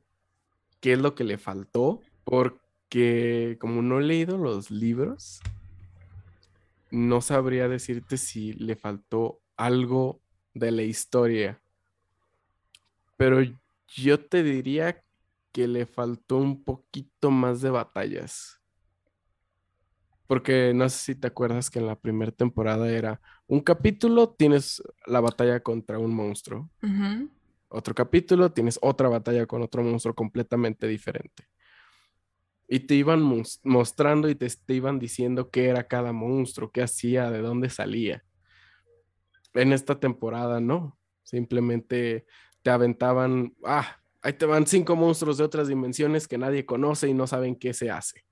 qué 0.80 0.92
es 0.92 0.98
lo 0.98 1.14
que 1.14 1.24
le 1.24 1.38
faltó, 1.38 2.00
porque 2.24 3.56
como 3.60 3.80
no 3.82 3.98
he 4.00 4.02
leído 4.02 4.36
los 4.38 4.70
libros, 4.70 5.40
no 6.90 7.20
sabría 7.20 7.68
decirte 7.68 8.16
si 8.16 8.52
le 8.54 8.76
faltó 8.76 9.40
algo 9.56 10.20
de 10.54 10.70
la 10.70 10.82
historia. 10.82 11.60
Pero 13.16 13.38
yo 13.88 14.24
te 14.24 14.42
diría 14.42 15.02
que 15.52 15.66
le 15.66 15.86
faltó 15.86 16.36
un 16.36 16.62
poquito 16.62 17.30
más 17.30 17.60
de 17.60 17.70
batallas. 17.70 18.60
Porque 20.26 20.72
no 20.74 20.88
sé 20.88 20.98
si 20.98 21.14
te 21.14 21.26
acuerdas 21.26 21.70
que 21.70 21.78
en 21.78 21.86
la 21.86 21.96
primera 21.96 22.30
temporada 22.30 22.88
era 22.90 23.20
un 23.46 23.60
capítulo, 23.60 24.28
tienes 24.28 24.82
la 25.06 25.20
batalla 25.20 25.60
contra 25.60 25.98
un 25.98 26.14
monstruo. 26.14 26.70
Otro 27.70 27.94
capítulo, 27.94 28.52
tienes 28.52 28.78
otra 28.82 29.08
batalla 29.08 29.46
con 29.46 29.62
otro 29.62 29.82
monstruo 29.82 30.14
completamente 30.14 30.86
diferente. 30.86 31.48
Y 32.68 32.80
te 32.80 32.94
iban 32.94 33.22
mos- 33.22 33.60
mostrando 33.64 34.28
y 34.28 34.34
te, 34.34 34.46
te 34.48 34.74
iban 34.74 34.98
diciendo 34.98 35.50
qué 35.50 35.68
era 35.68 35.88
cada 35.88 36.12
monstruo, 36.12 36.70
qué 36.70 36.82
hacía, 36.82 37.30
de 37.30 37.40
dónde 37.40 37.70
salía. 37.70 38.22
En 39.54 39.72
esta 39.72 39.98
temporada 39.98 40.60
no. 40.60 40.98
Simplemente 41.22 42.26
te 42.62 42.70
aventaban, 42.70 43.54
ah, 43.64 43.98
ahí 44.22 44.32
te 44.34 44.46
van 44.46 44.66
cinco 44.66 44.96
monstruos 44.96 45.38
de 45.38 45.44
otras 45.44 45.68
dimensiones 45.68 46.28
que 46.28 46.38
nadie 46.38 46.66
conoce 46.66 47.08
y 47.08 47.14
no 47.14 47.26
saben 47.26 47.56
qué 47.56 47.72
se 47.72 47.90
hace. 47.90 48.24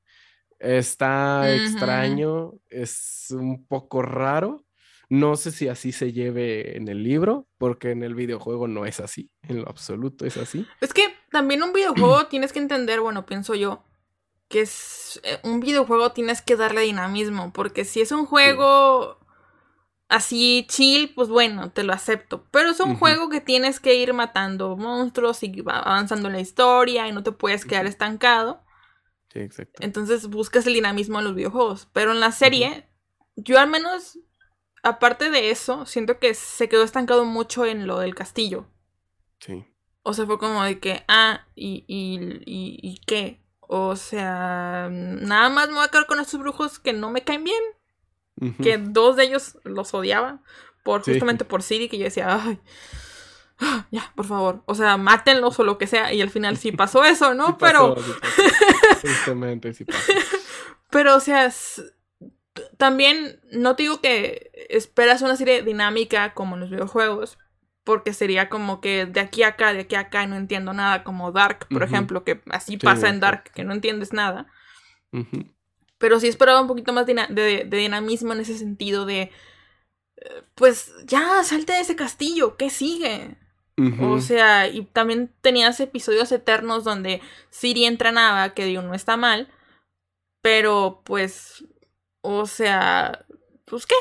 Está 0.58 1.54
extraño, 1.54 2.54
es 2.70 3.28
un 3.30 3.66
poco 3.66 4.02
raro. 4.02 4.64
No 5.08 5.36
sé 5.36 5.50
si 5.52 5.68
así 5.68 5.92
se 5.92 6.12
lleve 6.12 6.76
en 6.76 6.88
el 6.88 7.02
libro, 7.04 7.46
porque 7.58 7.90
en 7.92 8.02
el 8.02 8.14
videojuego 8.14 8.66
no 8.66 8.86
es 8.86 8.98
así, 8.98 9.30
en 9.42 9.62
lo 9.62 9.68
absoluto 9.68 10.24
es 10.26 10.36
así. 10.36 10.66
Es 10.80 10.92
que 10.92 11.04
también 11.30 11.62
un 11.62 11.72
videojuego 11.72 12.26
tienes 12.26 12.52
que 12.52 12.58
entender, 12.58 13.00
bueno, 13.00 13.24
pienso 13.24 13.54
yo, 13.54 13.84
que 14.48 14.60
es 14.60 15.20
eh, 15.24 15.40
un 15.44 15.60
videojuego 15.60 16.12
tienes 16.12 16.42
que 16.42 16.56
darle 16.56 16.82
dinamismo, 16.82 17.52
porque 17.52 17.84
si 17.84 18.00
es 18.00 18.12
un 18.12 18.26
juego 18.26 19.18
así 20.08 20.66
chill, 20.68 21.12
pues 21.14 21.28
bueno, 21.28 21.72
te 21.72 21.82
lo 21.82 21.92
acepto, 21.92 22.46
pero 22.52 22.70
es 22.70 22.78
un 22.80 22.96
juego 22.96 23.28
que 23.28 23.40
tienes 23.40 23.80
que 23.80 23.96
ir 23.96 24.12
matando 24.14 24.76
monstruos 24.76 25.42
y 25.42 25.60
va 25.62 25.80
avanzando 25.80 26.28
en 26.28 26.34
la 26.34 26.40
historia 26.40 27.08
y 27.08 27.12
no 27.12 27.22
te 27.24 27.32
puedes 27.32 27.64
quedar 27.64 27.86
estancado, 27.86 28.62
Sí, 29.32 29.40
exacto. 29.40 29.82
entonces 29.82 30.28
buscas 30.28 30.66
el 30.66 30.74
dinamismo 30.74 31.18
en 31.18 31.24
los 31.24 31.34
videojuegos, 31.34 31.88
pero 31.92 32.12
en 32.12 32.20
la 32.20 32.30
serie, 32.30 32.88
yo 33.34 33.58
al 33.58 33.68
menos, 33.68 34.18
aparte 34.84 35.28
de 35.30 35.50
eso, 35.50 35.86
siento 35.86 36.20
que 36.20 36.34
se 36.34 36.68
quedó 36.68 36.84
estancado 36.84 37.24
mucho 37.24 37.66
en 37.66 37.88
lo 37.88 37.98
del 37.98 38.14
castillo. 38.14 38.68
Sí. 39.40 39.64
O 40.04 40.14
sea, 40.14 40.24
fue 40.24 40.38
como 40.38 40.62
de 40.62 40.78
que, 40.78 41.04
ah, 41.08 41.46
¿y, 41.56 41.84
y, 41.88 42.20
y, 42.46 42.78
y 42.80 43.00
qué? 43.06 43.42
O 43.68 43.96
sea, 43.96 44.88
nada 44.90 45.48
más 45.48 45.68
me 45.68 45.74
voy 45.74 45.84
a 45.84 45.88
quedar 45.88 46.06
con 46.06 46.20
estos 46.20 46.38
brujos 46.40 46.78
que 46.78 46.92
no 46.92 47.10
me 47.10 47.22
caen 47.24 47.44
bien. 47.44 47.62
Que 48.62 48.76
dos 48.76 49.16
de 49.16 49.24
ellos 49.24 49.58
los 49.64 49.94
odiaba. 49.94 50.40
Por, 50.84 51.02
Sí. 51.02 51.12
justamente 51.12 51.44
por 51.44 51.62
Siri, 51.62 51.88
que 51.88 51.96
yo 51.98 52.04
decía, 52.04 52.40
ay, 52.44 52.60
ah, 53.60 53.86
ya, 53.90 54.12
por 54.14 54.26
favor. 54.26 54.62
O 54.66 54.74
sea, 54.74 54.98
mátenlos 54.98 55.58
o 55.58 55.64
lo 55.64 55.78
que 55.78 55.86
sea. 55.86 56.12
Y 56.12 56.20
al 56.20 56.30
final 56.30 56.56
sí 56.58 56.70
pasó 56.70 57.02
eso, 57.04 57.32
¿no? 57.34 57.46
Sí 57.48 57.54
pero, 57.58 57.94
pasó, 57.94 58.06
sí 58.06 58.12
pasó. 58.20 59.00
Sí 59.72 59.84
pasó. 59.84 60.12
pero, 60.90 61.16
o 61.16 61.20
sea, 61.20 61.50
también 62.76 63.40
no 63.52 63.74
te 63.74 63.84
digo 63.84 64.00
que 64.00 64.50
esperas 64.68 65.22
una 65.22 65.36
serie 65.36 65.62
dinámica 65.62 66.34
como 66.34 66.54
en 66.56 66.60
los 66.60 66.70
videojuegos. 66.70 67.38
Porque 67.86 68.12
sería 68.14 68.50
como 68.50 68.82
que 68.82 69.06
de 69.06 69.20
aquí 69.20 69.44
a 69.44 69.50
acá, 69.50 69.72
de 69.72 69.82
aquí 69.82 69.96
a 69.96 70.02
acá, 70.02 70.26
no 70.28 70.36
entiendo 70.36 70.74
nada. 70.74 71.04
Como 71.04 71.32
Dark, 71.32 71.68
por 71.72 71.84
ejemplo, 71.84 72.24
que 72.24 72.42
así 72.50 72.76
Sí, 72.78 72.78
pasa 72.78 73.08
en. 73.10 73.20
Dark, 73.20 73.52
que 73.54 73.64
no 73.64 73.74
entiendes 73.74 74.12
nada. 74.12 74.48
Pero 75.98 76.20
sí 76.20 76.28
esperaba 76.28 76.60
un 76.60 76.66
poquito 76.68 76.92
más 76.92 77.06
de, 77.06 77.14
de 77.14 77.76
dinamismo 77.78 78.32
en 78.34 78.40
ese 78.40 78.58
sentido 78.58 79.06
de... 79.06 79.32
eh, 80.16 80.44
Pues 80.54 80.92
ya, 81.06 81.42
salte 81.44 81.72
de 81.74 81.80
ese 81.80 81.96
castillo, 81.96 82.56
¿qué 82.56 82.70
sigue? 82.70 83.36
O 83.96 84.20
sea, 84.20 84.68
y 84.68 84.84
también 84.86 85.32
tenías 85.42 85.80
episodios 85.80 86.32
eternos 86.32 86.84
donde 86.84 87.22
Siri 87.50 87.86
entrenaba, 87.86 88.54
que 88.54 88.64
digo, 88.66 88.82
no 88.82 88.94
está 88.94 89.16
mal, 89.18 89.48
pero 90.42 91.02
pues, 91.04 91.64
o 92.22 92.46
sea, 92.46 93.26
pues 93.66 93.86
qué. 93.86 93.96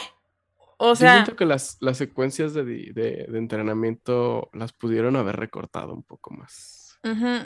O 0.78 0.90
Yo 0.90 0.96
sea, 0.96 1.14
siento 1.16 1.36
que 1.36 1.46
las, 1.46 1.78
las 1.80 1.98
secuencias 1.98 2.54
de, 2.54 2.64
de- 2.64 3.26
de 3.30 3.38
entrenamiento 3.38 4.50
las 4.54 4.74
pudieron 4.74 5.16
haber 5.16 5.36
recortado 5.38 5.94
un 5.94 6.04
poco 6.04 6.32
más. 6.32 7.00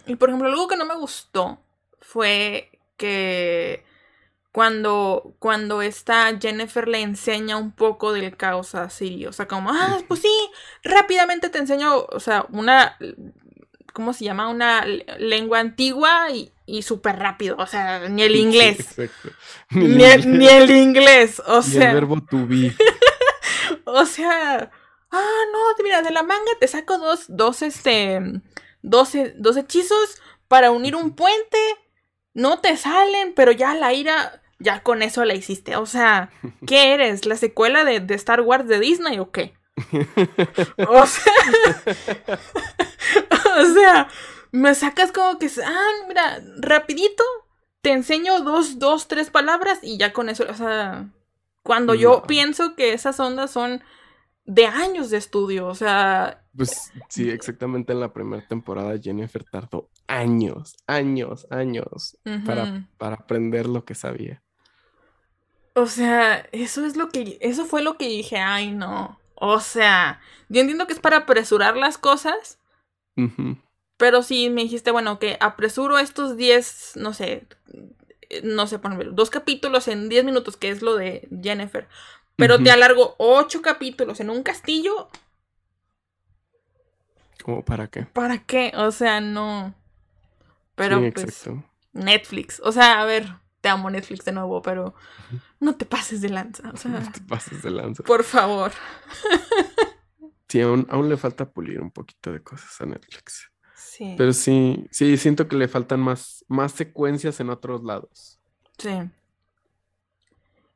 Y 0.07 0.15
por 0.15 0.29
ejemplo, 0.29 0.47
algo 0.47 0.67
que 0.67 0.77
no 0.77 0.85
me 0.85 0.95
gustó 0.95 1.59
fue 1.99 2.71
que 2.97 3.83
cuando, 4.51 5.35
cuando 5.39 5.81
esta 5.81 6.37
Jennifer 6.39 6.87
le 6.87 7.01
enseña 7.01 7.57
un 7.57 7.71
poco 7.71 8.13
del 8.13 8.35
caos 8.37 8.73
a 8.73 8.89
Siri, 8.89 9.25
o 9.27 9.33
sea, 9.33 9.47
como, 9.47 9.69
ah, 9.71 9.97
pues 10.07 10.21
sí, 10.21 10.49
rápidamente 10.83 11.49
te 11.49 11.59
enseño, 11.59 11.97
o 11.97 12.19
sea, 12.19 12.45
una, 12.51 12.97
¿cómo 13.93 14.13
se 14.13 14.25
llama? 14.25 14.49
Una 14.49 14.85
lengua 14.85 15.59
antigua 15.59 16.31
y, 16.31 16.51
y 16.65 16.81
súper 16.83 17.17
rápido, 17.17 17.55
o 17.59 17.67
sea, 17.67 18.07
ni 18.09 18.23
el 18.23 18.31
Sí, 18.35 18.39
inglés. 18.41 18.79
exacto. 18.79 19.29
Ni 19.71 20.03
el, 20.03 20.37
ni 20.39 20.47
el 20.47 20.71
inglés, 20.71 21.41
o 21.45 21.61
Ni 21.65 21.77
el 21.77 21.79
sea, 21.79 21.93
verbo 21.93 22.21
to 22.23 22.47
be. 22.47 22.71
O 23.93 24.05
sea, 24.05 24.71
ah, 25.11 25.41
no, 25.51 25.83
mira, 25.83 26.01
de 26.01 26.11
la 26.11 26.23
manga 26.23 26.51
te 26.59 26.67
saco 26.67 26.97
dos, 26.97 27.25
dos, 27.27 27.61
este, 27.61 28.21
dos, 28.81 29.15
he- 29.15 29.33
dos 29.37 29.57
hechizos 29.57 30.21
para 30.47 30.71
unir 30.71 30.95
un 30.95 31.15
puente, 31.15 31.57
no 32.33 32.59
te 32.59 32.77
salen, 32.77 33.33
pero 33.35 33.51
ya 33.51 33.73
la 33.75 33.93
ira, 33.93 34.41
ya 34.59 34.81
con 34.83 35.01
eso 35.01 35.25
la 35.25 35.35
hiciste, 35.35 35.75
o 35.75 35.85
sea, 35.85 36.31
¿qué 36.67 36.93
eres? 36.93 37.25
¿La 37.25 37.35
secuela 37.37 37.83
de, 37.83 37.99
de 37.99 38.15
Star 38.15 38.41
Wars 38.41 38.67
de 38.67 38.79
Disney 38.79 39.19
o 39.19 39.31
qué? 39.31 39.53
O 40.87 41.05
sea, 41.05 41.33
o 43.61 43.65
sea, 43.73 44.07
me 44.51 44.73
sacas 44.75 45.11
como 45.11 45.37
que, 45.39 45.49
ah, 45.65 45.91
mira, 46.07 46.41
rapidito, 46.57 47.23
te 47.81 47.91
enseño 47.91 48.41
dos, 48.41 48.79
dos, 48.79 49.07
tres 49.07 49.29
palabras 49.29 49.79
y 49.81 49.97
ya 49.97 50.11
con 50.13 50.29
eso, 50.29 50.45
o 50.49 50.53
sea, 50.53 51.07
cuando 51.63 51.95
yo 51.95 52.23
pienso 52.27 52.75
que 52.75 52.93
esas 52.93 53.19
ondas 53.19 53.51
son 53.51 53.83
de 54.45 54.67
años 54.67 55.09
de 55.11 55.17
estudio, 55.17 55.67
o 55.67 55.75
sea, 55.75 56.43
Pues 56.55 56.91
sí, 57.07 57.29
exactamente 57.29 57.93
en 57.93 57.99
la 58.01 58.13
primera 58.13 58.45
temporada 58.45 58.97
Jennifer 59.01 59.43
tardó 59.45 59.89
años, 60.07 60.75
años, 60.87 61.47
años 61.51 62.17
para, 62.43 62.71
para 62.97 63.15
aprender 63.15 63.67
lo 63.67 63.85
que 63.85 63.95
sabía. 63.95 64.43
o 65.75 65.85
sea, 65.87 66.47
eso 66.51 66.85
es 66.85 66.95
lo 66.97 67.09
que, 67.09 67.37
eso 67.41 67.65
fue 67.65 67.81
lo 67.81 67.97
que 67.97 68.07
dije, 68.07 68.37
ay 68.37 68.71
no, 68.71 69.19
o 69.35 69.59
sea, 69.59 70.19
yo 70.49 70.61
entiendo 70.61 70.87
que 70.87 70.93
es 70.93 70.99
para 70.99 71.17
apresurar 71.17 71.77
las 71.77 71.97
cosas. 71.97 72.59
Pero 73.97 74.23
si 74.23 74.49
me 74.49 74.63
dijiste, 74.63 74.91
bueno, 74.91 75.19
que 75.19 75.37
apresuro 75.41 75.99
estos 75.99 76.37
10, 76.37 76.93
no 76.95 77.13
sé, 77.13 77.47
no 78.43 78.67
sé, 78.67 78.79
poner 78.79 79.13
dos 79.13 79.29
capítulos 79.29 79.87
en 79.87 80.09
10 80.09 80.23
minutos, 80.25 80.57
que 80.57 80.69
es 80.69 80.81
lo 80.81 80.95
de 80.95 81.27
Jennifer. 81.41 81.87
Pero 82.35 82.57
te 82.63 82.71
alargo 82.71 83.15
ocho 83.17 83.61
capítulos 83.61 84.19
en 84.21 84.29
un 84.29 84.43
castillo, 84.43 85.09
¿Cómo 87.43 87.63
para 87.63 87.87
qué? 87.87 88.03
¿para 88.03 88.37
qué? 88.39 88.71
O 88.75 88.91
sea, 88.91 89.21
no. 89.21 89.73
Pero 90.75 90.99
Sí, 90.99 91.11
pues, 91.11 91.25
exacto. 91.25 91.63
Netflix. 91.93 92.61
O 92.63 92.71
sea, 92.71 93.01
a 93.01 93.05
ver, 93.05 93.27
te 93.61 93.69
amo 93.69 93.89
Netflix 93.89 94.23
de 94.25 94.31
nuevo, 94.33 94.61
pero 94.61 94.93
no 95.59 95.75
te 95.75 95.85
pases 95.85 96.21
de 96.21 96.29
lanza. 96.29 96.69
O 96.73 96.77
sea, 96.77 96.91
No 96.99 97.11
te 97.11 97.21
pases 97.21 97.63
de 97.63 97.71
lanza. 97.71 98.03
por 98.03 98.23
favor. 98.23 98.71
Sí, 100.47 100.61
aún, 100.61 100.87
aún 100.89 101.09
le 101.09 101.17
falta 101.17 101.49
pulir 101.49 101.81
un 101.81 101.91
poquito 101.91 102.31
de 102.31 102.41
cosas 102.41 102.79
a 102.81 102.85
Netflix. 102.85 103.51
Sí. 103.79 104.13
Pero 104.17 104.33
sí, 104.33 104.85
sí, 104.91 105.15
siento 105.17 105.47
que 105.47 105.55
le 105.55 105.67
faltan 105.67 106.01
más, 106.01 106.43
más 106.47 106.73
secuencias 106.73 107.39
en 107.39 107.49
otros 107.49 107.83
lados. 107.83 108.37
Sí. 108.77 108.91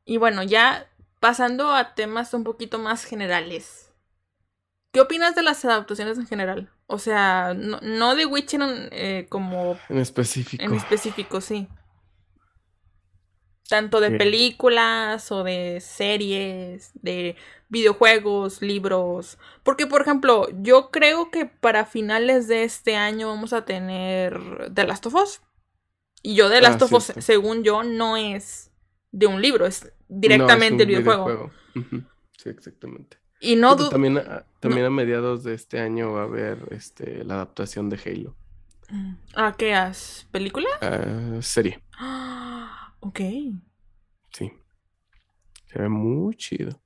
Y 0.05 0.17
bueno, 0.17 0.43
ya 0.43 0.89
pasando 1.19 1.73
a 1.73 1.95
temas 1.95 2.33
un 2.33 2.43
poquito 2.43 2.79
más 2.79 3.05
generales. 3.05 3.91
¿Qué 4.91 5.01
opinas 5.01 5.35
de 5.35 5.41
las 5.41 5.63
adaptaciones 5.65 6.17
en 6.17 6.27
general? 6.27 6.69
O 6.87 6.99
sea, 6.99 7.53
no, 7.55 7.79
no 7.81 8.15
de 8.15 8.25
Witcher 8.25 8.61
eh, 8.91 9.25
como 9.29 9.77
En 9.89 9.97
específico. 9.97 10.63
en 10.63 10.73
específico, 10.73 11.41
sí. 11.41 11.67
Tanto 13.69 13.99
de 14.01 14.11
películas 14.11 15.31
o 15.31 15.43
de 15.43 15.79
series, 15.79 16.91
de 17.01 17.35
videojuegos, 17.73 18.61
libros. 18.61 19.37
Porque, 19.63 19.85
por 19.87 20.01
ejemplo, 20.01 20.47
yo 20.61 20.89
creo 20.91 21.29
que 21.31 21.45
para 21.45 21.85
finales 21.85 22.47
de 22.47 22.63
este 22.63 22.95
año 22.95 23.27
vamos 23.27 23.51
a 23.51 23.65
tener 23.65 24.71
The 24.73 24.85
Last 24.85 25.05
of 25.07 25.15
Us. 25.15 25.41
Y 26.21 26.35
yo 26.35 26.49
The 26.49 26.57
Ah, 26.57 26.61
Last 26.61 26.81
of 26.83 26.93
Us, 26.93 27.13
según 27.19 27.63
yo, 27.63 27.83
no 27.83 28.15
es 28.15 28.71
de 29.11 29.27
un 29.27 29.41
libro, 29.41 29.65
es 29.65 29.83
No, 29.83 29.89
es 29.89 29.93
directamente 30.07 30.83
el 30.83 30.89
videojuego. 30.89 31.51
Sí, 32.37 32.49
exactamente. 32.49 33.17
Y 33.41 33.57
no 33.57 33.75
también, 33.75 34.17
a, 34.19 34.45
también 34.61 34.85
a 34.85 34.89
mediados 34.89 35.43
de 35.43 35.53
este 35.53 35.79
año 35.79 36.13
va 36.13 36.21
a 36.21 36.25
haber 36.25 36.59
este, 36.71 37.25
la 37.25 37.33
adaptación 37.35 37.89
de 37.89 37.99
Halo. 38.05 38.35
¿A 39.35 39.53
qué 39.57 39.73
has? 39.73 40.27
¿Película? 40.31 40.69
Serie, 41.41 41.83
Ah, 41.97 42.93
ok. 43.01 43.19
sí. 44.31 44.51
Se 45.65 45.79
ve 45.79 45.89
muy 45.89 46.35
chido. 46.35 46.79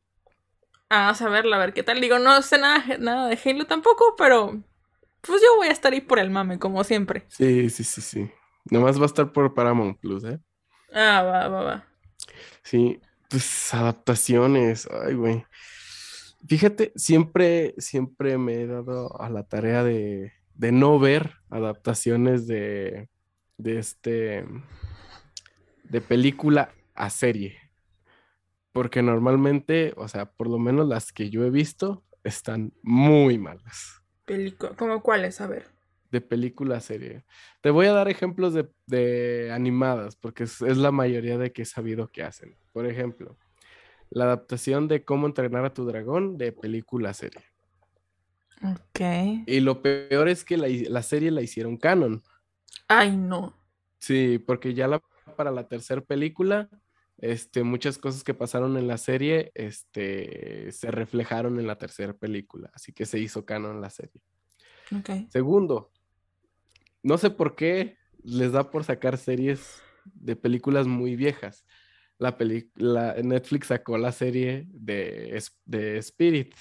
Ah, 0.89 1.09
a 1.09 1.29
verla, 1.29 1.57
a 1.57 1.59
ver 1.59 1.73
qué 1.73 1.83
tal. 1.83 1.99
Digo, 2.01 2.19
no 2.19 2.41
sé 2.41 2.57
nada, 2.57 2.97
nada 2.97 3.27
de 3.27 3.39
Halo 3.43 3.65
tampoco, 3.65 4.15
pero 4.17 4.61
pues 5.21 5.41
yo 5.41 5.57
voy 5.57 5.67
a 5.67 5.71
estar 5.71 5.93
ahí 5.93 6.01
por 6.01 6.19
el 6.19 6.29
mame, 6.29 6.59
como 6.59 6.83
siempre. 6.83 7.25
Sí, 7.27 7.69
sí, 7.69 7.83
sí, 7.83 8.01
sí. 8.01 8.31
Nomás 8.71 8.99
va 8.99 9.03
a 9.03 9.07
estar 9.07 9.31
por 9.31 9.53
Paramount 9.53 9.99
Plus, 9.99 10.23
¿eh? 10.23 10.39
Ah, 10.93 11.23
va, 11.23 11.47
va, 11.47 11.63
va. 11.63 11.83
Sí, 12.63 12.99
pues 13.29 13.73
adaptaciones, 13.73 14.87
ay, 14.91 15.13
güey. 15.15 15.45
Fíjate, 16.47 16.93
siempre, 16.95 17.73
siempre 17.77 18.37
me 18.37 18.61
he 18.61 18.67
dado 18.67 19.19
a 19.21 19.29
la 19.29 19.43
tarea 19.43 19.83
de, 19.83 20.33
de 20.53 20.71
no 20.71 20.99
ver 20.99 21.33
adaptaciones 21.49 22.47
de, 22.47 23.09
de 23.57 23.79
este, 23.79 24.45
de 25.83 26.01
película 26.01 26.71
a 26.95 27.09
serie. 27.09 27.57
Porque 28.77 29.01
normalmente, 29.01 29.91
o 29.97 30.07
sea, 30.07 30.29
por 30.29 30.47
lo 30.47 30.59
menos 30.59 30.87
las 30.87 31.11
que 31.11 31.31
yo 31.31 31.43
he 31.43 31.49
visto 31.49 32.03
están 32.23 32.73
muy 32.83 33.39
malas. 33.39 34.03
¿cómo 34.77 35.01
cuáles? 35.01 35.41
A 35.41 35.47
ver. 35.47 35.65
De 36.11 36.21
película 36.21 36.79
serie. 36.79 37.23
Te 37.61 37.71
voy 37.71 37.87
a 37.87 37.93
dar 37.93 38.07
ejemplos 38.07 38.53
de, 38.53 38.69
de 38.85 39.51
animadas, 39.51 40.15
porque 40.15 40.43
es, 40.43 40.61
es 40.61 40.77
la 40.77 40.91
mayoría 40.91 41.39
de 41.39 41.51
que 41.51 41.63
he 41.63 41.65
sabido 41.65 42.09
que 42.09 42.21
hacen. 42.21 42.55
Por 42.71 42.85
ejemplo, 42.85 43.35
la 44.11 44.25
adaptación 44.25 44.87
de 44.87 45.03
Cómo 45.03 45.25
entrenar 45.25 45.65
a 45.65 45.73
tu 45.73 45.83
dragón 45.83 46.37
de 46.37 46.51
película 46.51 47.15
serie. 47.15 47.45
Ok. 48.63 49.43
Y 49.47 49.59
lo 49.59 49.81
peor 49.81 50.27
es 50.29 50.43
que 50.43 50.55
la, 50.55 50.67
la 50.67 51.01
serie 51.01 51.31
la 51.31 51.41
hicieron 51.41 51.77
canon. 51.77 52.21
Ay, 52.87 53.17
no. 53.17 53.57
Sí, 53.97 54.37
porque 54.37 54.75
ya 54.75 54.87
la, 54.87 55.01
para 55.35 55.49
la 55.49 55.67
tercera 55.67 56.01
película, 56.01 56.69
este, 57.19 57.63
muchas 57.63 57.97
cosas 57.97 58.23
que 58.23 58.33
pasaron 58.33 58.77
en 58.77 58.87
la 58.87 58.97
serie, 58.97 59.51
este, 59.55 60.71
se 60.71 60.91
reflejaron 60.91 61.59
en 61.59 61.67
la 61.67 61.77
tercera 61.77 62.13
película. 62.13 62.69
Así 62.73 62.93
que 62.93 63.05
se 63.05 63.19
hizo 63.19 63.45
canon 63.45 63.81
la 63.81 63.89
serie. 63.89 64.21
Ok. 64.97 65.29
Segundo, 65.29 65.91
no 67.03 67.17
sé 67.17 67.29
por 67.29 67.55
qué 67.55 67.97
les 68.23 68.51
da 68.51 68.69
por 68.71 68.83
sacar 68.83 69.17
series 69.17 69.81
de 70.05 70.35
películas 70.35 70.87
muy 70.87 71.15
viejas. 71.15 71.65
La 72.19 72.37
peli- 72.37 72.71
la- 72.75 73.13
Netflix 73.21 73.67
sacó 73.67 73.97
la 73.97 74.11
serie 74.11 74.65
de 74.69 75.37
Spirit, 75.99 76.53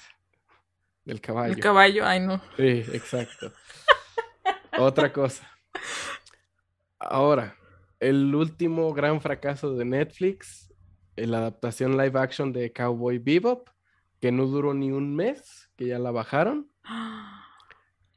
del 1.03 1.19
caballo. 1.19 1.53
El 1.55 1.59
caballo, 1.59 2.05
ay, 2.05 2.19
no. 2.19 2.41
Sí, 2.57 2.83
exacto. 2.93 3.51
Otra 4.77 5.11
cosa. 5.11 5.49
Ahora, 6.99 7.56
el 7.99 8.33
último 8.35 8.93
gran 8.93 9.21
fracaso 9.21 9.73
de 9.75 9.85
Netflix, 9.85 10.73
la 11.15 11.39
adaptación 11.39 11.97
live 11.97 12.19
action 12.19 12.53
de 12.53 12.71
Cowboy 12.71 13.17
Bebop, 13.19 13.69
que 14.19 14.31
no 14.31 14.45
duró 14.45 14.73
ni 14.73 14.91
un 14.91 15.15
mes, 15.15 15.69
que 15.75 15.87
ya 15.87 15.99
la 15.99 16.11
bajaron. 16.11 16.69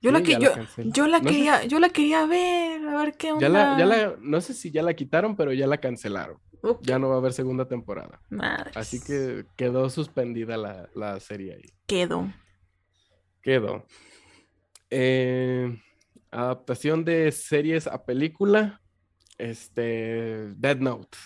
Yo 0.02 0.12
la 0.12 0.22
que 0.22 0.38
yo, 0.38 1.06
No 1.06 1.20
quería, 1.20 1.62
yo 1.64 1.78
la 1.78 1.90
quería 1.90 2.24
ver, 2.24 2.88
a 2.88 2.96
ver 2.96 3.18
qué 3.18 3.32
onda. 3.32 3.42
Ya 3.46 3.48
la, 3.50 3.78
ya 3.78 3.84
la, 3.84 4.16
no 4.18 4.40
sé 4.40 4.54
si 4.54 4.70
ya 4.70 4.82
la 4.82 4.94
quitaron, 4.94 5.36
pero 5.36 5.52
ya 5.52 5.66
la 5.66 5.76
cancelaron. 5.76 6.38
Ya 6.80 6.98
no 6.98 7.10
va 7.10 7.16
a 7.16 7.18
haber 7.18 7.34
segunda 7.34 7.68
temporada. 7.68 8.18
Así 8.74 8.98
que 8.98 9.44
quedó 9.56 9.90
suspendida 9.90 10.56
la, 10.56 10.88
la 10.94 11.20
serie 11.20 11.54
ahí. 11.54 11.70
quedo. 11.86 12.32
Quedó. 13.42 13.86
Eh, 14.90 15.78
adaptación 16.30 17.04
de 17.04 17.30
series 17.32 17.86
a 17.86 18.04
película. 18.04 18.80
Este. 19.40 20.52
Dead 20.56 20.76
Note. 20.78 21.18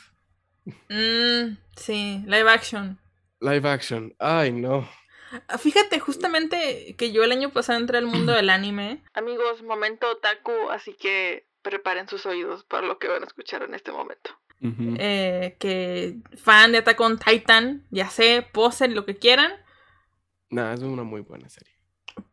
Mm, 0.89 1.57
sí, 1.77 2.23
live 2.27 2.49
action. 2.49 2.99
Live 3.41 3.69
action. 3.69 4.15
Ay, 4.19 4.53
no. 4.53 4.89
Fíjate, 5.59 5.99
justamente 5.99 6.95
que 6.97 7.13
yo 7.13 7.25
el 7.25 7.33
año 7.33 7.51
pasado 7.51 7.79
entré 7.79 7.99
al 7.99 8.07
mundo 8.07 8.33
del 8.33 8.51
anime. 8.51 9.03
Amigos, 9.15 9.63
momento 9.63 10.11
otaku, 10.11 10.53
así 10.71 10.95
que 10.95 11.47
preparen 11.63 12.09
sus 12.09 12.25
oídos 12.27 12.65
para 12.65 12.87
lo 12.87 12.99
que 12.99 13.09
van 13.09 13.23
a 13.23 13.27
escuchar 13.27 13.63
en 13.63 13.75
este 13.75 13.91
momento. 13.93 14.31
Eh, 14.99 15.57
que 15.59 16.17
fan 16.37 16.73
de 16.73 16.79
Attack 16.79 16.99
on 16.99 17.19
Titan, 17.19 17.85
ya 17.91 18.09
sé, 18.09 18.49
posen 18.51 18.95
lo 18.95 19.05
que 19.05 19.17
quieran. 19.17 19.53
Nah, 20.49 20.73
es 20.73 20.81
una 20.81 21.03
muy 21.03 21.21
buena 21.21 21.51
serie. 21.51 21.74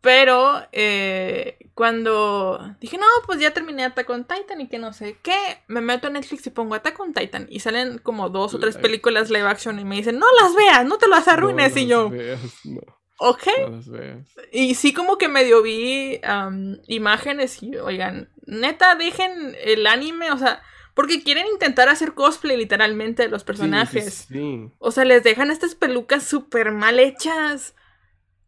Pero 0.01 0.63
eh, 0.71 1.57
cuando 1.75 2.75
dije, 2.79 2.97
no, 2.97 3.05
pues 3.25 3.39
ya 3.39 3.53
terminé 3.53 3.85
Attack 3.85 4.09
on 4.09 4.25
Titan 4.25 4.59
y 4.61 4.67
que 4.67 4.79
no 4.79 4.93
sé 4.93 5.17
qué, 5.21 5.37
me 5.67 5.81
meto 5.81 6.07
en 6.07 6.13
Netflix 6.13 6.45
y 6.47 6.49
pongo 6.49 6.75
Attack 6.75 6.99
on 6.99 7.13
Titan 7.13 7.47
y 7.49 7.59
salen 7.59 7.99
como 7.99 8.29
dos 8.29 8.53
o 8.53 8.59
tres 8.59 8.77
películas 8.77 9.29
live 9.29 9.47
action 9.47 9.79
y 9.79 9.85
me 9.85 9.95
dicen, 9.95 10.17
no 10.17 10.25
las 10.41 10.55
veas, 10.55 10.85
no 10.85 10.97
te 10.97 11.07
las 11.07 11.27
arruines. 11.27 11.75
No 11.75 11.79
y 11.79 11.83
las 11.83 11.89
yo, 11.89 12.09
veas, 12.09 12.39
no, 12.63 12.81
ok. 13.17 13.47
no 13.61 13.69
las 13.69 13.89
veas. 13.89 14.27
Y 14.51 14.75
sí 14.75 14.91
como 14.93 15.17
que 15.17 15.27
medio 15.27 15.61
vi 15.61 16.19
imágenes 16.87 17.61
y, 17.61 17.75
oigan, 17.77 18.29
neta, 18.45 18.95
dejen 18.95 19.55
el 19.63 19.85
anime, 19.85 20.31
o 20.31 20.37
sea, 20.37 20.63
porque 20.95 21.23
quieren 21.23 21.45
intentar 21.47 21.89
hacer 21.89 22.13
cosplay 22.13 22.57
literalmente 22.57 23.23
de 23.23 23.29
los 23.29 23.43
personajes. 23.43 24.13
Sí, 24.13 24.25
sí, 24.27 24.33
sí. 24.33 24.71
O 24.79 24.91
sea, 24.91 25.05
les 25.05 25.23
dejan 25.23 25.51
estas 25.51 25.75
pelucas 25.75 26.23
súper 26.23 26.71
mal 26.71 26.99
hechas 26.99 27.75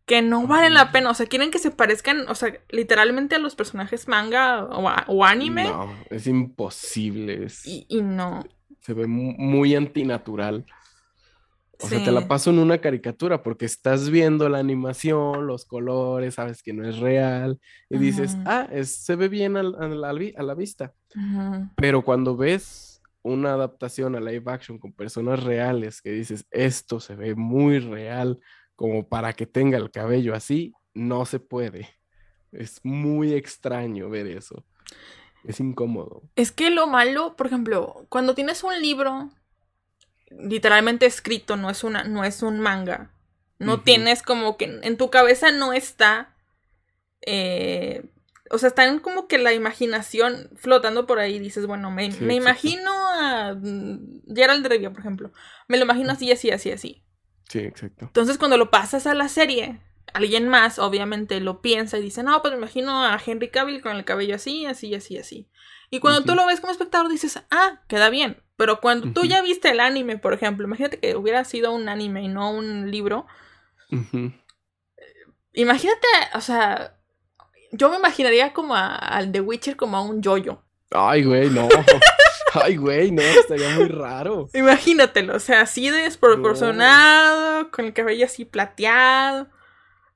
que 0.06 0.22
no 0.22 0.47
valen 0.47 0.74
la 0.74 0.91
pena. 0.91 1.10
O 1.10 1.14
sea, 1.14 1.26
quieren 1.28 1.49
que 1.51 1.60
se 1.60 1.72
parezcan, 1.72 2.28
o 2.28 2.36
sea, 2.36 2.54
literalmente 2.70 3.36
a 3.36 3.39
los 3.39 3.56
personajes 3.56 4.08
manga 4.08 4.64
o, 4.66 4.89
a- 4.89 5.06
o 5.08 5.24
anime. 5.26 5.64
No, 5.64 5.89
es 6.10 6.28
imposible. 6.28 7.45
es- 7.45 7.66
Y, 7.66 7.86
y 7.89 8.01
no. 8.01 8.43
Se 8.82 8.93
ve 8.93 9.08
mu- 9.08 9.34
muy 9.38 9.76
antinatural. 9.76 10.66
O 11.80 11.88
sea, 11.88 12.04
te 12.04 12.12
la 12.12 12.28
paso 12.28 12.49
en 12.49 12.60
una 12.60 12.78
caricatura 12.78 13.43
porque 13.43 13.66
estás 13.66 14.10
viendo 14.10 14.47
la 14.47 14.60
animación, 14.60 15.47
los 15.47 15.66
colores, 15.66 16.36
sabes 16.36 16.64
que 16.64 16.72
no 16.72 16.88
es 16.88 16.97
real 16.99 17.60
y 17.89 17.97
dices, 17.97 18.38
ah, 18.45 18.68
es- 18.72 19.04
se 19.04 19.16
ve 19.16 19.28
bien 19.28 19.58
al- 19.58 19.76
a 19.76 19.88
la, 19.88 20.14
vi- 20.14 20.34
a 20.38 20.43
la 20.43 20.54
vista. 20.54 20.93
Pero 21.76 22.04
cuando 22.04 22.38
ves 22.38 23.01
una 23.22 23.54
adaptación 23.54 24.16
a 24.16 24.20
live 24.22 24.43
action 24.51 24.78
con 24.80 24.93
personas 24.93 25.43
reales 25.43 26.01
que 26.01 26.12
dices, 26.12 26.45
esto 26.51 26.99
se 26.99 27.16
ve 27.16 27.36
muy 27.36 27.80
real 27.80 28.39
como 28.76 29.08
para 29.08 29.34
que 29.34 29.46
tenga 29.46 29.78
el 29.78 29.92
cabello 29.92 30.36
así, 30.36 30.74
no 30.94 31.26
se 31.26 31.40
puede. 31.40 31.90
Es 32.52 32.80
muy 32.84 33.34
extraño 33.34 34.10
ver 34.10 34.28
eso. 34.28 34.64
Es 35.44 35.60
incómodo. 35.60 36.24
Es 36.36 36.52
que 36.52 36.70
lo 36.70 36.88
malo, 36.88 37.36
por 37.36 37.48
ejemplo, 37.48 38.06
cuando 38.10 38.36
tienes 38.36 38.64
un 38.64 38.80
libro 38.82 39.30
literalmente 40.30 41.06
escrito, 41.06 41.58
no 41.58 41.70
es 41.70 41.84
una, 41.84 42.04
no 42.04 42.24
es 42.24 42.42
un 42.44 42.60
manga. 42.60 43.12
No 43.60 43.82
tienes 43.82 44.24
como 44.24 44.58
que 44.58 44.66
en 44.84 44.98
tu 44.98 45.10
cabeza 45.10 45.52
no 45.52 45.74
está. 45.74 46.36
eh, 47.26 48.06
o 48.52 48.58
sea, 48.58 48.68
está 48.70 48.86
en 48.86 49.00
como 49.00 49.28
que 49.28 49.38
la 49.40 49.54
imaginación 49.54 50.50
flotando 50.56 51.08
por 51.08 51.20
ahí. 51.20 51.40
Dices, 51.40 51.66
bueno, 51.66 51.90
me, 51.92 52.12
Sí, 52.12 52.24
me 52.24 52.36
imagino 52.36 52.92
a 53.10 53.56
mm, 53.56 54.34
Gerald 54.36 54.66
Revia, 54.68 54.92
por 54.92 55.00
ejemplo. 55.00 55.32
Me 55.68 55.78
lo 55.78 55.84
imagino 55.86 56.12
así, 56.12 56.32
así, 56.32 56.52
así, 56.52 56.72
así. 56.72 57.04
Sí, 57.50 57.60
exacto. 57.60 58.06
Entonces, 58.06 58.38
cuando 58.38 58.58
lo 58.58 58.72
pasas 58.72 59.08
a 59.08 59.14
la 59.14 59.28
serie, 59.28 59.80
alguien 60.14 60.48
más 60.48 60.80
obviamente 60.80 61.39
lo 61.39 61.62
piensa 61.62 61.98
y 61.98 62.02
dice, 62.02 62.24
no, 62.24 62.41
pues 62.41 62.52
me 62.54 62.58
imagino 62.58 63.04
a 63.04 63.20
Henry 63.24 63.50
Cavill 63.50 63.82
con 63.82 63.96
el 63.96 64.06
cabello 64.06 64.36
así, 64.36 64.66
así, 64.66 64.94
así, 64.96 65.18
así. 65.18 65.50
Y 65.89 66.00
cuando 66.00 66.24
tú 66.24 66.36
lo 66.36 66.46
ves 66.48 66.60
como 66.60 66.72
espectador 66.72 67.10
dices, 67.10 67.39
ah, 67.52 67.82
queda 67.88 68.10
bien. 68.10 68.41
Pero 68.56 68.82
cuando 68.82 69.12
tú 69.14 69.26
ya 69.26 69.41
viste 69.41 69.70
el 69.70 69.80
anime, 69.80 70.18
por 70.18 70.34
ejemplo, 70.34 70.66
imagínate 70.66 71.00
que 71.00 71.16
hubiera 71.16 71.44
sido 71.44 71.72
un 71.72 71.89
anime 71.89 72.24
y 72.24 72.28
no 72.28 72.52
un 72.52 72.89
libro. 72.89 73.28
Imagínate, 75.54 76.08
o 76.34 76.41
sea, 76.41 76.98
yo 77.72 77.89
me 77.89 77.98
imaginaría 77.98 78.54
como 78.54 78.76
al 78.76 79.32
The 79.32 79.41
Witcher 79.41 79.76
como 79.76 79.98
a 79.98 80.02
un 80.02 80.22
yoyo. 80.22 80.64
Ay, 80.91 81.24
güey, 81.24 81.50
no. 81.50 81.68
Ay, 82.54 82.78
güey, 82.78 83.12
no, 83.12 83.22
estaría 83.22 83.70
muy 83.72 83.88
raro. 83.88 84.49
Imagínatelo, 84.54 85.36
o 85.36 85.39
sea, 85.39 85.62
así 85.62 85.89
de 85.89 86.04
desproporcionado, 86.04 87.72
con 87.72 87.86
el 87.86 87.93
cabello 87.93 88.26
así 88.26 88.45
plateado. 88.45 89.49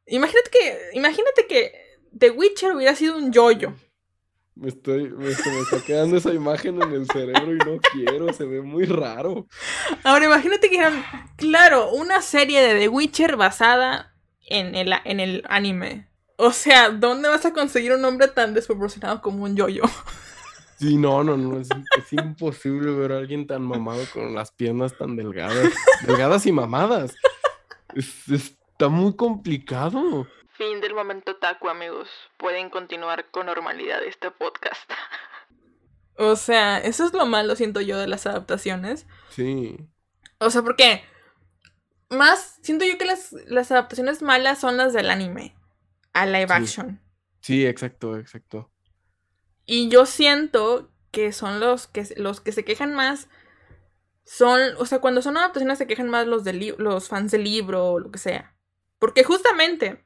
Imagínate 0.06 0.50
que, 0.50 0.78
imagínate 0.94 1.48
que 1.48 1.72
The 2.18 2.32
Witcher 2.32 2.76
hubiera 2.76 2.96
sido 2.96 3.18
un 3.18 3.32
yoyo. 3.32 3.74
Me 4.56 4.70
estoy, 4.70 5.10
me, 5.10 5.34
se 5.36 5.52
me 5.52 5.60
está 5.60 5.82
quedando 5.86 6.18
esa 6.18 6.34
imagen 6.34 6.82
en 6.82 6.92
el 6.92 7.06
cerebro 7.06 7.54
y 7.54 7.58
no 7.58 7.80
quiero, 7.94 8.34
se 8.34 8.46
ve 8.46 8.62
muy 8.62 8.86
raro. 8.86 9.48
Ahora 10.04 10.26
imagínate 10.26 10.70
que 10.70 10.78
dijeron, 10.78 11.04
claro, 11.36 11.92
una 11.92 12.24
serie 12.24 12.62
de 12.62 12.80
The 12.80 12.88
Witcher 12.88 13.36
basada 13.36 14.16
en 14.48 14.74
el, 14.74 14.94
en 15.06 15.20
el 15.20 15.44
anime. 15.48 16.10
O 16.38 16.52
sea, 16.52 16.90
¿dónde 16.90 17.30
vas 17.30 17.46
a 17.46 17.54
conseguir 17.54 17.94
un 17.94 18.06
hombre 18.06 18.28
tan 18.28 18.54
desproporcionado 18.54 19.22
como 19.22 19.44
un 19.44 19.56
yoyo? 19.56 19.84
Sí, 20.78 20.96
no, 20.98 21.24
no, 21.24 21.36
no, 21.38 21.60
es, 21.60 21.70
es 21.98 22.14
imposible 22.14 22.92
ver 22.92 23.12
a 23.12 23.18
alguien 23.18 23.48
tan 23.48 23.64
mamado 23.64 24.04
con 24.14 24.36
las 24.36 24.52
piernas 24.52 24.96
tan 24.98 25.16
delgadas, 25.16 25.74
delgadas 26.06 26.46
y 26.46 26.52
mamadas. 26.52 27.16
Es- 27.96 28.30
está 28.30 28.88
muy 28.90 29.16
complicado. 29.16 30.28
Fin 30.52 30.82
del 30.82 30.94
momento 30.94 31.36
taco, 31.38 31.70
amigos. 31.70 32.10
Pueden 32.38 32.70
continuar 32.70 33.30
con 33.32 33.46
normalidad 33.48 34.04
este 34.04 34.32
podcast. 34.32 34.90
O 36.20 36.36
sea, 36.36 36.80
eso 36.80 37.06
es 37.06 37.14
lo 37.14 37.28
malo, 37.28 37.56
siento 37.56 37.80
yo, 37.80 37.96
de 38.00 38.08
las 38.08 38.26
adaptaciones. 38.26 39.06
Sí, 39.30 39.78
O 40.40 40.50
sea, 40.50 40.64
porque 40.64 41.04
más 42.10 42.58
siento 42.64 42.86
yo 42.86 42.98
que 42.98 43.06
las, 43.06 43.34
las 43.46 43.72
adaptaciones 43.72 44.24
malas 44.24 44.60
son 44.60 44.78
las 44.78 44.94
del 44.94 45.12
anime 45.12 45.56
a 46.14 46.26
live 46.26 46.48
Sí. 46.48 46.54
action. 46.54 47.00
sí, 47.42 47.66
exacto, 47.68 48.18
exacto. 48.18 48.72
Y 49.68 49.90
yo 49.90 50.06
siento 50.08 50.90
que 51.12 51.32
son 51.32 51.60
los 51.60 51.86
que 51.88 52.08
los 52.18 52.42
que 52.42 52.52
se 52.52 52.66
quejan 52.66 52.96
más 52.96 53.30
son, 54.24 54.60
o 54.80 54.86
sea, 54.86 55.00
cuando 55.00 55.22
son 55.22 55.38
adaptaciones 55.38 55.78
se 55.78 55.88
quejan 55.88 56.10
más 56.10 56.26
los 56.26 56.44
li- 56.46 56.74
los 56.80 57.08
fans 57.10 57.32
del 57.32 57.44
libro 57.44 57.86
o 57.92 58.00
lo 58.00 58.10
que 58.12 58.18
sea. 58.18 58.56
Porque 58.98 59.24
justamente 59.24 60.04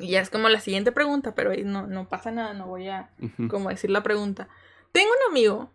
y 0.00 0.08
ya 0.08 0.20
es 0.20 0.28
como 0.30 0.48
la 0.48 0.58
siguiente 0.60 0.90
pregunta, 0.90 1.36
pero 1.36 1.52
ahí 1.52 1.62
no, 1.62 1.86
no 1.86 2.08
pasa 2.08 2.32
nada, 2.32 2.52
no 2.52 2.66
voy 2.66 2.88
a 2.88 3.14
como 3.48 3.68
decir 3.68 3.90
la 3.90 4.02
pregunta. 4.02 4.48
Tengo 4.92 5.10
un 5.10 5.30
amigo, 5.30 5.72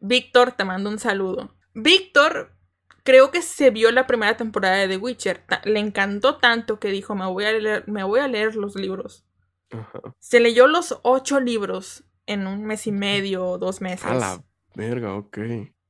Víctor, 0.00 0.52
te 0.52 0.64
mando 0.64 0.90
un 0.90 0.98
saludo. 0.98 1.54
Víctor, 1.74 2.56
creo 3.04 3.30
que 3.30 3.40
se 3.42 3.70
vio 3.70 3.90
la 3.92 4.06
primera 4.06 4.36
temporada 4.36 4.76
de 4.76 4.88
The 4.88 4.96
Witcher. 4.96 5.38
ta- 5.46 5.62
Le 5.64 5.78
encantó 5.78 6.38
tanto 6.38 6.80
que 6.80 6.88
dijo, 6.88 7.14
me 7.14 7.26
voy 7.26 7.44
a 7.44 7.52
leer, 7.52 7.84
me 7.88 8.02
voy 8.02 8.20
a 8.20 8.28
leer 8.28 8.56
los 8.56 8.74
libros. 8.74 9.24
Ajá. 9.72 10.00
Se 10.20 10.40
leyó 10.40 10.66
los 10.66 10.98
ocho 11.02 11.40
libros 11.40 12.04
en 12.26 12.46
un 12.46 12.64
mes 12.64 12.86
y 12.86 12.92
medio 12.92 13.44
o 13.46 13.58
dos 13.58 13.80
meses. 13.80 14.04
A 14.04 14.14
la 14.14 14.44
verga, 14.74 15.14
ok. 15.16 15.38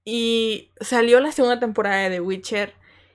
Y 0.04 0.72
salió 0.80 1.20
la 1.20 1.32
segunda 1.32 1.60
temporada 1.60 1.96
de 2.08 2.10
The 2.16 2.20
Witcher. 2.20 2.74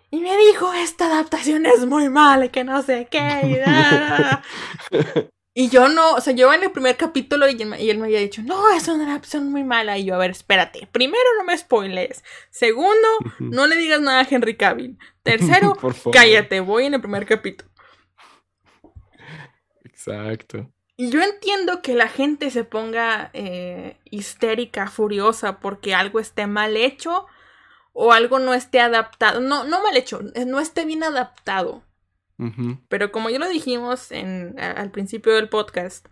Y 0.09 0.20
me 0.22 0.38
dijo, 0.38 0.72
esta 0.74 1.07
adaptación 1.07 1.65
es 1.65 1.86
muy 1.86 2.07
mala 2.09 2.45
y 2.45 2.49
que 2.49 2.63
no 2.63 2.82
sé 2.82 3.07
qué. 3.11 3.41
Y, 3.43 3.55
da, 3.57 3.65
da, 3.65 4.43
da". 4.91 5.30
Y 5.59 5.70
yo 5.70 5.89
no, 5.89 6.11
o 6.13 6.22
sea, 6.22 6.34
yo 6.34 6.53
en 6.53 6.61
el 6.61 6.72
primer 6.72 6.97
capítulo 6.97 7.49
y 7.49 7.59
él, 7.59 7.65
me- 7.68 7.82
y 7.82 7.89
él 7.89 7.97
me 7.97 8.05
había 8.05 8.20
dicho, 8.20 8.43
no, 8.43 8.70
es 8.70 8.88
una 8.88 9.05
adaptación 9.09 9.51
muy 9.51 9.63
mala. 9.63 9.97
Y 9.97 10.05
yo, 10.05 10.13
a 10.13 10.20
ver, 10.20 10.30
espérate. 10.30 10.88
Primero, 10.91 11.24
no 11.39 11.43
me 11.45 11.57
spoiles. 11.57 12.24
Segundo, 12.51 13.07
no 13.39 13.65
le 13.65 13.76
digas 13.76 13.99
nada 13.99 14.20
a 14.22 14.28
Henry 14.30 14.55
Cavill. 14.55 14.99
Tercero, 15.24 15.74
cállate, 16.13 16.59
voy 16.59 16.86
en 16.86 16.93
el 16.93 17.01
primer 17.01 17.26
capítulo. 17.26 17.72
Exacto. 20.08 20.70
Y 20.95 21.10
yo 21.12 21.22
entiendo 21.22 21.82
que 21.82 21.93
la 21.93 22.08
gente 22.08 22.49
se 22.49 22.64
ponga 22.64 23.30
eh, 23.34 23.97
histérica, 24.05 24.88
furiosa, 24.88 25.60
porque 25.60 25.93
algo 25.93 26.20
esté 26.20 26.47
mal 26.47 26.76
hecho 26.76 27.28
o 27.93 28.14
algo 28.14 28.39
no 28.39 28.53
esté 28.55 28.80
adaptado. 28.80 29.39
No, 29.39 29.64
no 29.64 29.84
mal 29.84 29.95
hecho, 29.95 30.22
eh, 30.34 30.45
no 30.45 30.60
esté 30.60 30.86
bien 30.86 31.03
adaptado. 31.03 31.84
Pero 32.89 33.12
como 33.12 33.30
ya 33.32 33.39
lo 33.39 33.49
dijimos 33.49 34.12
en, 34.12 34.55
a- 34.60 34.72
al 34.72 34.91
principio 34.91 35.34
del 35.36 35.49
podcast, 35.49 36.05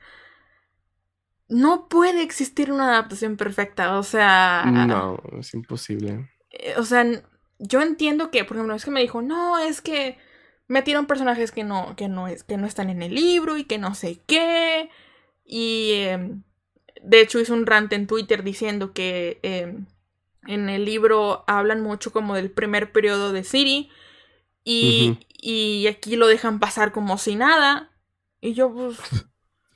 no 1.48 1.88
puede 1.88 2.24
existir 2.24 2.72
una 2.72 2.90
adaptación 2.90 3.38
perfecta. 3.38 3.98
O 4.00 4.04
sea, 4.04 4.64
No, 4.66 5.20
es 5.40 5.54
imposible. 5.54 6.32
eh, 6.52 6.74
o 6.78 6.84
sea, 6.84 7.06
yo 7.60 7.82
entiendo 7.82 8.32
que, 8.32 8.44
por 8.44 8.58
ejemplo, 8.58 8.76
es 8.76 8.86
que 8.86 8.92
me 8.92 9.02
dijo, 9.02 9.22
no, 9.22 9.58
es 9.60 9.82
que 9.82 10.18
metieron 10.68 11.06
personajes 11.08 11.52
que 11.52 11.64
no, 11.64 11.96
que 11.96 12.08
no, 12.08 12.28
es, 12.28 12.44
que 12.44 12.58
no 12.58 12.68
están 12.68 12.90
en 12.90 13.02
el 13.02 13.16
libro 13.16 13.58
y 13.58 13.66
que 13.66 13.78
no 13.78 13.96
sé 13.96 14.20
qué. 14.28 14.90
Y 15.46 15.92
em, 15.96 16.44
de 17.04 17.22
hecho 17.22 17.40
hizo 17.40 17.54
un 17.54 17.66
rant 17.66 17.94
en 17.94 18.08
Twitter 18.08 18.44
diciendo 18.44 18.94
que 18.94 19.40
em, 19.44 19.86
en 20.48 20.70
el 20.70 20.86
libro 20.86 21.44
hablan 21.48 21.82
mucho 21.82 22.12
como 22.12 22.36
del 22.36 22.52
primer 22.52 22.92
periodo 22.92 23.34
de 23.34 23.44
Siri. 23.44 23.90
Y, 24.64 25.20
y 25.42 25.88
aquí 25.88 26.16
lo 26.16 26.28
dejan 26.28 26.60
pasar 26.60 26.92
como 26.92 27.18
si 27.18 27.36
nada. 27.36 27.92
Y 28.42 28.54
yo, 28.54 28.74
pues, 28.74 28.98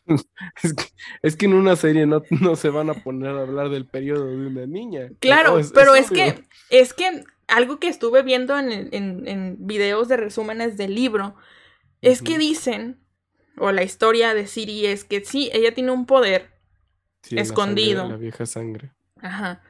Es 0.64 0.74
que, 0.74 0.84
es 1.22 1.36
que 1.36 1.46
en 1.46 1.54
una 1.54 1.76
serie 1.76 2.06
no, 2.06 2.24
no 2.42 2.56
se 2.56 2.70
van 2.70 2.90
a 2.90 2.96
poner 2.96 3.30
a 3.36 3.42
hablar 3.42 3.70
del 3.70 3.86
periodo 3.86 4.26
de 4.26 4.48
una 4.48 4.66
niña. 4.66 5.10
Claro, 5.20 5.52
No, 5.54 5.60
es- 5.60 5.72
pero 5.72 5.96
es 5.96 6.10
que 6.10 6.44
es 6.70 6.94
que 6.94 7.24
algo 7.50 7.80
que 7.80 7.88
estuve 7.88 8.22
viendo 8.24 8.58
en, 8.58 8.72
en- 8.94 9.28
en 9.28 9.58
videos 9.68 10.08
de 10.08 10.18
resúmenes 10.18 10.78
del 10.78 10.96
libro 10.96 11.36
es 12.02 12.22
que 12.22 12.38
dicen, 12.38 13.00
o 13.58 13.72
la 13.72 13.84
historia 13.84 14.34
de 14.34 14.48
Siri 14.48 14.86
es 14.86 15.04
que 15.04 15.24
sí, 15.26 15.50
ella 15.54 15.74
tiene 15.74 15.92
un 15.92 16.06
poder, 16.06 16.50
Sí, 17.24 17.38
escondido. 17.38 18.08
la 18.08 18.16
vieja 18.16 18.46
sangre. 18.46 18.92
ajá, 19.22 19.62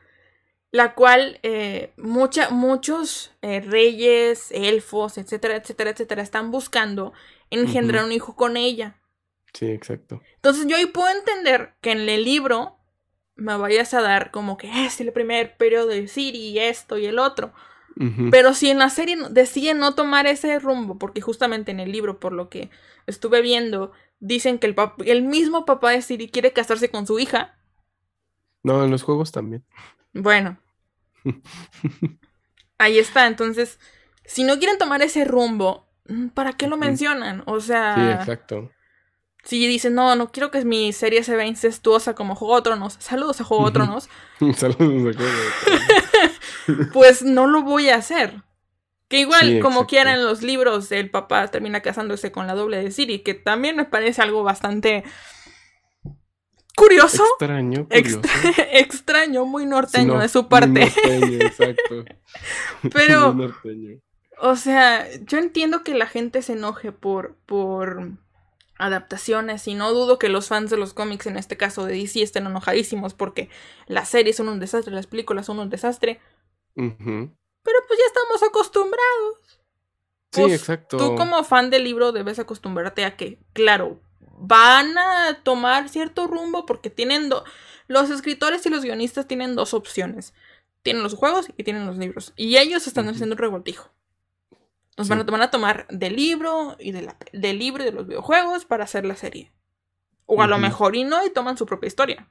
la 0.72 0.94
cual 0.94 1.40
eh, 1.42 1.92
mucha, 1.98 2.52
muchos 2.52 3.32
eh, 3.42 3.62
reyes, 3.62 4.52
elfos, 4.52 5.18
etcétera, 5.18 5.56
etcétera, 5.56 5.90
etcétera, 5.90 6.22
están 6.22 6.52
buscando 6.52 7.12
engendrar 7.50 8.06
un 8.06 8.12
hijo 8.12 8.36
con 8.36 8.56
ella. 8.56 8.96
Sí, 9.54 9.66
exacto. 9.72 10.22
Entonces 10.36 10.68
yo 10.68 10.76
ahí 10.78 10.86
puedo 10.86 11.10
entender 11.10 11.74
que 11.82 11.92
en 11.92 12.08
el 12.08 12.24
libro 12.24 12.78
me 13.36 13.58
vayas 13.58 13.96
a 13.96 14.02
dar 14.02 14.30
como 14.30 14.58
que 14.58 14.86
es 14.86 15.02
el 15.02 15.12
primer 15.12 15.58
periodo 15.58 15.88
de 15.88 16.08
Siri 16.08 16.38
y 16.50 16.60
esto 16.60 17.00
y 17.00 17.08
el 17.08 17.18
otro. 17.18 17.52
Pero 18.32 18.54
si 18.54 18.70
en 18.70 18.80
la 18.80 18.90
serie 18.90 19.18
deciden 19.30 19.80
no 19.80 19.94
tomar 19.94 20.26
ese 20.26 20.58
rumbo, 20.60 20.98
porque 20.98 21.20
justamente 21.20 21.72
en 21.72 21.82
el 21.82 21.92
libro, 21.92 22.20
por 22.20 22.32
lo 22.32 22.48
que 22.50 22.70
estuve 23.08 23.42
viendo, 23.42 23.92
dicen 24.22 24.58
que 24.58 24.74
el, 25.06 25.22
mismo 25.24 25.66
papá 25.66 25.92
de 25.92 26.02
Siri 26.02 26.30
quiere 26.30 26.54
casarse 26.54 26.90
con 26.90 27.06
su 27.06 27.20
hija. 27.20 27.58
No, 28.64 28.86
en 28.86 28.92
los 28.92 29.04
juegos 29.04 29.34
también. 29.34 29.66
Bueno, 30.14 30.58
ahí 32.78 33.00
está. 33.00 33.28
Entonces, 33.28 33.80
si 34.24 34.44
no 34.44 34.58
quieren 34.60 34.78
tomar 34.78 35.02
ese 35.02 35.26
rumbo, 35.26 35.90
mm, 36.08 36.28
¿para 36.30 36.54
qué 36.54 36.68
lo 36.68 36.78
mencionan? 36.78 37.44
O 37.48 37.60
Sí, 37.60 37.68
sea, 37.68 38.14
exacto. 38.14 38.72
si 39.44 39.68
dicen, 39.68 39.94
no, 39.94 40.16
no 40.16 40.32
quiero 40.32 40.52
que 40.52 40.64
mi 40.64 40.94
serie 40.94 41.24
se 41.26 41.36
vea 41.36 41.46
incestuosa 41.46 42.16
como 42.16 42.36
Juego 42.36 42.56
de 42.56 42.62
Tronos, 42.62 42.96
saludos 43.00 43.42
a 43.42 43.44
Juego 43.44 43.66
de. 43.66 43.72
Tronos, 43.74 44.10
Saludos 44.56 44.64
a 44.64 44.74
Juego 44.74 45.04
de 45.10 45.14
Tronos. 45.16 45.99
pues 46.94 47.24
no 47.24 47.48
lo 47.48 47.62
voy 47.64 47.90
a 47.90 47.96
hacer. 47.96 48.44
Que 49.08 49.20
igual, 49.22 49.42
Sí, 49.42 49.60
como 49.60 49.78
exacto. 49.78 49.88
quiera 49.90 50.14
en 50.14 50.24
los 50.24 50.44
libros, 50.44 50.92
el 50.92 51.10
papá 51.10 51.48
termina 51.48 51.82
casándose 51.82 52.32
con 52.32 52.46
la 52.46 52.54
doble 52.54 52.78
de 52.84 52.92
Siri, 52.92 53.20
que 53.24 53.34
también 53.34 53.76
me 53.76 53.86
parece 53.86 54.22
algo 54.22 54.44
bastante 54.44 55.04
curioso, 56.76 57.24
Extraño, 57.32 57.88
extraño, 58.72 59.46
muy 59.46 59.66
norteño 59.66 60.14
no, 60.14 60.20
de 60.20 60.30
su 60.30 60.48
parte. 60.48 60.86
norteño, 60.86 61.40
exacto. 61.46 62.06
Pero-. 62.94 63.36
O 64.42 64.56
sea, 64.56 65.06
yo 65.26 65.38
entiendo 65.38 65.84
que 65.84 65.94
la 65.94 66.06
gente 66.06 66.42
se 66.42 66.54
enoje 66.54 66.94
por, 66.94 67.36
por 67.46 68.12
adaptaciones 68.80 69.68
y 69.68 69.76
no 69.76 69.94
dudo 69.94 70.18
que 70.18 70.30
los 70.30 70.48
fans 70.48 70.72
de 70.72 70.78
los 70.78 70.94
cómics, 70.94 71.28
en 71.28 71.38
este 71.38 71.58
caso 71.58 71.86
de 71.86 71.94
DC, 71.94 72.24
estén 72.24 72.48
enojadísimos 72.48 73.14
porque 73.14 73.50
las 73.86 74.10
series 74.10 74.38
son 74.38 74.50
un 74.50 74.60
desastre, 74.60 74.94
las 74.94 75.06
películas 75.08 75.46
son 75.46 75.60
un 75.60 75.70
desastre, 75.70 76.20
pero 76.76 77.78
pues 77.88 78.00
ya 78.00 78.06
estamos 78.08 78.44
acostumbrados. 78.44 79.38
Sí, 80.32 80.42
Pues, 80.42 80.54
exacto. 80.54 80.98
Tú 80.98 81.16
como 81.16 81.44
fan 81.44 81.70
del 81.70 81.84
libro 81.84 82.12
debes 82.12 82.40
acostumbrarte 82.40 83.04
a 83.04 83.18
que, 83.18 83.40
claro, 83.54 84.00
van 84.20 84.98
a 84.98 85.42
tomar 85.44 85.90
cierto 85.90 86.28
rumbo 86.28 86.66
porque 86.66 86.90
tienen 86.90 87.30
los 87.88 88.10
escritores 88.10 88.66
y 88.66 88.70
los 88.70 88.84
guionistas 88.84 89.28
tienen 89.28 89.56
dos 89.56 89.74
opciones. 89.74 90.34
Tienen 90.82 91.04
los 91.04 91.16
juegos 91.16 91.48
y 91.58 91.64
tienen 91.64 91.86
los 91.86 91.98
libros. 91.98 92.32
Y 92.38 92.58
ellos 92.58 92.88
están 92.88 93.10
haciendo 93.10 93.34
un 93.34 93.40
revoltijo. 93.40 93.92
Nos 95.00 95.08
Sí. 95.08 95.12
van, 95.12 95.22
a, 95.22 95.24
van 95.32 95.42
a 95.42 95.50
tomar 95.50 95.88
del 95.90 96.16
libro 96.18 96.76
y 96.78 96.92
de 96.92 97.02
la, 97.04 97.18
del 97.34 97.58
libro 97.58 97.82
y 97.84 97.86
de 97.86 97.94
los 97.94 98.06
videojuegos 98.06 98.66
para 98.66 98.84
hacer 98.84 99.06
la 99.06 99.16
serie. 99.16 99.52
O 100.26 100.42
a 100.44 100.48
lo 100.48 100.58
mejor 100.60 100.96
y 100.96 101.04
no 101.06 101.26
y 101.26 101.32
toman 101.32 101.58
su 101.58 101.66
propia 101.66 101.88
historia. 101.88 102.30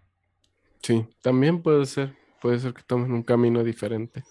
Sí, 0.82 1.06
también 1.22 1.62
puede 1.62 1.84
ser. 1.86 2.14
Puede 2.40 2.58
ser 2.60 2.74
que 2.74 2.82
tomen 2.82 3.10
un 3.12 3.22
camino 3.24 3.64
diferente. 3.64 4.22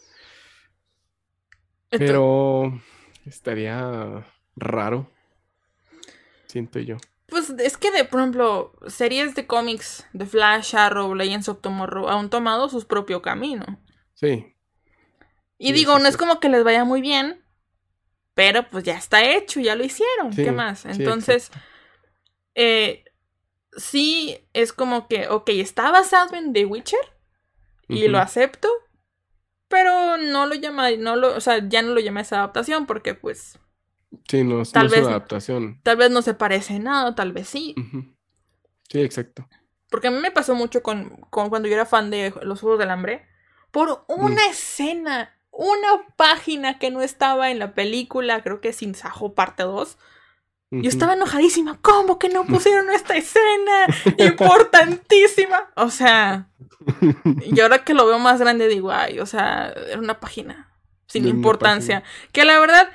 Entonces- 1.91 2.07
Pero 2.11 2.81
estaría 3.25 4.25
raro. 4.55 5.09
Siento 6.47 6.79
yo. 6.79 6.97
Pues 7.27 7.49
es 7.49 7.75
que 7.75 7.91
de, 7.91 8.05
por 8.05 8.21
ejemplo, 8.21 8.71
series 8.87 9.35
de 9.35 9.47
cómics 9.47 10.05
de 10.13 10.25
Flash, 10.25 10.75
Arrow, 10.75 11.13
Legends 11.13 11.49
of 11.49 11.59
Tomorrow 11.61 12.07
han 12.07 12.29
tomado 12.29 12.69
su 12.69 12.85
propio 12.87 13.21
camino. 13.21 13.65
Sí, 14.13 14.53
Y 15.57 15.67
Sí, 15.69 15.73
digo, 15.73 15.97
sí, 15.97 16.03
no 16.03 16.07
es 16.09 16.17
como 16.17 16.39
que 16.39 16.49
les 16.49 16.63
vaya 16.63 16.85
muy 16.85 17.01
bien, 17.01 17.43
pero 18.37 18.69
pues 18.69 18.83
ya 18.83 18.95
está 18.95 19.23
hecho, 19.31 19.59
ya 19.59 19.75
lo 19.75 19.83
hicieron. 19.83 20.31
Sí, 20.31 20.43
¿Qué 20.43 20.51
más? 20.51 20.85
Entonces, 20.85 21.51
eh, 22.53 23.03
sí 23.75 24.47
es 24.53 24.73
como 24.73 25.07
que, 25.07 25.27
ok, 25.27 25.49
está 25.49 25.89
basado 25.91 26.35
en 26.35 26.53
The 26.53 26.65
Witcher 26.65 26.99
y 27.87 28.07
lo 28.09 28.19
acepto, 28.19 28.69
pero 29.67 30.17
no 30.17 30.45
lo 30.45 30.53
llama, 30.53 30.91
no 30.91 31.15
lo, 31.15 31.35
o 31.35 31.41
sea, 31.41 31.67
ya 31.67 31.81
no 31.81 31.93
lo 31.95 31.99
llama 31.99 32.21
esa 32.21 32.37
adaptación 32.37 32.85
porque 32.85 33.15
pues 33.15 33.57
Sí, 34.29 34.43
no, 34.43 34.61
Tal 34.65 34.83
no 34.83 34.85
es 34.87 34.91
vez- 34.91 35.01
una 35.07 35.15
adaptación. 35.15 35.79
tal 35.83 35.97
vez 35.97 36.11
no 36.11 36.21
se 36.21 36.35
parece 36.35 36.77
nada, 36.77 37.15
tal 37.15 37.31
vez 37.33 37.49
sí. 37.49 37.73
Sí, 38.89 39.01
exacto. 39.01 39.49
Porque 39.89 40.09
a 40.09 40.11
mí 40.11 40.19
me 40.19 40.31
pasó 40.31 40.53
mucho 40.53 40.83
con, 40.83 41.09
con 41.31 41.49
cuando 41.49 41.67
yo 41.69 41.73
era 41.73 41.85
fan 41.87 42.11
de 42.11 42.33
los 42.43 42.61
Juegos 42.61 42.77
del 42.79 42.89
Hambre. 42.91 43.25
Por 43.71 44.05
una 44.07 44.45
Mm. 44.47 44.51
escena, 44.51 45.36
una 45.57 46.05
página 46.15 46.77
que 46.77 46.91
no 46.91 47.01
estaba 47.01 47.49
en 47.49 47.57
la 47.57 47.73
película, 47.73 48.43
creo 48.43 48.61
que 48.61 48.73
Sin 48.73 48.93
Sajo 48.93 49.33
parte 49.33 49.63
2. 49.63 49.97
Yo 50.69 50.89
estaba 50.89 51.13
enojadísima. 51.13 51.79
¿Cómo 51.81 52.19
que 52.19 52.29
no 52.29 52.45
pusieron 52.45 52.91
esta 52.91 53.15
escena? 53.15 53.87
Importantísima. 54.17 55.71
O 55.75 55.89
sea, 55.89 56.49
y 57.41 57.59
ahora 57.59 57.83
que 57.83 57.93
lo 57.93 58.05
veo 58.05 58.19
más 58.19 58.39
grande 58.39 58.67
digo, 58.67 58.91
ay, 58.91 59.19
o 59.19 59.25
sea, 59.25 59.73
era 59.89 59.99
una 59.99 60.19
página 60.19 60.69
sin 61.07 61.27
importancia. 61.27 62.03
Que 62.33 62.45
la 62.45 62.59
verdad, 62.59 62.89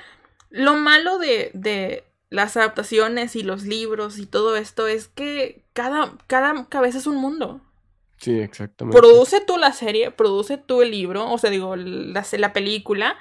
lo 0.49 0.75
malo 0.75 1.17
de, 1.17 1.51
de 1.53 2.05
las 2.29 2.55
adaptaciones 2.55 3.35
y 3.35 3.43
los 3.43 3.63
libros 3.63 4.19
y 4.19 4.25
todo 4.25 4.55
esto 4.55 4.87
es 4.87 5.07
que 5.07 5.63
cada, 5.73 6.13
cada 6.27 6.69
cabeza 6.69 6.99
es 6.99 7.07
un 7.07 7.17
mundo. 7.17 7.59
Sí, 8.23 8.39
exactamente. 8.39 8.97
Produce 8.97 9.41
tú 9.41 9.57
la 9.57 9.73
serie, 9.73 10.09
produce 10.11 10.57
tú 10.57 10.81
el 10.81 10.91
libro, 10.91 11.29
o 11.29 11.37
sea, 11.37 11.49
digo, 11.49 11.75
la, 11.75 12.25
la 12.31 12.53
película, 12.53 13.17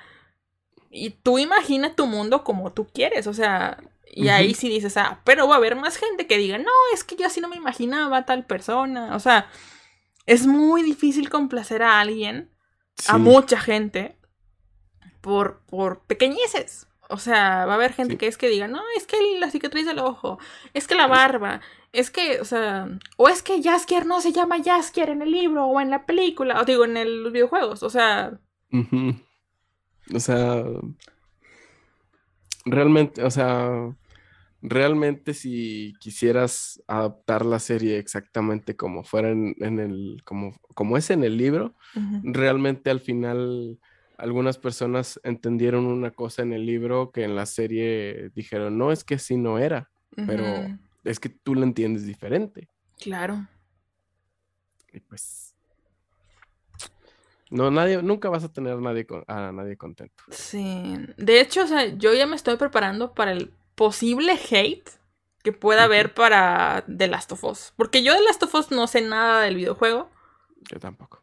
y 0.90 1.11
tú 1.11 1.40
imagina 1.40 1.96
tu 1.96 2.07
mundo 2.07 2.44
como 2.44 2.72
tú 2.72 2.86
quieres, 2.86 3.26
o 3.26 3.34
sea, 3.34 3.82
y 4.07 4.28
ahí 4.28 4.55
sí 4.55 4.68
dices, 4.68 4.96
ah, 4.96 5.20
pero 5.24 5.48
va 5.48 5.55
a 5.55 5.59
haber 5.59 5.74
más 5.74 5.96
gente 5.96 6.28
que 6.28 6.38
diga, 6.38 6.57
no, 6.59 6.70
es 6.94 7.03
que 7.03 7.16
yo 7.16 7.26
así 7.26 7.40
no 7.40 7.48
me 7.48 7.57
imaginaba 7.57 8.18
a 8.18 8.26
tal 8.26 8.46
persona, 8.46 9.16
o 9.16 9.18
sea, 9.18 9.48
es 10.26 10.46
muy 10.46 10.84
difícil 10.84 11.30
complacer 11.30 11.82
a 11.82 11.98
alguien, 11.98 12.53
a 13.09 13.18
mucha 13.18 13.59
gente, 13.59 14.16
por, 15.20 15.64
por 15.66 16.05
pequeñeces. 16.05 16.86
O 17.12 17.18
sea, 17.18 17.66
va 17.66 17.72
a 17.72 17.76
haber 17.76 17.92
gente 17.92 18.14
Sí. 18.14 18.18
que 18.18 18.26
es 18.26 18.36
que 18.38 18.48
diga, 18.48 18.66
no, 18.68 18.80
es 18.96 19.06
que 19.06 19.16
la 19.38 19.50
cicatriz 19.50 19.86
del 19.86 19.98
ojo, 19.98 20.38
es 20.74 20.86
que 20.88 20.94
la 20.94 21.06
barba, 21.06 21.60
es 21.92 22.10
que, 22.10 22.40
o 22.40 22.44
sea, 22.44 22.88
o 23.16 23.28
es 23.28 23.42
que 23.42 23.62
Jaskier 23.62 24.06
no 24.06 24.20
se 24.20 24.32
llama 24.32 24.62
Jaskier 24.64 25.10
en 25.10 25.22
el 25.22 25.30
libro 25.30 25.66
o 25.66 25.80
en 25.80 25.90
la 25.90 26.06
película, 26.06 26.60
o 26.60 26.64
digo, 26.64 26.84
en 26.84 26.96
el- 26.96 27.22
los 27.24 27.32
videojuegos, 27.32 27.82
o 27.82 27.90
sea. 27.90 28.38
O 30.14 30.18
sea, 30.20 30.64
realmente, 32.64 33.22
o 33.24 33.30
sea, 33.30 33.94
realmente 34.62 35.34
si 35.34 35.94
quisieras 36.00 36.82
adaptar 36.86 37.44
la 37.44 37.58
serie 37.58 37.98
exactamente 37.98 38.76
como 38.76 39.02
fuera 39.04 39.30
en, 39.30 39.54
en 39.58 39.78
el, 39.78 40.22
como, 40.24 40.56
como 40.74 40.96
es 40.96 41.10
en 41.10 41.24
el 41.24 41.36
libro, 41.36 41.74
realmente 42.22 42.90
al 42.90 43.00
final 43.00 43.78
algunas 44.18 44.58
personas 44.58 45.20
entendieron 45.24 45.86
una 45.86 46.10
cosa 46.10 46.42
en 46.42 46.52
el 46.52 46.64
libro 46.66 47.10
que 47.10 47.24
en 47.24 47.34
la 47.36 47.46
serie 47.46 48.30
dijeron, 48.34 48.78
no, 48.78 48.92
es 48.92 49.04
que 49.04 49.14
así 49.16 49.36
no 49.36 49.58
era, 49.58 49.90
pero 50.14 50.44
es 51.04 51.18
que 51.20 51.28
tú 51.28 51.54
lo 51.54 51.62
entiendes 51.62 52.04
diferente. 52.06 52.68
claro. 53.00 53.46
Y 54.94 55.00
pues, 55.00 55.54
no, 57.50 57.70
nadie, 57.70 58.02
nunca 58.02 58.28
vas 58.28 58.44
a 58.44 58.52
tener 58.52 58.76
nadie 58.78 59.06
con- 59.06 59.24
a 59.26 59.50
nadie 59.52 59.76
contento. 59.78 60.22
Sí. 60.30 60.98
De 61.16 61.40
hecho, 61.40 61.64
o 61.64 61.66
sea, 61.66 61.86
yo 61.86 62.12
ya 62.12 62.26
me 62.26 62.36
estoy 62.36 62.56
preparando 62.56 63.14
para 63.14 63.32
el 63.32 63.52
posible 63.74 64.32
hate 64.50 64.88
que 65.42 65.52
pueda 65.52 65.84
haber 65.84 66.12
para 66.14 66.84
The 66.94 67.08
Last 67.08 67.32
of 67.32 67.42
Us. 67.44 67.72
Porque 67.76 68.02
yo 68.02 68.12
de 68.12 68.20
Last 68.22 68.42
of 68.42 68.54
Us 68.54 68.70
no 68.70 68.86
sé 68.86 69.00
nada 69.00 69.42
del 69.42 69.56
videojuego. 69.56 70.10
Yo 70.70 70.78
tampoco. 70.78 71.21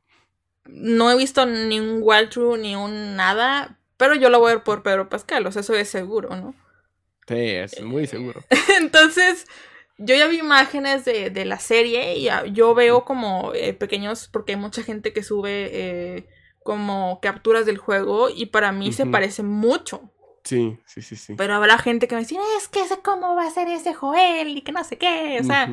No 0.72 1.12
he 1.12 1.18
visto 1.18 1.46
ni 1.46 1.80
un 1.80 2.00
walkthrough 2.02 2.58
ni 2.58 2.76
un 2.76 3.16
nada. 3.16 3.78
Pero 3.98 4.16
yo 4.16 4.30
lo 4.30 4.40
voy 4.40 4.52
a 4.52 4.56
ver 4.56 4.64
por 4.64 4.82
Pedro 4.82 5.10
Pascal, 5.10 5.46
o 5.46 5.52
sea, 5.52 5.60
eso 5.62 5.76
es 5.76 5.90
seguro, 5.90 6.36
¿no? 6.36 6.56
Sí, 7.28 7.36
es 7.36 7.82
muy 7.82 8.08
seguro. 8.08 8.42
Entonces, 8.80 9.46
yo 9.98 10.16
ya 10.16 10.28
vi 10.28 10.40
imágenes 10.40 11.04
de, 11.04 11.30
de 11.30 11.46
la 11.46 11.60
serie 11.60 12.18
y 12.18 12.30
yo 12.54 12.74
veo 12.74 13.04
como 13.04 13.52
eh, 13.54 13.74
pequeños, 13.74 14.30
porque 14.32 14.54
hay 14.54 14.58
mucha 14.58 14.84
gente 14.84 15.12
que 15.12 15.22
sube 15.22 15.70
eh, 15.72 16.30
como 16.64 17.20
capturas 17.22 17.66
del 17.66 17.78
juego 17.78 18.30
y 18.30 18.48
para 18.48 18.72
mí 18.72 18.94
se 18.94 19.06
parece 19.06 19.44
mucho. 19.44 20.14
Sí, 20.46 20.80
sí, 20.86 21.02
sí, 21.02 21.18
sí. 21.18 21.36
Pero 21.36 21.56
habrá 21.56 21.78
gente 21.78 22.08
que 22.08 22.16
me 22.16 22.22
dice, 22.22 22.38
es 22.58 22.70
que 22.70 22.88
sé 22.88 23.00
cómo 23.04 23.36
va 23.36 23.46
a 23.46 23.52
ser 23.52 23.68
ese 23.68 23.94
Joel 23.94 24.58
y 24.58 24.62
que 24.62 24.72
no 24.72 24.84
sé 24.84 24.98
qué. 24.98 25.40
O 25.42 25.44
sea. 25.44 25.70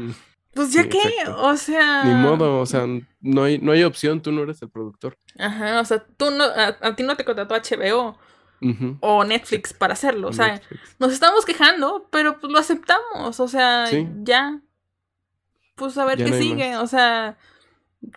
Pues 0.57 0.73
ya 0.73 0.83
Sí, 0.83 0.89
que, 0.89 0.99
exacto. 0.99 1.43
o 1.47 1.57
sea. 1.57 2.03
Ni 2.05 2.15
modo, 2.15 2.59
o 2.61 2.67
sea, 2.67 2.85
no 3.21 3.45
hay, 3.45 3.59
no 3.59 3.71
hay 3.73 3.85
opción, 3.85 4.21
tú 4.23 4.33
no 4.33 4.43
eres 4.43 4.61
el 4.63 4.71
productor. 4.71 5.17
Ajá, 5.39 5.81
o 5.81 5.85
sea, 5.85 6.05
tú 6.17 6.31
no, 6.33 6.43
a, 6.43 6.77
a 6.81 6.97
ti 6.97 7.05
no 7.05 7.17
te 7.17 7.25
contrató 7.25 7.55
HBO. 7.55 8.19
O 9.01 9.23
Netflix 9.25 9.73
para 9.75 9.93
hacerlo. 9.93 10.29
O 10.29 10.33
sea, 10.33 10.55
Netflix. 10.55 10.97
nos 10.99 11.13
estamos 11.13 11.45
quejando, 11.45 12.09
pero 12.11 12.41
pues 12.41 12.51
lo 12.53 12.59
aceptamos. 12.59 13.39
O 13.39 13.47
sea, 13.49 13.87
Sí. 13.87 14.09
ya. 14.23 14.61
Pues 15.77 15.97
a 15.99 16.05
ver 16.07 16.19
Ya 16.19 16.25
qué 16.25 16.31
no 16.33 16.37
sigue. 16.39 16.71
más. 16.73 16.83
O 16.83 16.87
sea, 16.87 17.37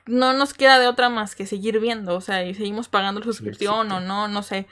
no 0.05 0.33
nos 0.33 0.53
queda 0.53 0.79
de 0.79 0.87
otra 0.87 1.09
más 1.09 1.35
que 1.35 1.45
seguir 1.45 1.79
viendo. 1.79 2.15
O 2.15 2.21
sea, 2.21 2.45
y 2.45 2.55
seguimos 2.55 2.87
pagando 2.87 3.19
la 3.19 3.25
suscripción 3.25 3.91
o 3.91 3.99
no, 3.99 4.27
no 4.29 4.41
sé. 4.41 4.65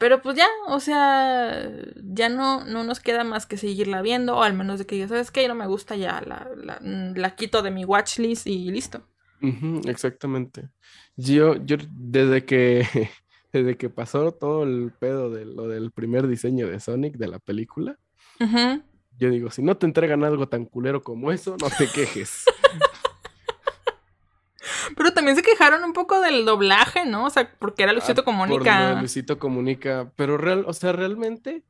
Pero 0.00 0.22
pues 0.22 0.34
ya, 0.34 0.46
o 0.66 0.80
sea, 0.80 1.70
ya 2.02 2.30
no, 2.30 2.64
no 2.64 2.84
nos 2.84 3.00
queda 3.00 3.22
más 3.22 3.44
que 3.44 3.58
seguirla 3.58 4.00
viendo. 4.00 4.38
O 4.38 4.42
al 4.42 4.54
menos 4.54 4.78
de 4.78 4.86
que 4.86 4.94
digas, 4.94 5.10
¿sabes 5.10 5.30
qué? 5.30 5.46
No 5.46 5.54
me 5.54 5.66
gusta 5.66 5.94
ya. 5.94 6.22
La, 6.22 6.48
la, 6.56 6.78
la 6.80 7.34
quito 7.36 7.60
de 7.60 7.70
mi 7.70 7.84
watchlist 7.84 8.46
y 8.46 8.70
listo. 8.70 9.02
Exactamente. 9.84 10.70
Yo, 11.16 11.62
yo 11.66 11.76
desde 11.90 12.46
que 12.46 12.86
desde 13.52 13.76
que 13.76 13.90
pasó 13.90 14.32
todo 14.32 14.62
el 14.62 14.90
pedo 14.98 15.28
de 15.28 15.44
lo 15.44 15.68
del 15.68 15.90
primer 15.90 16.28
diseño 16.28 16.66
de 16.66 16.80
Sonic 16.80 17.16
de 17.18 17.28
la 17.28 17.38
película, 17.38 17.98
yo 19.18 19.28
digo, 19.28 19.50
si 19.50 19.60
no 19.60 19.76
te 19.76 19.84
entregan 19.84 20.24
algo 20.24 20.48
tan 20.48 20.64
culero 20.64 21.02
como 21.02 21.30
eso, 21.30 21.58
no 21.60 21.68
te 21.76 21.86
quejes. 21.88 22.44
Pero 24.96 25.12
también 25.12 25.36
se 25.36 25.42
quejaron 25.42 25.84
un 25.84 25.92
poco 25.92 26.20
del 26.20 26.44
doblaje, 26.44 27.06
¿no? 27.06 27.26
O 27.26 27.30
sea, 27.30 27.52
porque 27.58 27.82
era 27.82 27.92
Luisito 27.92 28.22
Ah, 28.22 28.24
Por 28.24 28.24
Comunica. 28.24 28.94
Luisito 29.00 29.38
Comunica, 29.38 30.12
pero 30.16 30.36
real, 30.36 30.64
o 30.66 30.72
sea, 30.72 30.92
realmente, 30.92 31.64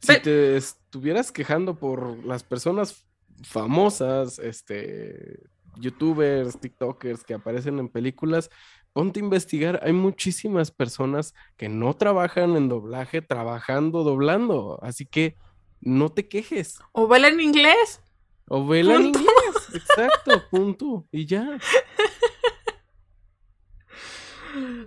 si 0.00 0.20
te 0.20 0.56
estuvieras 0.56 1.32
quejando 1.32 1.76
por 1.78 2.24
las 2.24 2.42
personas 2.42 3.06
famosas, 3.42 4.38
este, 4.38 5.40
youtubers, 5.76 6.58
tiktokers 6.58 7.24
que 7.24 7.34
aparecen 7.34 7.78
en 7.78 7.88
películas, 7.88 8.50
ponte 8.92 9.20
a 9.20 9.24
investigar. 9.24 9.80
Hay 9.82 9.92
muchísimas 9.92 10.70
personas 10.70 11.34
que 11.56 11.68
no 11.68 11.94
trabajan 11.94 12.56
en 12.56 12.68
doblaje, 12.68 13.22
trabajando 13.22 14.04
doblando, 14.04 14.78
así 14.82 15.04
que 15.06 15.36
no 15.80 16.08
te 16.08 16.28
quejes. 16.28 16.78
O 16.92 17.06
baila 17.06 17.28
en 17.28 17.40
inglés. 17.40 18.00
O 18.48 18.64
vela 18.64 18.94
en 18.94 19.06
inglés, 19.06 19.26
exacto, 19.74 20.40
punto, 20.50 21.04
y 21.10 21.26
ya. 21.26 21.58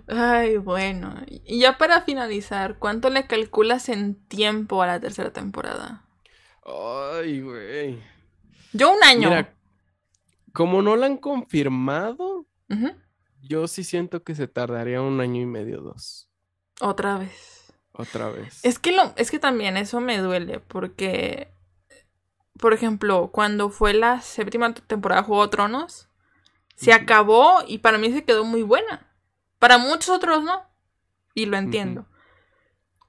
Ay, 0.08 0.56
bueno. 0.56 1.14
Y 1.28 1.60
ya 1.60 1.78
para 1.78 2.02
finalizar, 2.02 2.78
¿cuánto 2.78 3.10
le 3.10 3.26
calculas 3.26 3.88
en 3.88 4.14
tiempo 4.28 4.82
a 4.82 4.86
la 4.86 5.00
tercera 5.00 5.32
temporada? 5.32 6.04
Ay, 6.64 7.40
güey. 7.40 8.02
Yo 8.72 8.92
un 8.92 9.02
año. 9.04 9.28
Mira, 9.28 9.54
como 10.52 10.82
no 10.82 10.96
la 10.96 11.06
han 11.06 11.16
confirmado, 11.16 12.46
yo 13.42 13.66
sí 13.68 13.84
siento 13.84 14.22
que 14.22 14.34
se 14.34 14.48
tardaría 14.48 15.02
un 15.02 15.20
año 15.20 15.40
y 15.42 15.46
medio, 15.46 15.80
dos, 15.80 16.30
Otra 16.80 17.18
vez. 17.18 17.72
otra 17.92 18.30
vez. 18.30 18.60
Es 18.62 18.78
que 18.78 18.92
lo, 18.92 19.12
es 19.16 19.30
que 19.30 19.38
también 19.38 19.76
eso 19.76 20.00
me 20.00 20.18
duele 20.18 20.60
porque, 20.60 21.52
por 22.58 22.74
ejemplo, 22.74 23.30
cuando 23.32 23.70
fue 23.70 23.94
la 23.94 24.20
séptima 24.20 24.72
temporada 24.74 25.22
de 25.22 25.26
Juego 25.26 25.44
de 25.44 25.50
Tronos, 25.50 26.08
se 26.76 26.92
acabó 26.92 27.58
y 27.66 27.78
para 27.78 27.98
mí 27.98 28.12
se 28.12 28.24
quedó 28.24 28.44
muy 28.44 28.62
buena. 28.62 29.09
Para 29.60 29.78
muchos 29.78 30.08
otros 30.08 30.42
no. 30.42 30.62
Y 31.34 31.46
lo 31.46 31.56
entiendo. 31.56 32.06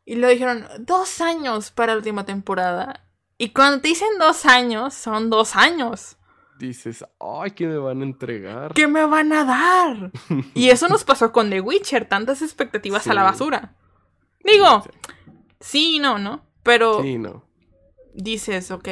Y 0.06 0.16
lo 0.16 0.28
dijeron, 0.28 0.68
dos 0.80 1.20
años 1.22 1.72
para 1.72 1.94
la 1.94 1.98
última 1.98 2.26
temporada. 2.26 3.08
Y 3.40 3.50
cuando 3.50 3.82
te 3.82 3.88
dicen 3.88 4.10
dos 4.20 4.46
años, 4.46 4.94
son 4.94 5.32
dos 5.32 5.56
años. 5.56 6.18
Dices, 6.60 7.04
ay, 7.20 7.52
¿qué 7.52 7.66
me 7.66 7.78
van 7.78 8.02
a 8.02 8.04
entregar? 8.04 8.74
¿Qué 8.76 8.88
me 8.88 9.04
van 9.08 9.34
a 9.34 9.44
dar? 9.46 10.12
Y 10.54 10.70
eso 10.70 10.88
nos 10.88 11.04
pasó 11.04 11.32
con 11.32 11.50
The 11.50 11.62
Witcher, 11.62 12.06
tantas 12.08 12.44
expectativas 12.44 13.08
a 13.08 13.16
la 13.16 13.22
Sí. 13.22 13.26
basura. 13.32 13.76
Digo, 14.44 14.84
sí 15.60 15.96
y 15.96 16.00
no, 16.00 16.20
¿no? 16.20 16.46
Pero 16.62 17.02
Sí, 17.02 17.18
no. 17.18 17.44
dices, 18.14 18.70
ok. 18.70 18.90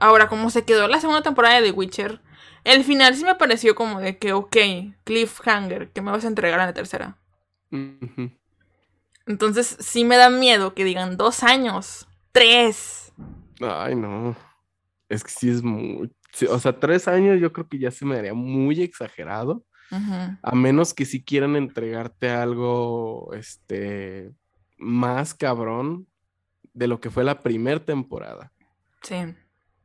Ahora, 0.00 0.28
como 0.28 0.50
se 0.50 0.64
quedó 0.64 0.88
la 0.88 1.00
segunda 1.00 1.22
temporada 1.22 1.60
de 1.60 1.70
The 1.70 1.76
Witcher, 1.76 2.20
el 2.64 2.84
final 2.84 3.14
sí 3.14 3.24
me 3.24 3.34
pareció 3.34 3.74
como 3.74 4.00
de 4.00 4.18
que, 4.18 4.32
ok, 4.32 4.56
cliffhanger, 5.04 5.90
que 5.90 6.02
me 6.02 6.10
vas 6.10 6.24
a 6.24 6.28
entregar 6.28 6.60
en 6.60 6.66
la 6.66 6.72
tercera. 6.72 7.18
Entonces, 9.26 9.76
sí 9.80 10.04
me 10.04 10.16
da 10.16 10.30
miedo 10.30 10.74
que 10.74 10.84
digan 10.84 11.16
dos 11.16 11.42
años, 11.42 12.08
tres. 12.32 13.12
Ay, 13.60 13.94
no. 13.94 14.36
Es 15.08 15.24
que 15.24 15.30
sí 15.30 15.50
es 15.50 15.62
muy... 15.62 16.12
sí, 16.32 16.46
o 16.46 16.58
sea, 16.58 16.78
tres 16.78 17.08
años 17.08 17.40
yo 17.40 17.52
creo 17.52 17.68
que 17.68 17.78
ya 17.78 17.90
se 17.90 18.04
me 18.04 18.16
haría 18.16 18.34
muy 18.34 18.82
exagerado. 18.82 19.64
A 20.42 20.54
menos 20.54 20.92
que 20.92 21.06
si 21.06 21.24
quieran 21.24 21.56
entregarte 21.56 22.28
algo, 22.28 23.32
este, 23.32 24.30
más 24.76 25.32
cabrón 25.32 26.06
de 26.74 26.88
lo 26.88 27.00
que 27.00 27.10
fue 27.10 27.24
la 27.24 27.40
primera 27.40 27.82
temporada. 27.82 28.52
Sí. 29.02 29.16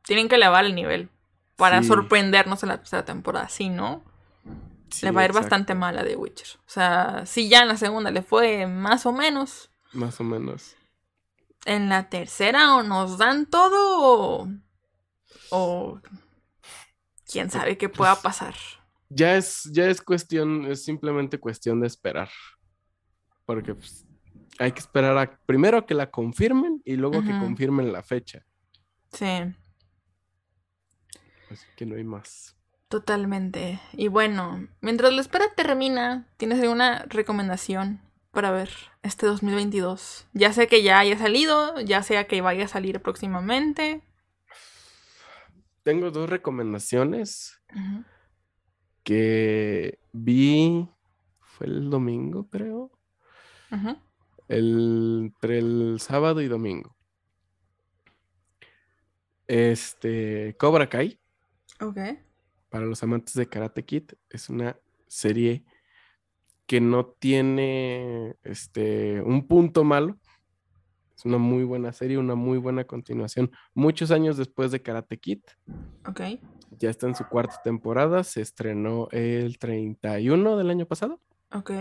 Tienen 0.04 0.28
que 0.30 0.36
elevar 0.36 0.66
el 0.66 0.76
nivel 0.76 1.10
para 1.56 1.82
Sí. 1.82 1.88
sorprendernos 1.90 2.64
en 2.64 2.70
la 2.70 2.78
tercera 2.78 3.06
temporada. 3.06 3.50
Si 3.50 3.70
no, 3.70 4.04
Sí, 4.90 5.06
le 5.08 5.12
va 5.12 5.22
a 5.22 5.24
ir 5.26 5.32
exacto, 5.32 5.44
bastante 5.50 5.76
mal 5.76 5.98
a 5.98 6.04
The 6.04 6.16
Witcher. 6.16 6.48
O 6.60 6.70
sea, 6.70 7.26
si 7.26 7.50
ya 7.50 7.62
en 7.64 7.68
la 7.68 7.78
segunda 7.78 8.12
le 8.12 8.22
fue 8.22 8.68
más 8.68 9.06
o 9.08 9.12
menos, 9.12 9.72
Más 9.92 10.20
o 10.20 10.24
menos. 10.24 10.76
en 11.66 11.90
la 11.90 12.10
tercera 12.10 12.76
o 12.76 12.84
nos 12.84 13.18
dan 13.18 13.48
todo 13.48 14.42
o, 14.42 14.48
o 15.50 16.00
quién 17.26 17.50
sabe 17.50 17.78
qué 17.78 17.90
pueda 17.90 18.14
Pues, 18.14 18.24
pasar. 18.24 18.56
Ya 19.10 19.36
es, 19.36 19.64
ya 19.72 19.86
es 19.88 20.02
cuestión, 20.02 20.66
es 20.66 20.84
simplemente 20.84 21.40
cuestión 21.40 21.80
de 21.82 21.88
esperar. 21.88 22.30
Porque 23.46 23.74
pues, 23.76 24.06
hay 24.60 24.72
que 24.72 24.80
esperar 24.80 25.18
a, 25.18 25.40
primero 25.46 25.78
a 25.80 25.86
que 25.88 25.94
la 25.96 26.10
confirmen 26.12 26.82
y 26.86 26.96
luego 26.98 27.20
a 27.20 27.24
que 27.24 27.38
confirmen 27.40 27.92
la 27.92 28.04
fecha. 28.04 28.46
Sí, 29.12 29.26
Así 31.54 31.66
que 31.78 31.86
no 31.86 31.96
hay 31.96 32.04
más. 32.04 32.56
totalmente. 32.90 33.80
Y 33.94 34.08
bueno, 34.08 34.68
mientras 34.82 35.12
la 35.14 35.22
espera 35.22 35.46
termina, 35.56 36.28
¿tienes 36.38 36.60
alguna 36.62 37.06
recomendación 37.08 38.02
para 38.32 38.52
ver 38.52 38.70
este 39.02 39.26
2022? 39.26 40.28
Ya 40.34 40.54
sé 40.54 40.68
que 40.68 40.84
ya 40.84 41.00
haya 41.00 41.18
salido, 41.18 41.80
ya 41.82 42.04
sea 42.04 42.28
que 42.28 42.42
vaya 42.42 42.66
a 42.66 42.68
salir 42.68 43.00
próximamente. 43.02 44.02
Tengo 45.84 46.12
dos 46.12 46.30
recomendaciones 46.30 47.60
que 49.04 50.00
vi, 50.12 50.88
fue 51.42 51.68
el 51.68 51.90
domingo, 51.90 52.48
creo. 52.48 52.92
El- 54.48 55.32
entre 55.34 55.58
el 55.60 55.98
sábado 56.00 56.42
y 56.42 56.48
domingo. 56.48 56.96
Este, 59.48 60.56
Cobra 60.58 60.88
Kai, 60.90 61.20
Ok. 61.84 61.98
para 62.70 62.86
los 62.86 63.04
amantes 63.04 63.34
de 63.36 63.48
Karate 63.48 63.84
Kid, 63.86 64.04
es 64.30 64.50
una 64.50 64.78
serie 65.08 65.64
que 66.66 66.82
no 66.82 67.06
tiene 67.06 68.36
este, 68.44 69.22
un 69.22 69.48
punto 69.48 69.84
malo. 69.84 70.18
Es 71.16 71.26
una 71.26 71.38
muy 71.38 71.64
buena 71.64 71.94
serie, 71.94 72.18
una 72.18 72.34
muy 72.36 72.58
buena 72.58 72.86
continuación. 72.86 73.52
Muchos 73.76 74.10
años 74.10 74.38
después 74.38 74.72
de 74.72 74.82
Karate 74.82 75.20
Kid, 75.20 75.42
Ok. 76.08 76.22
ya 76.80 76.90
está 76.90 77.06
en 77.08 77.16
su 77.16 77.26
cuarta 77.28 77.62
temporada, 77.64 78.24
se 78.24 78.42
estrenó 78.42 79.08
el 79.12 79.60
31 79.60 80.58
del 80.58 80.70
año 80.72 80.88
pasado. 80.88 81.22
Ok. 81.52 81.72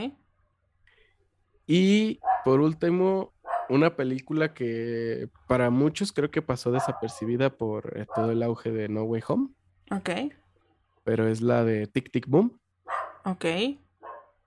Y 1.66 2.20
por 2.44 2.60
último, 2.60 3.32
una 3.68 3.96
película 3.96 4.52
que 4.52 5.28
para 5.48 5.70
muchos 5.70 6.12
creo 6.12 6.30
que 6.30 6.42
pasó 6.42 6.70
desapercibida 6.72 7.56
por 7.56 7.96
eh, 7.98 8.06
todo 8.14 8.32
el 8.32 8.42
auge 8.42 8.70
de 8.70 8.88
No 8.88 9.04
Way 9.04 9.22
Home, 9.28 9.48
Ok. 9.96 10.10
pero 11.04 11.26
es 11.28 11.40
la 11.40 11.64
de 11.64 11.86
Tic 11.86 12.10
Tic 12.12 12.26
Boom. 12.28 12.58
Ok. 13.24 13.44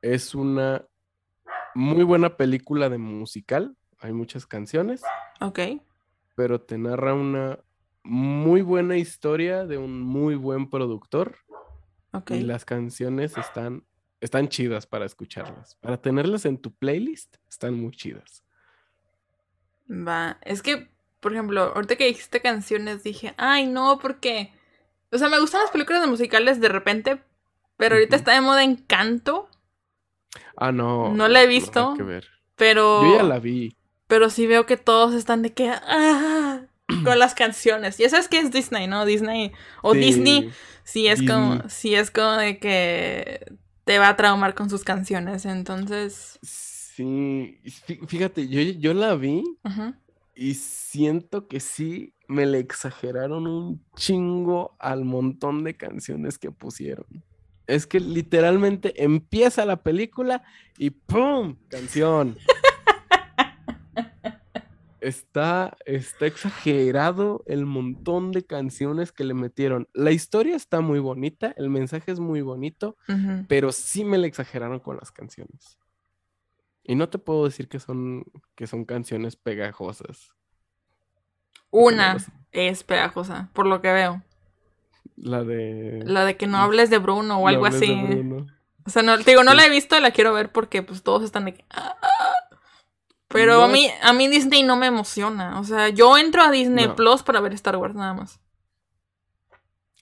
Es 0.01 0.33
una 0.35 0.85
muy 1.73 2.03
buena 2.03 2.37
película 2.37 2.89
de 2.89 2.97
musical, 2.97 3.75
hay 3.99 4.13
muchas 4.13 4.45
canciones, 4.47 5.01
Ok. 5.41 5.59
pero 6.35 6.61
te 6.61 6.77
narra 6.77 7.13
una 7.13 7.59
muy 8.03 8.61
buena 8.61 8.97
historia 8.97 9.65
de 9.65 9.77
un 9.77 9.99
muy 10.01 10.35
buen 10.35 10.69
productor 10.69 11.37
Ok. 12.13 12.31
y 12.31 12.41
las 12.41 12.63
canciones 12.65 13.37
están, 13.37 13.83
están 14.21 14.47
chidas 14.47 14.85
para 14.87 15.05
escucharlas. 15.05 15.75
Para 15.81 16.01
tenerlas 16.01 16.45
en 16.45 16.57
tu 16.57 16.73
playlist, 16.73 17.35
están 17.49 17.73
muy 17.73 17.91
chidas. 17.91 18.43
Va. 19.89 20.37
Es 20.41 20.61
que, 20.61 20.89
por 21.19 21.33
ejemplo, 21.33 21.61
ahorita 21.75 21.95
que 21.95 22.05
dijiste 22.07 22.41
canciones, 22.41 23.03
dije, 23.03 23.33
ay, 23.37 23.67
no, 23.67 23.99
porque. 23.99 24.51
O 25.15 25.17
sea, 25.17 25.29
me 25.29 25.39
gustan 25.39 25.61
las 25.61 25.71
películas 25.71 26.01
de 26.01 26.07
musicales 26.07 26.59
de 26.61 26.69
repente, 26.69 27.21
pero 27.77 27.95
ahorita 27.95 28.15
está 28.15 28.33
de 28.33 28.41
moda 28.41 28.63
Encanto, 28.63 29.49
Ah, 30.57 30.71
no. 30.71 31.13
No 31.13 31.27
la 31.27 31.43
he 31.43 31.47
visto. 31.47 31.93
que 31.97 32.03
ver. 32.03 32.27
pero. 32.55 33.03
Yo 33.03 33.17
ya 33.17 33.23
la 33.23 33.39
vi. 33.39 33.75
Pero 34.07 34.29
sí 34.29 34.45
veo 34.47 34.65
que 34.65 34.77
todos 34.77 35.13
están 35.13 35.41
de 35.41 35.53
que. 35.53 35.69
ah, 35.69 36.61
con 37.03 37.19
las 37.19 37.33
canciones. 37.35 37.97
Ya 37.97 38.09
sabes 38.09 38.27
que 38.27 38.39
es 38.39 38.51
Disney, 38.51 38.87
¿no? 38.87 39.05
Disney. 39.05 39.51
O 39.81 39.93
Sí, 39.93 39.99
Disney. 39.99 40.51
Sí 40.83 41.07
es 41.07 41.21
como. 41.23 41.67
Sí 41.69 41.95
es 41.95 42.11
como 42.11 42.33
de 42.33 42.59
que 42.59 43.45
te 43.85 43.99
va 43.99 44.09
a 44.09 44.15
traumar 44.15 44.55
con 44.55 44.69
sus 44.69 44.83
canciones. 44.83 45.45
Entonces. 45.45 46.39
Sí, 46.41 47.59
fí- 47.65 48.07
fíjate, 48.07 48.47
yo, 48.47 48.61
yo 48.61 48.93
la 48.93 49.15
vi 49.15 49.43
Ajá. 49.63 49.99
y 50.35 50.53
siento 50.53 51.47
que 51.49 51.59
sí 51.59 52.13
me 52.27 52.45
le 52.45 52.59
exageraron 52.59 53.47
un 53.47 53.83
chingo 53.95 54.75
al 54.79 55.05
montón 55.05 55.63
de 55.63 55.75
canciones 55.75 56.37
que 56.37 56.51
pusieron. 56.51 57.05
Es 57.67 57.87
que 57.87 57.99
literalmente 57.99 59.03
empieza 59.03 59.65
la 59.65 59.81
película 59.81 60.43
y 60.77 60.91
¡pum! 60.91 61.55
Canción. 61.69 62.37
Está, 65.01 65.77
está 65.85 66.25
exagerado 66.25 67.43
el 67.45 67.67
montón 67.67 68.31
de 68.31 68.43
canciones 68.43 69.11
que 69.11 69.23
le 69.23 69.35
metieron. 69.35 69.87
La 69.93 70.11
historia 70.11 70.55
está 70.55 70.81
muy 70.81 70.97
bonita, 70.97 71.53
el 71.57 71.69
mensaje 71.69 72.11
es 72.11 72.19
muy 72.19 72.41
bonito, 72.41 72.97
pero 73.47 73.71
sí 73.71 74.03
me 74.03 74.17
le 74.17 74.27
exageraron 74.27 74.79
con 74.79 74.97
las 74.97 75.11
canciones. 75.11 75.77
Y 76.83 76.95
no 76.95 77.09
te 77.09 77.19
puedo 77.19 77.45
decir 77.45 77.67
que 77.67 77.79
son, 77.79 78.25
que 78.55 78.67
son 78.67 78.85
canciones 78.85 79.35
pegajosas. 79.35 80.34
Una 81.77 82.13
no 82.15 82.19
es 82.51 82.83
pegajosa, 82.83 83.49
por 83.53 83.65
lo 83.65 83.81
que 83.81 83.91
veo. 83.91 84.23
La 85.17 85.43
de... 85.43 86.01
La 86.05 86.25
de 86.25 86.37
que 86.37 86.47
no 86.47 86.57
hables 86.57 86.89
de 86.89 86.97
Bruno 86.99 87.37
o 87.37 87.41
No 87.41 87.47
algo 87.47 87.69
de 87.69 87.75
así. 87.75 87.93
Bruno. 87.95 88.47
O 88.85 88.89
sea, 88.89 89.01
no, 89.01 89.17
te 89.17 89.31
digo, 89.31 89.43
no 89.43 89.51
Sí. 89.51 89.57
la 89.57 89.65
he 89.65 89.69
visto, 89.69 89.99
la 89.99 90.11
quiero 90.11 90.33
ver 90.33 90.51
porque 90.51 90.83
pues 90.83 91.03
todos 91.03 91.23
están 91.23 91.45
de 91.45 91.53
que... 91.55 91.65
"Ah, 91.69 91.95
ah". 92.01 92.57
Pero 93.27 93.63
a 93.63 93.67
No 93.67 93.73
mí, 93.73 93.87
a 94.03 94.13
mí 94.13 94.27
Disney 94.27 94.63
no 94.63 94.77
me 94.77 94.85
emociona. 94.87 95.59
O 95.59 95.63
sea, 95.63 95.89
yo 95.89 96.17
entro 96.17 96.41
a 96.43 96.51
Disney 96.51 96.87
No. 96.87 96.95
Plus 96.95 97.23
para 97.23 97.41
ver 97.41 97.53
Star 97.53 97.75
Wars 97.77 97.95
nada 97.95 98.13
más. 98.13 98.39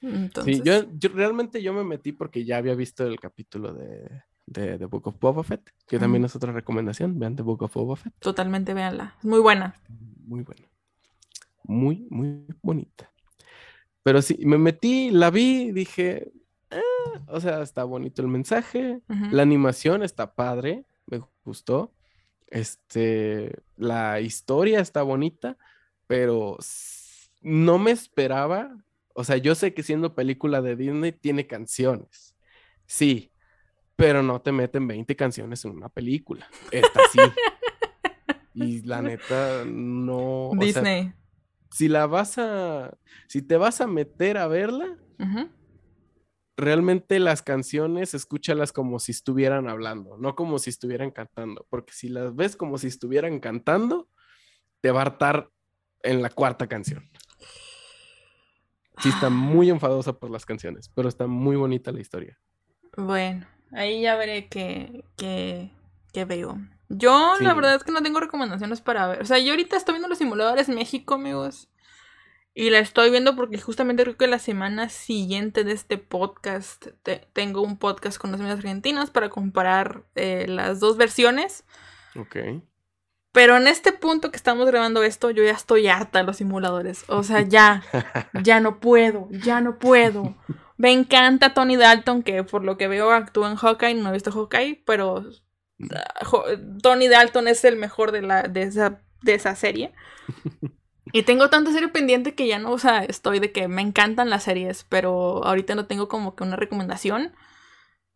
Entonces, 0.01 0.57
Sí, 0.57 0.61
yo, 0.65 0.83
yo 0.97 1.09
realmente 1.13 1.63
yo 1.63 1.73
me 1.73 1.83
metí 1.83 2.11
porque 2.11 2.43
ya 2.45 2.57
había 2.57 2.75
visto 2.75 3.07
el 3.07 3.19
capítulo 3.19 3.73
de, 3.73 4.23
de 4.45 4.77
The 4.77 4.85
Book 4.85 5.07
of 5.07 5.15
Boba 5.19 5.43
Fett, 5.43 5.71
que 5.87 5.97
también 5.97 6.25
es 6.25 6.35
otra 6.35 6.51
recomendación. 6.51 7.17
Vean 7.17 7.35
The 7.37 7.43
Book 7.43 7.63
of 7.63 7.73
Boba 7.73 7.95
Fett. 7.95 8.13
totalmente 8.19 8.73
véanla. 8.73 9.15
Es 9.19 9.25
muy 9.25 9.39
buena. 9.39 9.79
Muy 10.25 10.41
buena. 10.43 10.67
Muy, 11.63 12.07
muy 12.09 12.45
bonita. 12.61 13.11
Pero 14.03 14.21
sí, 14.21 14.37
me 14.45 14.57
metí, 14.57 15.11
la 15.11 15.29
vi, 15.29 15.71
dije, 15.71 16.31
"Ah", 16.71 17.21
o 17.27 17.39
sea, 17.39 17.61
está 17.61 17.83
bonito 17.83 18.21
el 18.21 18.27
mensaje, 18.27 18.99
la 19.31 19.43
animación 19.43 20.03
está 20.03 20.35
padre, 20.35 20.85
me 21.07 21.21
gustó. 21.45 21.93
Este, 22.47 23.55
la 23.77 24.19
historia 24.19 24.79
está 24.79 25.01
bonita, 25.03 25.57
pero 26.05 26.57
no 27.41 27.79
me 27.79 27.91
esperaba. 27.91 28.77
O 29.15 29.23
sea, 29.23 29.37
yo 29.37 29.55
sé 29.55 29.73
que 29.73 29.83
siendo 29.83 30.15
película 30.15 30.61
de 30.61 30.75
Disney 30.75 31.11
tiene 31.13 31.47
canciones. 31.47 32.35
Sí, 32.85 33.31
pero 33.95 34.21
no 34.21 34.41
te 34.41 34.51
meten 34.51 34.87
20 34.87 35.15
canciones 35.15 35.63
en 35.65 35.71
una 35.71 35.89
película. 35.89 36.47
Esta 36.71 37.01
sí. 37.11 37.19
Y 38.55 38.83
la 38.83 39.01
neta, 39.01 39.63
no. 39.65 40.49
o 40.49 40.51
sea, 40.51 40.63
Disney. 40.63 41.13
Si 41.73 41.87
la 41.87 42.05
vas 42.05 42.37
a. 42.37 42.97
Si 43.27 43.41
te 43.41 43.57
vas 43.57 43.81
a 43.81 43.87
meter 43.87 44.37
a 44.37 44.47
verla, 44.47 44.95
realmente 46.55 47.19
las 47.19 47.41
canciones 47.41 48.13
escúchalas 48.13 48.71
como 48.71 48.99
si 48.99 49.11
estuvieran 49.11 49.67
hablando, 49.67 50.17
no 50.17 50.35
como 50.35 50.59
si 50.59 50.69
estuvieran 50.69 51.09
cantando, 51.09 51.65
porque 51.69 51.93
si 51.93 52.09
las 52.09 52.35
ves 52.35 52.55
como 52.55 52.77
si 52.77 52.87
estuvieran 52.87 53.39
cantando, 53.39 54.07
te 54.81 54.91
va 54.91 54.99
a 54.99 55.05
hartar 55.05 55.49
en 56.03 56.21
la 56.21 56.29
cuarta 56.29 56.67
canción. 56.67 57.09
Sí, 58.99 59.09
está 59.09 59.31
muy 59.31 59.71
enfadosa 59.71 60.13
por 60.13 60.29
las 60.29 60.45
canciones, 60.45 60.89
pero 60.93 61.09
está 61.09 61.25
muy 61.25 61.55
bonita 61.55 61.91
la 61.91 62.01
historia. 62.01 62.39
Bueno, 62.95 63.47
ahí 63.71 64.03
ya 64.03 64.15
veré 64.15 64.47
qué, 64.47 65.03
qué, 65.17 65.71
qué 66.13 66.25
veo. 66.25 66.59
Yo, 66.89 67.35
la 67.39 67.53
verdad 67.53 67.75
es 67.75 67.83
que 67.83 67.91
no 67.91 68.03
tengo 68.03 68.19
recomendaciones 68.19 68.81
para 68.81 69.07
ver. 69.07 69.21
O 69.21 69.25
sea, 69.25 69.39
yo 69.39 69.51
ahorita 69.51 69.75
estoy 69.77 69.93
viendo 69.93 70.07
los 70.09 70.17
simuladores 70.17 70.69
México, 70.69 71.15
amigos. 71.15 71.69
Y 72.55 72.69
la 72.69 72.77
estoy 72.79 73.09
viendo 73.09 73.35
porque 73.35 73.59
justamente 73.59 74.03
creo 74.03 74.15
que 74.15 74.27
la 74.27 74.37
semana 74.37 74.89
siguiente 74.89 75.63
de 75.63 75.71
este 75.71 75.97
podcast 75.97 76.85
te- 77.01 77.27
tengo 77.33 77.61
un 77.63 77.77
podcast 77.79 78.19
con 78.19 78.31
las 78.31 78.39
amigas 78.39 78.59
argentinas 78.59 79.09
para 79.09 79.29
comparar 79.29 80.03
eh, 80.13 80.45
las 80.47 80.79
dos 80.79 80.97
versiones. 80.97 81.63
Ok. 82.15 82.35
Pero 83.31 83.57
en 83.57 83.67
este 83.67 83.91
punto 83.91 84.29
que 84.29 84.37
estamos 84.37 84.67
grabando 84.67 85.01
esto, 85.01 85.31
yo 85.31 85.43
ya 85.43 85.53
estoy 85.53 85.87
harta 85.87 86.19
de 86.19 86.25
los 86.25 86.37
simuladores. 86.37 87.05
O 87.07 87.23
sea, 87.23 87.41
ya, 87.41 87.81
ya 88.43 88.59
no 88.59 88.79
puedo, 88.79 89.27
ya 89.31 89.59
no 89.59 89.79
puedo. 89.79 90.35
Me 90.77 90.91
encanta 90.91 91.55
Tony 91.55 91.75
Dalton, 91.75 92.21
que 92.21 92.43
por 92.43 92.63
lo 92.63 92.77
que 92.77 92.87
veo 92.87 93.09
actúa 93.11 93.49
en 93.49 93.55
Hawkeye, 93.55 93.95
no 93.95 94.09
he 94.09 94.13
visto 94.13 94.31
Hawkeye, 94.31 94.83
pero 94.85 95.23
Tony 96.81 97.07
Dalton 97.07 97.47
es 97.47 97.63
el 97.65 97.75
mejor 97.77 98.11
de, 98.11 98.21
la, 98.21 98.43
de, 98.43 98.63
esa, 98.63 99.01
de 99.21 99.33
esa 99.35 99.55
serie. 99.55 99.93
Y 101.11 101.23
tengo 101.23 101.49
tanta 101.49 101.71
serie 101.71 101.89
pendiente 101.89 102.33
que 102.33 102.47
ya 102.47 102.57
no, 102.57 102.71
o 102.71 102.79
sea, 102.79 103.03
estoy 103.03 103.39
de 103.39 103.51
que 103.51 103.67
me 103.67 103.83
encantan 103.83 104.31
las 104.31 104.43
series, 104.43 104.85
pero 104.89 105.45
ahorita 105.45 105.75
no 105.75 105.85
tengo 105.85 106.07
como 106.07 106.33
que 106.35 106.43
una 106.43 106.55
recomendación. 106.55 107.35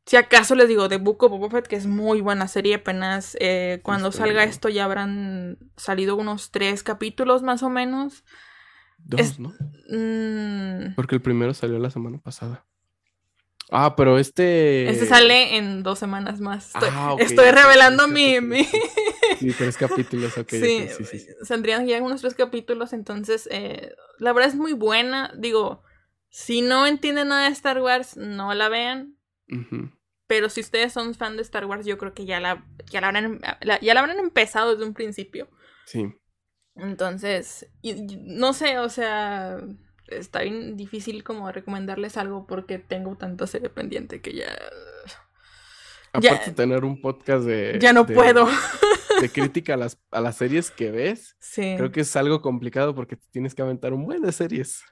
Si 0.08 0.16
acaso 0.16 0.56
les 0.56 0.68
digo 0.68 0.88
The 0.90 0.98
Book 0.98 1.22
of 1.22 1.32
Boba 1.32 1.50
Fett, 1.50 1.68
que 1.68 1.76
es 1.76 1.86
muy 1.86 2.22
buena 2.22 2.48
serie, 2.48 2.76
apenas 2.76 3.38
eh, 3.40 3.82
cuando 3.84 4.12
salga 4.12 4.40
bien. 4.40 4.50
esto 4.50 4.70
ya 4.70 4.86
habrán 4.86 5.60
salido 5.76 6.16
unos 6.16 6.50
tres 6.50 6.82
capítulos 6.82 7.44
más 7.44 7.62
o 7.62 7.70
menos. 7.70 8.24
Dos, 8.98 9.20
Es- 9.20 9.40
¿no? 9.40 9.54
Mm, 9.90 10.96
Porque 10.96 11.14
el 11.16 11.22
primero 11.22 11.54
salió 11.54 11.78
la 11.78 11.92
semana 11.92 12.18
pasada. 12.20 12.66
Ah, 13.70 13.96
pero 13.96 14.18
este. 14.18 14.90
Este 14.90 15.06
sale 15.06 15.58
en 15.58 15.84
dos 15.84 16.00
semanas 16.00 16.40
más. 16.40 16.68
Estoy, 16.74 16.90
Ah, 16.92 17.16
estoy 17.20 17.52
revelando 17.52 18.08
mi... 18.08 18.40
mi- 18.42 18.66
Sí, 19.40 19.52
tres 19.56 19.78
capítulos, 19.78 20.36
ok. 20.38 20.50
sí, 20.50 20.88
sí, 20.98 21.04
sí, 21.06 21.28
saldrían 21.44 21.86
ya 21.86 22.02
unos 22.02 22.22
tres 22.22 22.34
capítulos, 22.34 22.92
entonces 22.94 23.48
eh, 23.52 23.94
la 24.18 24.34
verdad 24.34 24.50
es 24.50 24.56
muy 24.56 24.74
buena. 24.74 25.32
Digo, 25.38 25.84
si 26.30 26.62
no 26.62 26.88
entienden 26.88 27.28
nada 27.28 27.44
de 27.44 27.52
Star 27.54 27.80
Wars, 27.82 28.18
no 28.18 28.54
la 28.56 28.70
vean. 28.70 29.16
Pero 30.28 30.50
si 30.50 30.62
ustedes 30.62 30.92
son 30.94 31.14
fan 31.14 31.36
de 31.36 31.42
Star 31.44 31.66
Wars, 31.66 31.86
yo 31.86 31.98
creo 31.98 32.14
que 32.14 32.26
ya 32.26 32.40
la, 32.40 32.66
ya 32.90 33.00
la, 33.02 33.08
habrán, 33.10 33.40
la- 33.62 33.80
ya 33.80 33.94
la 33.94 34.00
habrán 34.00 34.18
empezado 34.20 34.72
desde 34.72 34.86
un 34.86 34.94
principio. 34.94 35.50
Sí. 35.86 36.08
Entonces, 36.76 37.68
y- 37.82 37.92
y 37.92 38.18
no 38.24 38.54
sé, 38.54 38.80
o 38.80 38.90
sea, 38.90 39.58
está 40.08 40.42
bien 40.42 40.78
difícil 40.78 41.24
como 41.24 41.52
recomendarles 41.52 42.18
algo 42.18 42.46
porque 42.48 42.80
tengo 42.80 43.16
tanta 43.18 43.48
serie 43.48 43.70
pendiente 43.70 44.22
que 44.22 44.34
ya... 44.34 44.46
Ya- 46.20 46.32
Aparte 46.32 46.50
de 46.52 46.56
tener 46.56 46.84
un 46.84 47.00
podcast 47.02 47.46
de. 47.46 47.78
Ya 47.80 47.94
no 47.94 48.06
de- 48.06 48.16
puedo. 48.16 48.48
De 49.22 49.30
crítica 49.32 49.76
a 49.76 49.78
las, 49.78 50.00
a 50.10 50.20
las 50.22 50.38
series 50.38 50.72
que 50.72 50.90
ves, 50.90 51.36
Sí. 51.40 51.76
creo 51.78 51.92
que 51.92 52.02
es 52.02 52.16
algo 52.16 52.42
complicado 52.42 52.96
porque 52.96 53.18
tienes 53.32 53.54
que 53.54 53.62
aventar 53.62 53.94
un 53.94 54.06
buen 54.06 54.22
de 54.24 54.32
series. 54.32 54.84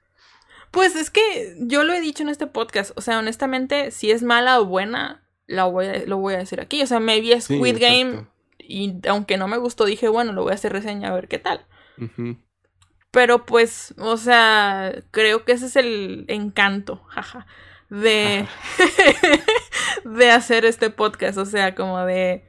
Pues 0.71 0.95
es 0.95 1.09
que 1.09 1.55
yo 1.61 1.83
lo 1.83 1.93
he 1.93 2.01
dicho 2.01 2.21
en 2.21 2.29
este 2.29 2.47
podcast, 2.47 2.91
o 2.95 3.01
sea, 3.01 3.17
honestamente, 3.17 3.89
si 3.91 4.11
es 4.11 4.21
mala 4.23 4.59
o 4.59 4.65
buena, 4.65 5.25
la 5.47 5.63
voy 5.65 5.85
a- 5.87 6.05
lo 6.05 6.17
voy 6.17 6.35
a 6.35 6.39
decir 6.39 6.59
aquí. 6.61 6.81
O 6.83 6.87
sea, 6.87 6.99
me 6.99 7.19
vi 7.21 7.31
Sí, 7.41 7.55
Squid 7.57 7.77
Game 7.79 8.09
exacto. 8.11 8.31
y 8.59 8.95
aunque 9.07 9.37
no 9.37 9.47
me 9.47 9.57
gustó, 9.57 9.85
dije, 9.85 10.09
bueno, 10.09 10.31
lo 10.33 10.43
voy 10.43 10.51
a 10.51 10.55
hacer 10.55 10.73
reseña 10.73 11.09
a 11.09 11.15
ver 11.15 11.27
qué 11.27 11.39
tal. 11.39 11.65
Ujú. 11.97 12.37
Pero 13.15 13.45
pues, 13.45 13.93
o 13.97 14.17
sea, 14.17 14.93
creo 15.11 15.45
que 15.45 15.53
ese 15.53 15.67
es 15.67 15.77
el 15.77 16.25
encanto, 16.27 16.97
jaja, 17.07 17.47
de, 17.89 18.45
de 20.03 20.31
hacer 20.31 20.65
este 20.65 20.89
podcast. 20.89 21.37
O 21.37 21.45
sea, 21.45 21.75
como 21.75 22.03
de, 22.05 22.43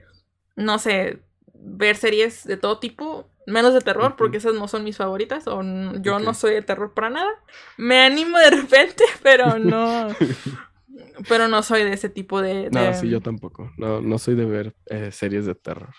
no 0.56 0.80
sé, 0.80 1.20
ver 1.54 1.94
series 1.96 2.42
de 2.42 2.56
todo 2.56 2.80
tipo, 2.80 3.30
menos 3.46 3.74
de 3.74 3.80
terror, 3.80 4.16
porque 4.16 4.38
esas 4.38 4.54
no 4.54 4.66
son 4.66 4.82
mis 4.82 4.96
favoritas, 4.96 5.46
o 5.46 5.62
yo 6.00 6.18
no 6.18 6.34
soy 6.34 6.54
de 6.54 6.62
terror 6.62 6.94
para 6.94 7.10
nada. 7.10 7.30
Me 7.76 8.00
animo 8.00 8.36
de 8.36 8.50
repente, 8.50 9.04
pero 9.22 9.60
no, 9.60 10.08
pero 11.28 11.46
no 11.46 11.62
soy 11.62 11.84
de 11.84 11.92
ese 11.92 12.08
tipo 12.08 12.42
de... 12.42 12.70
No, 12.72 12.82
de- 12.82 12.94
sí, 12.94 13.08
yo 13.08 13.20
tampoco. 13.20 13.70
No, 13.76 14.00
no 14.00 14.18
soy 14.18 14.34
de 14.34 14.46
ver 14.46 14.74
eh, 14.86 15.12
series 15.12 15.46
de 15.46 15.54
terror. 15.54 15.94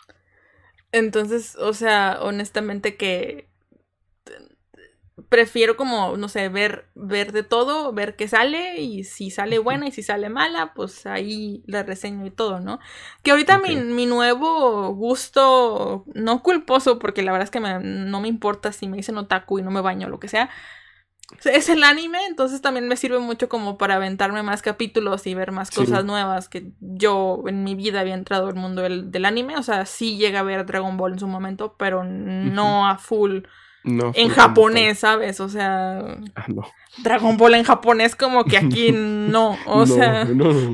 Entonces, 0.92 1.56
o 1.56 1.72
sea, 1.72 2.18
honestamente 2.20 2.98
que 2.98 3.48
prefiero 5.30 5.76
como, 5.76 6.16
no 6.18 6.30
sé, 6.30 6.48
ver, 6.50 6.88
ver 6.96 7.32
de 7.34 7.44
todo, 7.44 7.92
ver 7.94 8.16
qué 8.16 8.28
sale 8.28 8.80
y 8.82 9.04
si 9.04 9.30
sale 9.30 9.60
buena 9.60 9.88
y 9.88 9.92
si 9.92 10.02
sale 10.04 10.30
mala, 10.30 10.74
pues 10.74 11.06
ahí 11.06 11.64
la 11.68 11.84
reseño 11.84 12.26
y 12.26 12.32
todo, 12.32 12.60
¿no? 12.60 12.80
Que 13.24 13.32
ahorita 13.32 13.60
mi, 13.60 13.76
mi 13.76 14.06
nuevo 14.06 14.94
gusto, 14.94 16.06
no 16.14 16.42
culposo, 16.44 16.98
porque 17.00 17.24
la 17.24 17.32
verdad 17.34 17.46
es 17.46 17.52
que 17.52 17.60
me- 17.60 17.80
no 17.80 18.22
me 18.22 18.28
importa 18.30 18.72
si 18.72 18.88
me 18.88 18.98
dicen 18.98 19.18
otaku 19.18 19.60
y 19.60 19.64
no 19.64 19.72
me 19.72 19.82
baño 19.82 20.08
o 20.08 20.10
lo 20.10 20.20
que 20.20 20.30
sea, 20.30 20.50
es 21.44 21.68
el 21.68 21.84
anime, 21.84 22.20
entonces 22.28 22.62
también 22.62 22.88
me 22.88 22.96
sirve 22.96 23.20
mucho 23.20 23.50
como 23.50 23.78
para 23.78 23.96
aventarme 23.96 24.44
más 24.44 24.62
capítulos 24.62 25.28
y 25.28 25.34
ver 25.36 25.52
más 25.52 25.70
Sí. 25.70 25.76
cosas 25.76 26.06
nuevas 26.06 26.48
que 26.48 26.72
yo 26.80 27.44
en 27.48 27.66
mi 27.66 27.76
vida 27.76 28.00
había 28.00 28.14
entrado 28.14 28.48
al 28.48 28.56
mundo 28.56 28.82
del, 28.82 29.12
del 29.12 29.26
anime, 29.26 29.58
o 29.58 29.64
sea, 29.64 29.86
sí 29.86 30.16
llega 30.18 30.40
a 30.40 30.44
ver 30.44 30.66
Dragon 30.66 30.96
Ball 30.96 31.14
en 31.14 31.20
su 31.20 31.28
momento, 31.28 31.76
pero 31.78 32.06
no 32.06 32.88
a 32.88 32.98
full 32.98 33.42
No. 33.88 34.12
en 34.16 34.30
japonés, 34.30 35.00
¿sabes? 35.00 35.40
O 35.40 35.48
sea. 35.50 36.00
Ah, 36.36 36.46
no. 36.50 36.64
Dragon 37.00 37.38
Ball 37.38 37.56
en 37.56 37.64
japonés 37.64 38.16
como 38.16 38.44
que 38.44 38.58
aquí 38.58 38.92
no, 38.94 39.58
o 39.66 39.80
No, 39.80 39.86
sea, 39.88 40.26
no, 40.26 40.50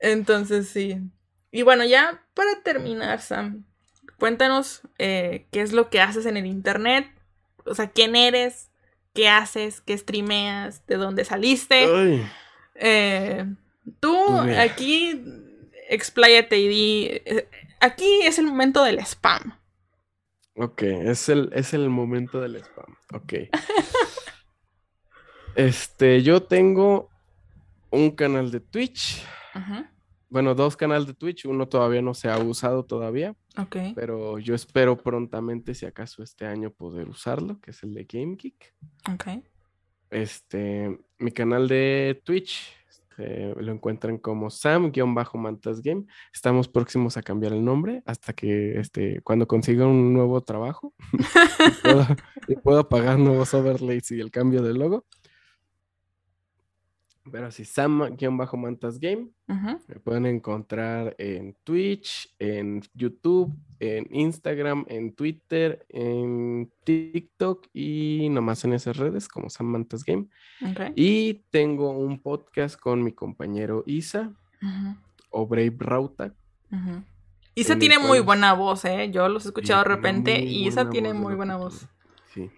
entonces 0.00 0.68
sí. 0.68 0.98
Y 1.50 1.62
bueno, 1.62 1.84
ya 1.84 2.22
para 2.34 2.62
terminar, 2.62 3.20
Sam, 3.20 3.64
cuéntanos 4.18 4.82
eh, 4.98 5.46
qué 5.50 5.62
es 5.62 5.72
lo 5.72 5.90
que 5.90 6.00
haces 6.00 6.26
en 6.26 6.36
el 6.36 6.46
internet. 6.46 7.06
O 7.64 7.74
sea, 7.74 7.88
quién 7.90 8.16
eres, 8.16 8.70
qué 9.14 9.28
haces, 9.28 9.80
qué 9.80 9.96
streameas, 9.96 10.86
de 10.86 10.96
dónde 10.96 11.24
saliste. 11.24 12.26
Eh, 12.74 13.44
tú 14.00 14.16
Pues 14.28 14.44
mira. 14.44 14.62
aquí 14.62 15.20
expláyate 15.88 16.58
y 16.58 16.68
di. 16.68 17.08
eh, 17.24 17.48
Aquí 17.80 18.20
es 18.24 18.38
el 18.38 18.46
momento 18.46 18.82
del 18.84 18.98
spam. 19.00 19.56
Ok, 20.58 20.82
es 20.82 21.28
el, 21.28 21.50
es 21.52 21.72
el 21.74 21.88
momento 21.88 22.40
del 22.40 22.56
spam. 22.56 22.94
Ok. 23.14 23.32
Este, 25.54 26.22
yo 26.22 26.42
tengo 26.42 27.08
un 27.90 28.12
canal 28.12 28.50
de 28.50 28.60
Twitch. 28.60 29.24
Ajá. 29.54 29.92
Bueno, 30.28 30.54
dos 30.54 30.76
canales 30.76 31.06
de 31.06 31.14
Twitch. 31.14 31.46
Uno 31.46 31.66
todavía 31.68 32.02
no 32.02 32.14
se 32.14 32.28
ha 32.28 32.38
usado 32.38 32.84
todavía, 32.84 33.34
Ok. 33.56 33.76
pero 33.94 34.38
yo 34.38 34.54
espero 34.54 34.96
prontamente, 35.02 35.74
si 35.74 35.86
acaso 35.86 36.22
este 36.22 36.46
año, 36.46 36.70
poder 36.70 37.08
usarlo, 37.08 37.60
que 37.60 37.70
es 37.72 37.82
el 37.82 37.94
de 37.94 38.04
Game 38.04 38.36
Geek. 38.36 38.74
Ok. 39.12 39.42
Este, 40.10 40.96
mi 41.18 41.32
canal 41.32 41.66
de 41.66 42.20
Twitch 42.24 42.72
eh, 43.18 43.54
lo 43.56 43.72
encuentran 43.72 44.18
como 44.18 44.50
Sam-Mantas 44.50 45.82
Game. 45.82 46.06
Estamos 46.32 46.68
próximos 46.68 47.16
a 47.16 47.22
cambiar 47.22 47.52
el 47.52 47.64
nombre 47.64 48.02
hasta 48.06 48.32
que 48.32 48.78
este, 48.78 49.20
cuando 49.22 49.46
consiga 49.46 49.86
un 49.86 50.12
nuevo 50.12 50.40
trabajo 50.42 50.94
y 51.12 51.82
pueda, 51.82 52.16
y 52.48 52.56
pueda 52.56 52.88
pagar 52.88 53.18
nuevos 53.18 53.52
overlays 53.54 54.10
y 54.10 54.20
el 54.20 54.30
cambio 54.30 54.62
de 54.62 54.74
logo. 54.74 55.04
Pero 57.30 57.46
así, 57.46 57.64
Sam-Mantas 57.64 58.98
Game. 59.00 59.28
Me 59.46 60.00
pueden 60.02 60.26
encontrar 60.26 61.14
en 61.18 61.56
Twitch, 61.64 62.34
en 62.38 62.82
YouTube, 62.94 63.54
en 63.80 64.06
Instagram, 64.10 64.84
en 64.88 65.14
Twitter, 65.14 65.86
en 65.88 66.70
TikTok 66.84 67.66
y 67.72 68.28
nomás 68.30 68.64
en 68.64 68.72
esas 68.72 68.96
redes 68.96 69.28
como 69.28 69.50
Sam 69.50 69.66
Mantas 69.66 70.04
Game. 70.04 70.26
Y 70.94 71.44
tengo 71.50 71.90
un 71.90 72.20
podcast 72.20 72.78
con 72.78 73.02
mi 73.02 73.12
compañero 73.12 73.84
Isa 73.86 74.32
o 75.30 75.46
Brave 75.46 75.76
Rauta. 75.78 76.34
Isa 77.54 77.78
tiene 77.78 77.98
muy 77.98 78.20
buena 78.20 78.52
voz, 78.52 78.84
¿eh? 78.84 79.10
Yo 79.10 79.28
los 79.28 79.44
he 79.44 79.48
escuchado 79.48 79.82
de 79.82 79.88
repente 79.88 80.40
y 80.40 80.68
Isa 80.68 80.90
tiene 80.90 81.12
muy 81.14 81.34
buena 81.34 81.56
voz. 81.56 81.88
Sí, 82.32 82.50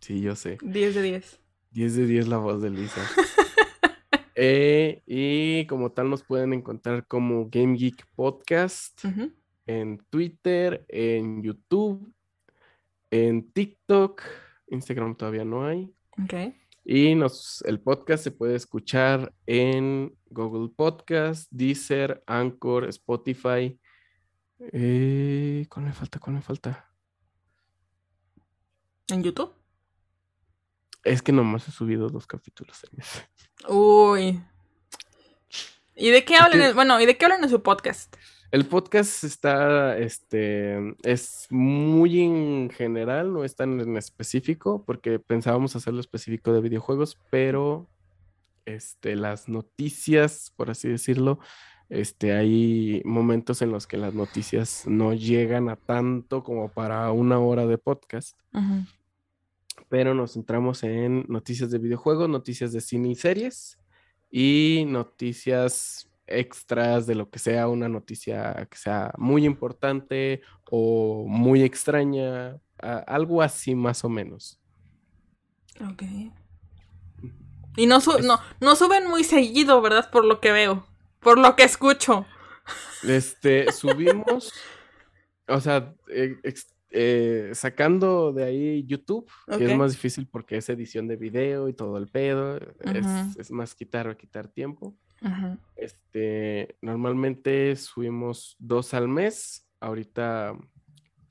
sí, 0.00 0.20
yo 0.20 0.34
sé. 0.36 0.58
10 0.62 0.94
de 0.94 1.02
10. 1.02 1.40
10 1.70 1.96
de 1.96 2.06
10 2.06 2.28
la 2.28 2.38
voz 2.38 2.62
de 2.62 2.70
Lisa. 2.70 3.00
Eh, 4.38 5.02
y 5.06 5.66
como 5.66 5.92
tal 5.92 6.10
nos 6.10 6.22
pueden 6.22 6.52
encontrar 6.52 7.06
como 7.06 7.48
Game 7.48 7.76
Geek 7.76 8.06
Podcast. 8.14 9.02
En 9.66 9.98
Twitter, 10.10 10.84
en 10.88 11.42
YouTube, 11.42 12.12
en 13.10 13.50
TikTok, 13.50 14.22
Instagram 14.68 15.16
todavía 15.16 15.44
no 15.44 15.64
hay. 15.64 15.92
Y 16.84 17.14
nos, 17.14 17.62
el 17.62 17.80
podcast 17.80 18.22
se 18.22 18.30
puede 18.30 18.54
escuchar 18.54 19.34
en 19.46 20.16
Google 20.30 20.68
Podcast, 20.68 21.50
Deezer, 21.50 22.22
Anchor, 22.26 22.84
Spotify. 22.90 23.80
Eh, 24.58 25.66
¿Cuál 25.68 25.86
me 25.86 25.92
falta? 25.92 26.20
¿Cuál 26.20 26.36
me 26.36 26.42
falta? 26.42 26.92
¿En 29.08 29.22
YouTube? 29.22 29.52
Es 31.06 31.22
que 31.22 31.32
nomás 31.32 31.68
he 31.68 31.70
subido 31.70 32.08
dos 32.08 32.26
capítulos 32.26 32.84
en 32.92 33.00
ese. 33.00 33.28
Uy. 33.68 34.40
¿Y 35.94 36.10
de 36.10 36.24
qué 36.24 36.36
hablan? 36.36 36.60
que- 36.60 36.72
Bueno, 36.74 37.00
¿y 37.00 37.06
de 37.06 37.16
qué 37.16 37.24
hablan 37.26 37.42
en 37.44 37.50
su 37.50 37.62
podcast? 37.62 38.14
El 38.50 38.66
podcast 38.66 39.24
está, 39.24 39.96
este, 39.98 40.94
es 41.02 41.46
muy 41.50 42.20
en 42.22 42.70
general, 42.70 43.32
no 43.32 43.44
es 43.44 43.56
tan 43.56 43.80
en 43.80 43.96
específico, 43.96 44.84
porque 44.84 45.18
pensábamos 45.18 45.74
hacerlo 45.76 46.00
específico 46.00 46.52
de 46.52 46.60
videojuegos, 46.60 47.18
pero, 47.30 47.88
este, 48.64 49.16
las 49.16 49.48
noticias, 49.48 50.52
por 50.56 50.70
así 50.70 50.88
decirlo, 50.88 51.38
este, 51.88 52.34
hay 52.34 53.02
momentos 53.04 53.62
en 53.62 53.72
los 53.72 53.86
que 53.86 53.96
las 53.96 54.14
noticias 54.14 54.84
no 54.86 55.12
llegan 55.12 55.68
a 55.68 55.76
tanto 55.76 56.42
como 56.44 56.68
para 56.68 57.10
una 57.12 57.38
hora 57.38 57.66
de 57.66 57.78
podcast, 57.78 58.38
Ujú. 58.52 58.84
Pero 59.88 60.14
nos 60.14 60.32
centramos 60.34 60.82
en 60.82 61.24
noticias 61.28 61.70
de 61.70 61.78
videojuegos, 61.78 62.28
noticias 62.28 62.72
de 62.72 62.80
cine 62.80 63.10
y 63.10 63.14
series 63.14 63.78
y 64.30 64.84
noticias 64.88 66.10
extras 66.26 67.06
de 67.06 67.14
lo 67.14 67.30
que 67.30 67.38
sea 67.38 67.68
una 67.68 67.88
noticia 67.88 68.66
que 68.68 68.76
sea 68.76 69.12
muy 69.16 69.44
importante 69.44 70.42
o 70.70 71.24
muy 71.28 71.62
extraña, 71.62 72.58
algo 72.78 73.42
así 73.42 73.74
más 73.76 74.04
o 74.04 74.08
menos. 74.08 74.58
Ok. 75.88 76.02
Y 77.76 77.86
no, 77.86 78.00
su- 78.00 78.18
no, 78.20 78.40
no 78.60 78.74
suben 78.74 79.06
muy 79.06 79.22
seguido, 79.22 79.80
¿verdad? 79.82 80.10
Por 80.10 80.24
lo 80.24 80.40
que 80.40 80.50
veo. 80.50 80.86
Por 81.20 81.38
lo 81.38 81.54
que 81.54 81.64
escucho. 81.64 82.26
Este, 83.02 83.70
subimos, 83.72 84.52
o 85.46 85.60
sea, 85.60 85.94
ex- 86.42 86.74
eh, 86.98 87.50
sacando 87.52 88.32
de 88.32 88.44
ahí 88.44 88.84
YouTube, 88.86 89.30
que 89.58 89.66
es 89.66 89.76
más 89.76 89.92
difícil 89.92 90.26
porque 90.26 90.56
es 90.56 90.68
edición 90.70 91.06
de 91.06 91.16
video 91.16 91.68
y 91.68 91.74
todo 91.74 91.98
el 91.98 92.08
pedo, 92.08 92.58
es, 93.38 93.50
más 93.50 93.74
quitar 93.74 94.08
o 94.08 94.16
quitar 94.16 94.48
tiempo. 94.48 94.96
Este, 95.76 96.76
normalmente 96.80 97.76
subimos 97.76 98.56
dos 98.58 98.94
al 98.94 99.08
mes. 99.08 99.68
Ahorita 99.78 100.56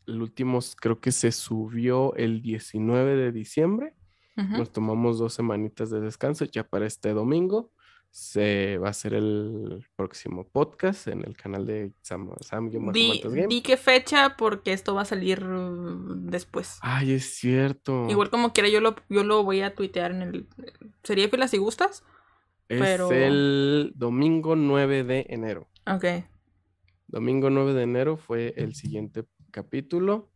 el 0.06 0.22
último 0.22 0.60
creo 0.80 1.00
que 1.00 1.12
se 1.12 1.32
subió 1.32 2.16
el 2.16 2.44
19 2.44 3.16
de 3.16 3.32
diciembre. 3.32 3.96
Nos 4.36 4.72
tomamos 4.72 5.18
dos 5.18 5.34
semanitas 5.34 5.90
de 5.90 6.00
descanso. 6.00 6.46
Ya 6.46 6.64
para 6.64 6.86
este 6.86 7.10
domingo 7.10 7.72
se 8.16 8.78
va 8.78 8.88
a 8.88 8.92
hacer 8.92 9.14
el 9.14 9.86
próximo 9.98 10.48
podcast 10.48 11.10
en 11.10 11.26
el 11.26 11.36
canal 11.36 11.66
de 11.66 11.92
Sam, 12.02 12.32
Sam 12.40 12.70
Di, 12.94 13.20
Game. 13.22 13.48
di 13.48 13.62
qué 13.62 13.76
fecha 13.76 14.38
porque 14.38 14.72
esto 14.72 14.96
va 14.96 15.02
a 15.02 15.06
salir 15.06 15.44
uh, 15.44 16.16
después. 16.16 16.78
Ay, 16.80 17.12
es 17.12 17.26
cierto. 17.36 18.08
Igual 18.10 18.30
como 18.30 18.54
quiera, 18.54 18.70
yo 18.70 18.80
lo, 18.80 18.96
yo 19.10 19.26
lo 19.26 19.44
voy 19.44 19.60
a 19.60 19.76
tuitear 19.76 20.12
en 20.12 20.22
el... 20.22 20.48
¿Sería 21.04 21.28
fila 21.28 21.50
si 21.50 21.58
gustas? 21.58 22.06
es 22.70 22.80
pero- 22.80 23.12
el 23.12 23.92
domingo 23.96 24.56
9 24.56 25.04
de 25.04 25.26
enero. 25.28 25.68
Ok. 25.86 26.06
Domingo 27.08 27.50
9 27.50 27.74
de 27.74 27.84
enero 27.84 28.16
fue 28.16 28.54
el 28.56 28.76
siguiente 28.76 29.26
capítulo. 29.52 30.32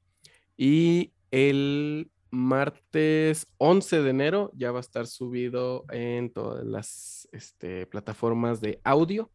Y 0.57 1.13
el 1.31 2.11
martes 2.31 3.47
11 3.57 4.01
de 4.01 4.09
enero 4.09 4.51
ya 4.53 4.71
va 4.71 4.79
a 4.79 4.81
estar 4.81 5.07
subido 5.07 5.85
en 5.91 6.31
todas 6.31 6.65
las 6.65 7.27
este, 7.31 7.85
plataformas 7.85 8.61
de 8.61 8.79
audio. 8.83 9.29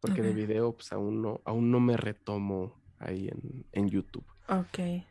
Porque 0.00 0.22
de 0.22 0.32
video, 0.32 0.72
pues 0.72 0.92
aún 0.92 1.22
no, 1.22 1.40
aún 1.44 1.70
no 1.70 1.80
me 1.80 1.96
retomo 1.96 2.80
ahí 2.98 3.28
en, 3.28 3.66
en 3.72 3.88
YouTube. 3.88 4.26
Ok. 4.48 5.04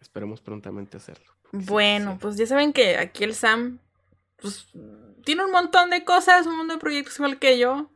Esperemos 0.00 0.40
prontamente 0.40 0.96
hacerlo. 0.96 1.30
Bueno, 1.52 2.18
pues 2.20 2.36
ya 2.36 2.46
saben 2.46 2.72
que 2.72 2.96
aquí 2.96 3.24
el 3.24 3.34
Sam 3.34 3.78
pues, 4.40 4.68
tiene 5.24 5.44
un 5.44 5.52
montón 5.52 5.90
de 5.90 6.04
cosas, 6.04 6.46
un 6.46 6.56
montón 6.56 6.76
de 6.76 6.80
proyectos 6.80 7.16
igual 7.18 7.38
que 7.38 7.58
yo. 7.58 7.90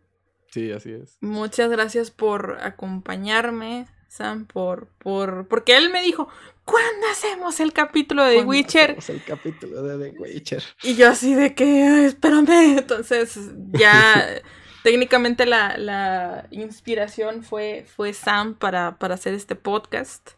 Sí, 0.51 0.71
así 0.71 0.93
es. 0.93 1.19
Muchas 1.21 1.71
gracias 1.71 2.11
por 2.11 2.59
acompañarme, 2.61 3.87
Sam, 4.09 4.47
por, 4.47 4.89
por, 4.99 5.49
porque 5.49 5.77
él 5.77 5.91
me 5.91 6.03
dijo, 6.03 6.29
¿cuándo 6.65 7.07
hacemos 7.11 7.59
el 7.61 7.73
capítulo 7.73 8.23
de 8.25 8.31
The 8.31 8.37
¿Cuándo 8.37 8.51
Witcher? 8.51 8.91
hacemos 8.99 9.11
el 9.11 9.25
capítulo 9.25 9.83
de 9.83 10.11
The 10.11 10.19
Witcher. 10.19 10.63
Y 10.83 10.95
yo 10.95 11.09
así 11.11 11.35
de 11.35 11.55
que, 11.55 11.65
"Ay, 11.83 12.05
espérame. 12.07 12.79
Entonces 12.79 13.39
ya 13.73 14.27
técnicamente 14.85 15.47
la, 15.47 15.77
la 15.79 16.47
inspiración 16.51 17.43
fue, 17.43 17.87
fue 17.97 18.13
Sam 18.13 18.55
para, 18.55 18.99
para 18.99 19.15
hacer 19.15 19.35
este 19.35 19.57
podcast. 19.57 20.31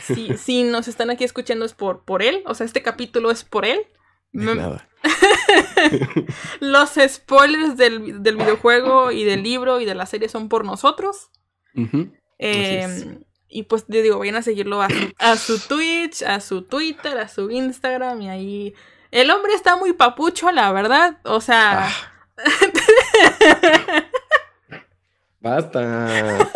Si, 0.00 0.36
si 0.38 0.62
nos 0.64 0.88
están 0.88 1.10
aquí 1.10 1.24
escuchando 1.24 1.64
es 1.64 1.74
por, 1.74 2.04
por 2.04 2.22
él, 2.22 2.42
o 2.46 2.54
sea, 2.54 2.64
este 2.66 2.82
capítulo 2.82 3.30
es 3.30 3.42
por 3.44 3.64
él. 3.64 3.80
De 4.32 4.54
nada. 4.54 4.86
Los 6.60 6.94
spoilers 7.08 7.76
del, 7.76 8.22
del 8.22 8.36
videojuego 8.36 9.10
y 9.12 9.24
del 9.24 9.42
libro 9.42 9.80
y 9.80 9.84
de 9.86 9.94
la 9.94 10.04
serie 10.04 10.28
son 10.28 10.48
por 10.48 10.64
nosotros. 10.64 11.30
Ujú. 11.74 12.12
Eh, 12.38 12.84
es. 12.84 13.06
y 13.48 13.62
pues 13.64 13.86
te 13.86 14.02
digo, 14.02 14.18
vayan 14.18 14.36
a 14.36 14.42
seguirlo 14.42 14.82
a 14.82 14.88
su, 14.90 15.12
a 15.18 15.36
su 15.36 15.58
Twitch, 15.60 16.22
a 16.22 16.40
su 16.40 16.62
Twitter, 16.62 17.18
a 17.18 17.28
su 17.28 17.50
Instagram 17.50 18.22
y 18.22 18.28
ahí. 18.30 18.74
El 19.10 19.30
hombre 19.30 19.52
está 19.54 19.76
muy 19.76 19.92
papucho, 19.92 20.50
la 20.52 20.72
verdad. 20.72 21.18
O 21.24 21.40
sea, 21.40 21.88
Ah. 21.88 21.92
Basta. 25.40 26.48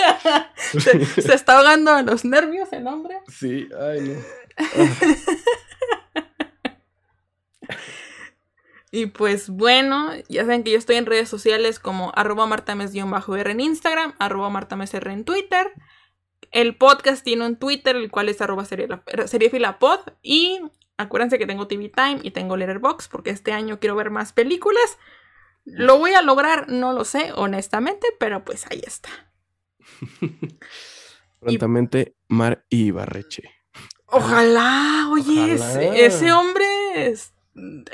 se, 0.78 1.06
se 1.06 1.34
está 1.34 1.58
ahogando 1.58 1.96
en 1.98 2.06
los 2.06 2.24
nervios 2.24 2.68
el 2.72 2.86
hombre. 2.88 3.18
Sí, 3.28 3.68
ay 3.80 4.00
no. 4.00 4.20
Y 8.90 9.06
pues 9.06 9.48
bueno, 9.48 10.10
ya 10.28 10.42
saben 10.42 10.64
que 10.64 10.72
yo 10.72 10.78
estoy 10.78 10.96
en 10.96 11.06
redes 11.06 11.28
sociales 11.28 11.78
como 11.78 12.12
arroba 12.16 12.46
martames-r 12.46 13.50
en 13.50 13.60
Instagram, 13.60 14.14
arroba 14.18 14.50
martamesr 14.50 15.08
en 15.08 15.24
Twitter. 15.24 15.72
El 16.50 16.76
podcast 16.76 17.22
tiene 17.22 17.46
un 17.46 17.56
Twitter, 17.56 17.94
el 17.94 18.10
cual 18.10 18.28
es 18.28 18.40
arroba 18.40 18.64
seriefilapod. 18.64 20.00
Y 20.22 20.60
acuérdense 20.96 21.38
que 21.38 21.46
tengo 21.46 21.68
TV 21.68 21.88
Time 21.88 22.18
y 22.22 22.32
tengo 22.32 22.56
Letterbox 22.56 23.06
porque 23.06 23.30
este 23.30 23.52
año 23.52 23.78
quiero 23.78 23.94
ver 23.94 24.10
más 24.10 24.32
películas. 24.32 24.98
¿Lo 25.64 25.98
voy 25.98 26.14
a 26.14 26.22
lograr? 26.22 26.68
No 26.68 26.92
lo 26.92 27.04
sé, 27.04 27.32
honestamente, 27.36 28.08
pero 28.18 28.44
pues 28.44 28.66
ahí 28.70 28.82
está. 28.84 29.10
Prontamente, 31.40 32.16
Mar 32.28 32.64
Ibarreche. 32.68 33.50
Ojalá, 34.06 35.08
oye, 35.12 35.54
Ese, 35.54 36.04
ese, 36.04 36.32
hombre 36.32 36.66
es... 36.94 37.32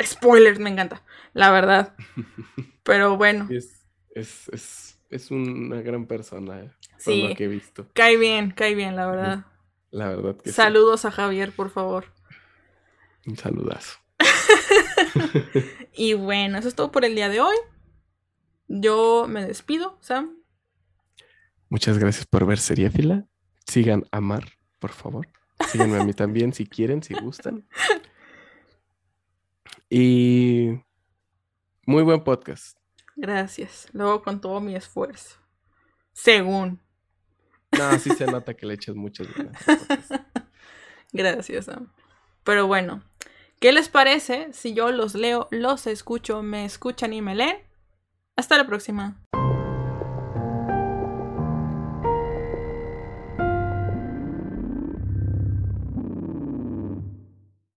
Spoilers, 0.03 0.59
me 0.59 0.71
encanta, 0.71 1.03
la 1.33 1.51
verdad. 1.51 1.95
Pero 2.83 3.17
bueno. 3.17 3.49
Es, 3.51 3.87
es, 4.15 4.49
es, 4.53 4.99
es 5.11 5.31
una 5.31 5.81
gran 5.83 6.07
persona, 6.07 6.61
eh, 6.61 6.71
sí, 6.99 7.29
lo 7.29 7.35
que 7.35 7.45
he 7.45 7.49
visto. 7.49 7.89
Cae 7.95 8.17
bien, 8.17 8.51
cae 8.51 8.75
bien, 8.75 8.97
la 8.97 9.07
verdad. 9.07 9.47
La 9.91 10.09
verdad 10.09 10.37
que 10.37 10.53
Saludos 10.53 11.05
a 11.05 11.11
Javier, 11.11 11.53
por 11.53 11.71
favor. 11.71 12.07
Un 13.27 13.37
saludazo. 13.37 13.99
y 15.95 16.15
bueno, 16.15 16.59
eso 16.59 16.69
es 16.69 16.75
todo 16.75 16.93
por 16.93 17.05
el 17.05 17.15
día 17.15 17.29
de 17.29 17.41
hoy. 17.41 17.57
Yo 18.69 19.27
me 19.29 19.45
despido, 19.45 19.99
Sam. 20.01 20.37
Muchas 21.69 21.99
gracias 21.99 22.27
por 22.27 22.47
ver 22.47 22.59
Seriéfila. 22.59 23.27
Sigan 23.67 24.05
a 24.13 24.21
Mar, 24.21 24.45
por 24.79 24.93
favor. 24.93 25.29
Síganme 25.69 25.99
a 25.99 26.05
mí 26.05 26.13
también 26.13 26.53
si 26.53 26.67
quieren, 26.67 27.03
si 27.03 27.15
gustan. 27.15 27.67
Y 29.89 30.81
muy 31.87 32.03
buen 32.03 32.25
podcast. 32.25 32.79
Gracias. 33.15 33.89
Luego 33.93 34.23
con 34.23 34.41
todo 34.41 34.61
mi 34.61 34.75
esfuerzo. 34.75 35.37
Según. 36.13 36.81
No, 37.79 37.99
sí 37.99 38.11
se 38.11 38.27
nota 38.27 38.55
que 38.55 38.67
le 38.67 38.75
echas 38.75 38.97
muchas 38.97 39.29
ganas. 39.35 39.63
Gracias, 41.13 41.67
Sam. 41.67 41.93
Pero 42.43 42.67
bueno, 42.67 43.03
¿qué 43.61 43.73
les 43.73 43.89
parece 43.89 44.53
si 44.53 44.75
yo 44.75 44.91
los 44.91 45.15
leo, 45.15 45.49
los 45.51 45.87
escucho, 45.87 46.43
me 46.43 46.65
escuchan 46.65 47.13
y 47.13 47.23
me 47.23 47.35
leen? 47.35 47.59
Hasta 48.37 48.57
la 48.59 48.67
próxima. 48.67 49.21